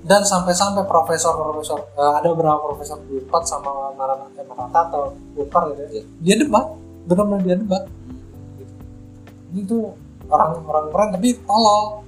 Dan 0.07 0.23
sampai-sampai 0.23 0.87
profesor-profesor, 0.87 1.83
eh, 1.93 2.13
ada 2.15 2.31
beberapa 2.31 2.63
profesor 2.63 3.03
di 3.03 3.19
Unpad 3.19 3.43
sama 3.43 3.91
Maranatha 3.93 4.39
Maranatha 4.41 4.81
atau 4.87 5.03
Unpar 5.35 5.75
gitu 5.75 5.83
ya. 5.83 5.89
Iya. 5.91 6.03
Dia 6.23 6.35
debat, 6.41 6.67
benar-benar 7.05 7.41
dia 7.43 7.57
debat. 7.57 7.83
Gitu. 8.55 8.75
Ini 9.51 9.61
tuh 9.67 9.83
orang-orang 10.27 10.87
keren 10.89 11.09
tapi 11.13 11.29
tolol. 11.43 12.07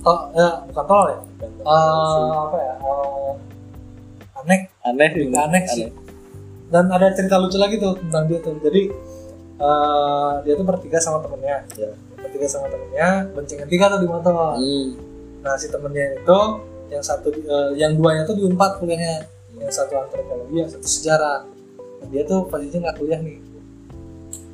To- 0.00 0.30
ya, 0.32 0.48
bukan 0.64 0.84
tolol 0.86 1.06
ya. 1.08 1.18
Eh, 1.42 2.30
apa 2.38 2.56
ya? 2.56 2.74
eh, 2.78 3.32
aneh 4.40 4.60
aneh 4.80 5.08
Cerita 5.12 5.40
aneh 5.44 5.62
sih. 5.66 5.86
dan 6.70 6.88
ada 6.88 7.12
cerita 7.12 7.36
lucu 7.36 7.58
lagi 7.58 7.76
tuh 7.76 7.92
tentang 7.98 8.24
dia 8.24 8.38
tuh 8.38 8.56
jadi 8.56 8.88
eh, 9.58 10.30
dia 10.40 10.54
tuh 10.54 10.64
bertiga 10.64 10.96
sama 10.96 11.20
temennya 11.20 11.60
Ya. 11.74 11.92
bertiga 12.16 12.46
sama 12.46 12.66
temennya 12.66 13.28
bencingan 13.34 13.66
tiga 13.66 13.90
tuh 13.90 14.00
di 14.00 14.08
motor 14.08 14.32
Hmm. 14.54 14.96
nah 15.40 15.52
si 15.54 15.68
temennya 15.68 16.16
itu 16.16 16.38
yang 16.90 17.04
satu 17.06 17.30
eh, 17.30 17.70
yang 17.78 17.94
duanya 17.94 18.26
tuh 18.26 18.34
di 18.34 18.42
unpad 18.44 18.82
kuliahnya. 18.82 19.24
Yang 19.62 19.72
satu 19.78 19.94
antropologi 19.98 20.56
yang 20.58 20.70
satu 20.70 20.86
sejarah. 20.86 21.38
Nah, 22.00 22.06
dia 22.10 22.22
tuh 22.26 22.48
posisinya 22.50 22.90
nggak 22.90 22.96
kuliah 22.98 23.20
nih. 23.22 23.38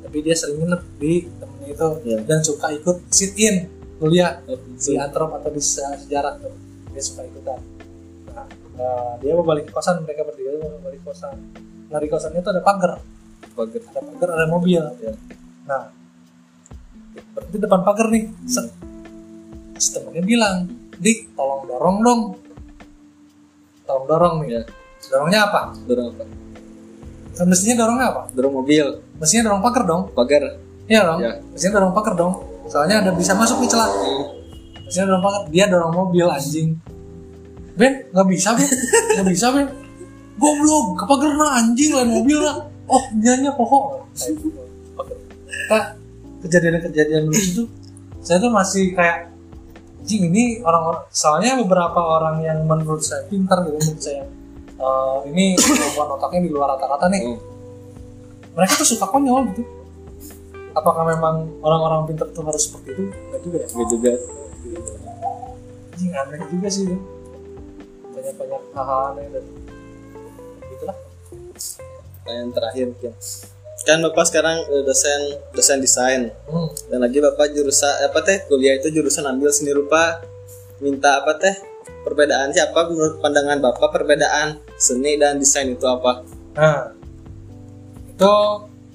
Tapi 0.07 0.17
dia 0.23 0.35
sering 0.37 0.63
nginep 0.63 0.81
di 1.01 1.13
temennya 1.35 1.67
itu 1.67 1.87
Ya. 2.07 2.17
dan 2.23 2.39
suka 2.45 2.71
ikut 2.71 2.97
sit 3.11 3.33
in 3.35 3.67
kuliah 3.97 4.39
Oh, 4.45 4.55
di 4.77 4.93
antrop 4.95 5.33
atau 5.35 5.49
di 5.49 5.59
se- 5.59 5.83
sejarah 6.05 6.37
tuh. 6.39 6.53
Dia 6.93 7.01
suka 7.03 7.25
ikutan. 7.25 7.59
Nah, 8.31 8.45
eh, 8.77 9.11
dia 9.25 9.33
mau 9.33 9.43
balik 9.43 9.67
ke 9.67 9.73
kosan 9.73 10.05
mereka 10.05 10.21
bertiga 10.23 10.53
mau 10.61 10.79
balik 10.79 11.01
ke 11.01 11.07
kosan. 11.11 11.35
Nah 11.87 11.97
di 11.97 12.07
kosannya 12.07 12.39
tuh 12.43 12.51
ada 12.53 12.61
pagar. 12.61 12.93
Bagus. 13.57 13.81
ada 13.89 13.99
pagar 14.05 14.29
ada 14.37 14.45
mobil. 14.45 14.83
Ya. 15.01 15.13
nah 15.67 15.89
berarti 17.33 17.57
depan 17.57 17.81
pagar 17.81 18.07
nih. 18.13 18.29
Set. 18.45 18.69
Terus 19.73 19.87
temennya 19.93 20.23
bilang 20.23 20.55
dik 20.97 21.33
tolong 21.37 21.63
dorong 21.69 21.97
dong. 22.01 22.21
Tolong 23.85 24.05
dorong 24.09 24.35
nih. 24.43 24.49
Ya. 24.57 24.61
dorongnya 25.13 25.39
apa? 25.47 25.59
Dorong 25.85 26.09
apa? 26.17 26.25
kan 27.37 27.45
mestinya 27.45 27.85
dorongnya 27.85 28.07
apa? 28.09 28.21
Dorong 28.33 28.53
mobil, 28.65 28.85
mestinya 29.21 29.53
dorong 29.53 29.61
pagar 29.61 29.83
dong. 29.85 30.01
Pagar. 30.17 30.43
iya 30.89 31.05
dong. 31.05 31.19
Ya. 31.21 31.37
mestinya 31.53 31.73
dorong 31.81 31.93
pagar 31.93 32.13
dong. 32.17 32.33
Soalnya 32.67 33.05
ada 33.05 33.11
bisa 33.13 33.37
masuk 33.37 33.61
nih 33.61 33.69
celah. 33.69 33.89
Mestinya 34.89 35.05
dorong 35.13 35.23
pagar. 35.23 35.41
Dia 35.53 35.65
dorong 35.69 35.93
mobil 35.93 36.25
anjing. 36.25 36.69
Ben 37.77 38.09
nggak 38.09 38.27
bisa 38.33 38.57
Ben. 38.57 38.67
Nggak 39.21 39.27
bisa 39.29 39.47
Ben. 39.53 39.67
Goblok 40.41 40.97
ke 40.97 41.03
pagar 41.05 41.31
nah 41.37 41.61
anjing 41.61 41.93
lain 41.93 42.09
mobil 42.09 42.41
lah. 42.41 42.65
Oh 42.89 43.03
nyanya 43.13 43.53
pokok. 43.53 44.09
Nah 45.69 45.83
kejadian-kejadian 46.41 47.29
lucu 47.29 47.63
tuh. 47.63 47.67
Saya 48.25 48.41
tuh 48.41 48.49
masih 48.49 48.97
kayak 48.97 49.36
Jing 50.07 50.31
ini 50.31 50.63
orang 50.63 51.03
soalnya 51.11 51.59
beberapa 51.59 51.99
orang 51.99 52.39
yang 52.39 52.63
menurut 52.63 53.03
saya 53.03 53.27
pintar 53.27 53.59
gitu 53.67 53.75
menurut 53.75 54.01
saya 54.01 54.23
eh, 54.79 55.17
ini 55.27 55.59
kemampuan 55.59 56.15
otaknya 56.15 56.47
di 56.47 56.49
luar 56.49 56.79
rata-rata 56.79 57.11
nih. 57.11 57.23
Hmm. 57.27 57.39
mereka 58.57 58.73
tuh 58.81 58.89
suka 58.89 59.05
konyol 59.13 59.53
gitu. 59.53 59.61
Apakah 60.73 61.05
memang 61.05 61.61
orang-orang 61.61 62.09
pintar 62.09 62.25
tuh 62.33 62.41
harus 62.41 62.65
seperti 62.65 62.89
itu? 62.97 63.03
Enggak 63.13 63.41
juga 63.45 63.57
ya? 63.61 63.67
Gue 63.69 63.85
juga. 63.85 64.11
Jing 65.97 66.13
aneh 66.13 66.41
juga 66.49 66.67
sih 66.69 66.83
itu 66.89 66.97
banyak-banyak 68.17 68.61
hal-hal 68.73 68.99
aneh 69.13 69.25
dan 69.29 69.45
gitulah 70.73 70.97
yang 72.27 72.49
terakhir 72.53 72.85
mungkin 72.93 73.13
kan 73.85 74.01
bapak 74.01 74.25
sekarang 74.25 74.57
eh, 74.65 74.83
dosen 74.83 75.21
dosen 75.53 75.77
desain 75.83 76.21
hmm. 76.49 76.69
dan 76.89 76.99
lagi 77.03 77.21
bapak 77.21 77.53
jurusan 77.53 77.93
apa 78.07 78.19
teh 78.25 78.41
kuliah 78.49 78.79
itu 78.79 78.89
jurusan 78.89 79.27
ambil 79.27 79.53
seni 79.53 79.75
rupa 79.75 80.23
minta 80.81 81.21
apa 81.21 81.37
teh 81.37 81.55
perbedaan 82.03 82.49
siapa 82.55 82.89
menurut 82.89 83.21
pandangan 83.21 83.59
bapak 83.61 83.89
perbedaan 83.93 84.57
seni 84.79 85.19
dan 85.19 85.37
desain 85.37 85.69
itu 85.71 85.85
apa 85.85 86.25
Nah, 86.57 86.89
itu 88.09 88.33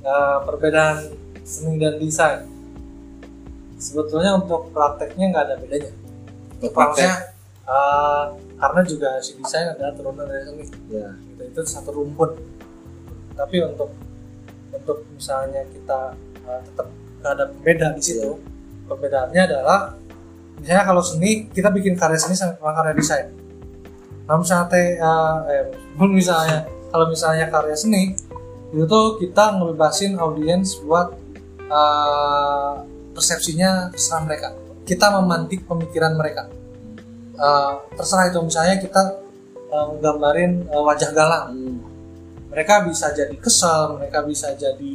eh, 0.03 0.39
perbedaan 0.43 1.15
seni 1.47 1.79
dan 1.79 1.95
desain. 2.03 2.43
Sebetulnya 3.79 4.35
untuk 4.35 4.75
prakteknya 4.75 5.31
nggak 5.31 5.45
ada 5.47 5.57
bedanya. 5.63 5.95
Untuk 6.59 6.75
Maksudnya 6.75 7.31
eh, 7.63 8.25
karena 8.59 8.81
juga 8.83 9.11
si 9.23 9.39
desain 9.39 9.71
adalah 9.71 9.95
turunan 9.95 10.27
dari 10.27 10.43
seni. 10.43 10.65
ya 10.91 11.15
Gitu, 11.23 11.43
itu 11.55 11.61
satu 11.63 11.95
rumpun. 11.95 12.35
Tapi 13.39 13.63
untuk 13.63 13.95
untuk 14.73 15.05
misalnya 15.13 15.63
kita 15.71 16.17
eh, 16.49 16.61
tetap 16.67 16.89
ada 17.23 17.45
pembeda 17.53 17.95
di 17.95 18.03
situ. 18.03 18.41
Perbedaannya 18.89 19.43
adalah 19.47 19.95
misalnya 20.59 20.85
kalau 20.85 21.03
seni 21.05 21.47
kita 21.53 21.71
bikin 21.71 21.95
karya 21.95 22.19
seni 22.19 22.35
sama 22.35 22.73
karya 22.75 22.97
desain. 22.97 23.29
Kalau 24.27 24.39
misalnya 24.41 24.67
teh, 24.73 24.87
eh, 24.99 25.37
eh, 25.53 26.07
misalnya 26.09 26.67
kalau 26.91 27.07
misalnya 27.09 27.47
karya 27.53 27.77
seni 27.77 28.17
itu 28.73 28.85
tuh 28.89 29.21
kita 29.21 29.61
ngebebasin 29.61 30.17
audiens 30.17 30.81
buat 30.83 31.13
eh, 31.69 32.73
persepsinya 33.13 33.93
terserah 33.93 34.25
mereka. 34.25 34.49
Kita 34.83 35.15
memantik 35.21 35.69
pemikiran 35.69 36.17
mereka. 36.17 36.49
Eh, 37.37 37.73
terserah 37.97 38.29
itu 38.29 38.39
misalnya 38.45 38.77
kita 38.81 39.03
eh, 39.73 39.87
nggambarin 40.01 40.53
eh, 40.69 40.83
wajah 40.83 41.11
galang. 41.13 41.47
Hmm. 41.53 41.92
Mereka 42.53 42.85
bisa 42.85 43.09
jadi 43.17 43.33
kesel, 43.41 43.97
mereka 43.97 44.21
bisa 44.29 44.53
jadi 44.53 44.93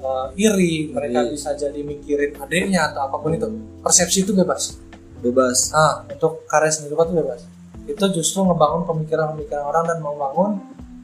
eh, 0.00 0.26
iri, 0.40 0.88
mereka 0.88 1.28
Iri. 1.28 1.36
bisa 1.36 1.52
jadi 1.52 1.80
mikirin 1.84 2.40
adiknya 2.40 2.88
atau 2.88 3.04
apa 3.06 3.16
pun 3.20 3.36
itu. 3.36 3.48
Persepsi 3.84 4.24
itu 4.24 4.32
bebas. 4.32 4.80
bebas 5.20 5.72
Nah, 5.72 6.04
untuk 6.08 6.44
karya 6.48 6.72
seni 6.72 6.88
rupa 6.92 7.04
itu 7.08 7.14
bebas. 7.20 7.40
Itu 7.84 8.04
justru 8.16 8.48
ngebangun 8.48 8.88
pemikiran-pemikiran 8.88 9.64
orang 9.64 9.84
dan 9.88 9.98
membangun 10.00 10.50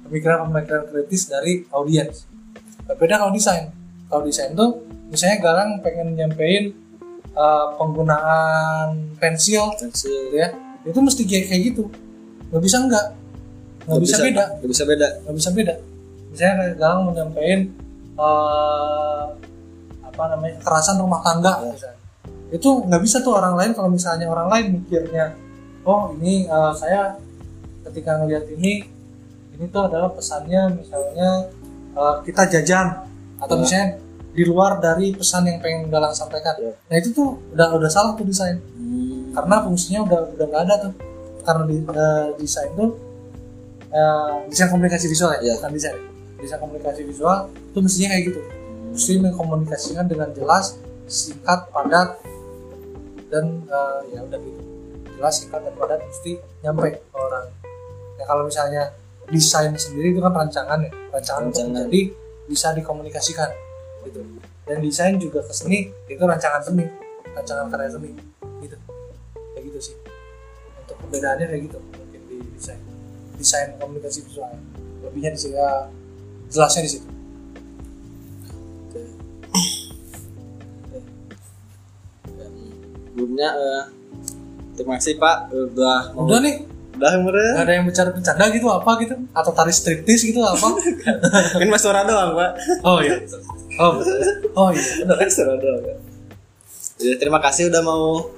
pemikiran-pemikiran 0.08 0.88
kritis 0.88 1.28
dari 1.28 1.64
audiens. 1.72 2.24
Berbeda 2.88 3.20
kalau 3.20 3.32
desain. 3.32 3.70
Kalau 4.10 4.26
desain 4.26 4.56
tuh 4.56 4.82
misalnya 5.12 5.38
Galang 5.38 5.70
pengen 5.84 6.18
nyampein 6.18 6.74
uh, 7.36 7.76
penggunaan 7.78 9.14
pensil 9.22 9.70
pensil 9.78 10.32
gitu 10.32 10.36
ya. 10.36 10.50
Itu 10.82 10.98
mesti 10.98 11.22
kayak 11.28 11.44
kayak 11.52 11.62
gitu. 11.72 11.84
Nggak 12.50 12.62
bisa 12.64 12.76
enggak. 12.82 13.06
Nggak 13.86 14.00
bisa, 14.00 14.16
beda. 14.20 14.44
nggak 14.58 14.70
bisa 14.70 14.84
beda 14.84 15.08
Nggak 15.22 15.34
bisa 15.36 15.50
beda. 15.50 15.74
Misalnya 16.30 16.54
kayak 16.56 16.74
Galang 16.76 17.00
mau 17.02 17.12
nyampein 17.12 17.60
uh, 18.14 19.24
apa 20.00 20.22
namanya 20.30 20.54
kekerasan 20.60 20.96
rumah 20.98 21.20
tangga 21.20 21.52
Ya. 21.58 21.70
misalnya. 21.72 21.98
Itu 22.50 22.68
nggak 22.82 23.02
bisa 23.02 23.16
tuh 23.20 23.32
orang 23.34 23.54
lain 23.54 23.70
kalau 23.72 23.88
misalnya 23.88 24.26
orang 24.26 24.48
lain 24.48 24.64
mikirnya 24.76 25.34
oh 25.82 26.12
ini 26.14 26.44
uh, 26.46 26.74
saya 26.74 27.16
ketika 27.88 28.20
ngelihat 28.20 28.44
ini 28.52 28.84
ini 29.54 29.64
tuh 29.68 29.88
adalah 29.88 30.12
pesannya 30.12 30.76
misalnya 30.76 31.48
uh, 31.94 32.20
kita 32.20 32.46
jajan 32.50 33.06
atau 33.40 33.54
Ya. 33.56 33.60
misalnya 33.62 33.88
di 34.30 34.46
luar 34.46 34.78
dari 34.78 35.10
pesan 35.10 35.42
yang 35.42 35.58
pengen 35.58 35.90
Galang 35.90 36.14
sampaikan. 36.14 36.54
Ya. 36.60 36.70
Nah 36.86 36.96
itu 36.96 37.10
tuh 37.10 37.40
udah 37.50 37.74
udah 37.74 37.90
salah 37.90 38.14
tuh 38.14 38.22
desain 38.22 38.60
Hmm. 38.80 39.30
karena 39.32 39.62
fungsinya 39.62 40.00
udah 40.04 40.20
udah 40.34 40.46
nggak 40.46 40.62
ada 40.66 40.74
tuh 40.82 40.92
karena 41.40 41.62
di, 41.64 41.76
eh, 41.80 42.26
desain 42.36 42.70
tuh 42.74 42.90
eh, 43.90 44.34
desain 44.48 44.70
komunikasi 44.70 45.06
visual 45.06 45.30
ya, 45.34 45.38
Iya. 45.40 45.52
bukan 45.58 45.70
desain 45.74 45.96
desain 46.40 46.56
komunikasi 46.56 47.00
visual 47.04 47.38
itu 47.52 47.78
mestinya 47.78 48.08
kayak 48.10 48.24
gitu. 48.32 48.40
Mesti 48.90 49.12
mengkomunikasikan 49.20 50.04
dengan 50.08 50.28
jelas 50.32 50.80
singkat 51.04 51.68
padat 51.68 52.16
dan 53.28 53.62
eh, 53.62 54.00
ya 54.10 54.20
udah 54.24 54.38
gitu. 54.40 54.60
Jelas 55.14 55.34
singkat 55.36 55.60
dan 55.62 55.74
padat 55.76 56.00
mesti 56.00 56.40
nyampe 56.64 56.96
ke 56.96 57.16
orang. 57.16 57.46
Ya 58.16 58.24
kalau 58.24 58.48
misalnya 58.48 58.82
desain 59.28 59.70
sendiri 59.76 60.16
itu 60.16 60.20
kan 60.20 60.32
rancangan 60.32 60.80
ya. 60.80 60.90
Rancangan, 61.12 61.42
Rancangan. 61.52 61.70
menjadi 61.70 62.00
bisa 62.48 62.72
dikomunikasikan 62.74 63.50
gitu. 64.08 64.24
Dan 64.66 64.80
desain 64.80 65.14
juga 65.20 65.44
ke 65.44 65.52
seni 65.52 65.92
itu 66.08 66.22
rancangan 66.24 66.62
seni. 66.64 66.88
Rancangan 67.36 67.68
karya 67.68 67.90
seni 67.92 68.10
gitu. 68.64 68.76
Kayak 69.54 69.62
gitu 69.70 69.78
sih. 69.92 69.94
Untuk 70.82 70.96
perbedaannya 71.04 71.46
kayak 71.46 71.62
gitu 71.68 71.76
mungkin 71.78 72.20
di 72.26 72.36
desain 72.56 72.80
desain 73.40 73.72
komunikasi 73.80 74.20
visual. 74.28 74.52
Lebihnya 75.00 75.32
di 75.32 75.40
sini 75.40 75.56
ya, 75.56 75.88
jelasnya 76.52 76.84
di 76.84 76.90
situ. 76.92 77.08
Sebelumnya 83.10 83.48
eh, 83.52 83.84
terima 84.76 84.96
kasih 84.96 85.20
Pak. 85.20 85.36
Udah 85.52 86.16
mau 86.16 86.24
udah 86.24 86.40
nih. 86.40 86.56
Udah 87.00 87.16
umurnya 87.16 87.48
nggak 87.56 87.64
ada 87.64 87.72
yang 87.80 87.84
bicara 87.88 88.08
bercanda 88.12 88.44
gitu 88.52 88.66
apa 88.68 88.90
gitu? 89.00 89.14
Atau 89.32 89.52
tari 89.56 89.72
striptis 89.72 90.20
gitu 90.24 90.40
apa? 90.44 90.68
Kan 91.60 91.68
mas 91.68 91.80
suara 91.80 92.04
doang 92.04 92.36
Pak. 92.36 92.50
Oh 92.84 93.00
iya. 93.00 93.20
Oh 93.80 93.96
betul. 93.96 94.20
oh 94.56 94.68
iya. 94.72 94.84
Benar 95.04 95.16
kan 95.16 95.30
suara 95.32 95.54
doang 95.56 95.80
Pak. 95.80 95.96
Ya, 97.00 97.16
terima 97.16 97.40
kasih 97.40 97.72
udah 97.72 97.80
mau 97.80 98.28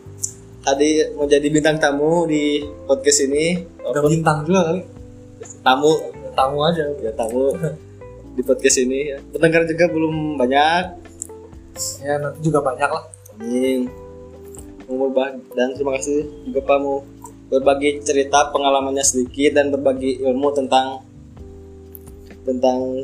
tadi 0.62 1.02
mau 1.18 1.26
jadi 1.26 1.46
bintang 1.50 1.82
tamu 1.82 2.26
di 2.30 2.62
podcast 2.86 3.26
ini. 3.26 3.66
Udah 3.82 4.02
bintang 4.06 4.46
juga 4.46 4.70
kali 4.70 4.91
tamu 5.62 5.92
tamu 6.34 6.58
aja. 6.66 6.84
Ya 7.00 7.12
tamu 7.14 7.54
di 8.36 8.42
podcast 8.42 8.78
ini. 8.82 9.14
Ya. 9.14 9.18
pendengar 9.32 9.64
juga 9.64 9.84
belum 9.88 10.36
banyak. 10.36 10.84
Ya 12.04 12.14
nanti 12.20 12.38
juga 12.44 12.60
banyak 12.60 12.90
lah. 12.90 13.04
Amin. 13.38 13.88
Berbagi 14.90 15.40
dan 15.56 15.72
terima 15.72 15.96
kasih 15.96 16.28
juga 16.44 16.60
Pak 16.68 16.78
mau 16.82 17.00
berbagi 17.48 18.00
cerita 18.04 18.52
pengalamannya 18.52 19.04
sedikit 19.04 19.56
dan 19.56 19.72
berbagi 19.72 20.20
ilmu 20.20 20.52
tentang 20.52 21.04
tentang 22.42 23.00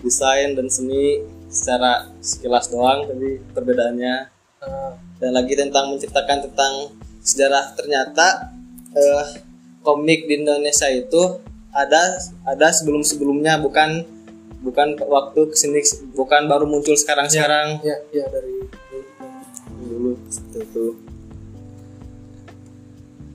desain 0.00 0.52
dan 0.52 0.68
seni 0.68 1.20
secara 1.52 2.08
sekilas 2.24 2.72
doang 2.72 3.04
tapi 3.08 3.40
perbedaannya. 3.52 4.14
Eh, 4.62 4.92
dan 5.18 5.30
lagi 5.34 5.58
tentang 5.58 5.90
menceritakan 5.90 6.38
tentang 6.50 6.72
sejarah 7.20 7.74
ternyata 7.74 8.54
eh, 8.94 9.51
komik 9.82 10.30
di 10.30 10.42
Indonesia 10.42 10.88
itu 10.88 11.42
ada 11.74 12.00
ada 12.46 12.68
sebelum 12.70 13.02
sebelumnya 13.02 13.58
bukan 13.58 14.06
bukan 14.62 14.94
waktu 15.10 15.50
ke 15.50 15.56
sini 15.58 15.82
bukan 16.14 16.46
baru 16.46 16.64
muncul 16.64 16.94
sekarang 16.94 17.26
sekarang 17.26 17.82
ya 17.82 17.98
ya 18.14 18.24
dari 18.30 18.62
dulu 19.82 20.14
itu. 20.54 20.86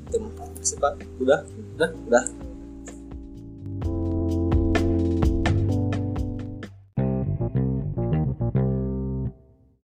Terima 0.07 0.31
kasih 0.39 0.79
pak 0.79 0.93
udah? 1.19 1.43
Udah? 1.75 1.89
Udah 2.07 2.46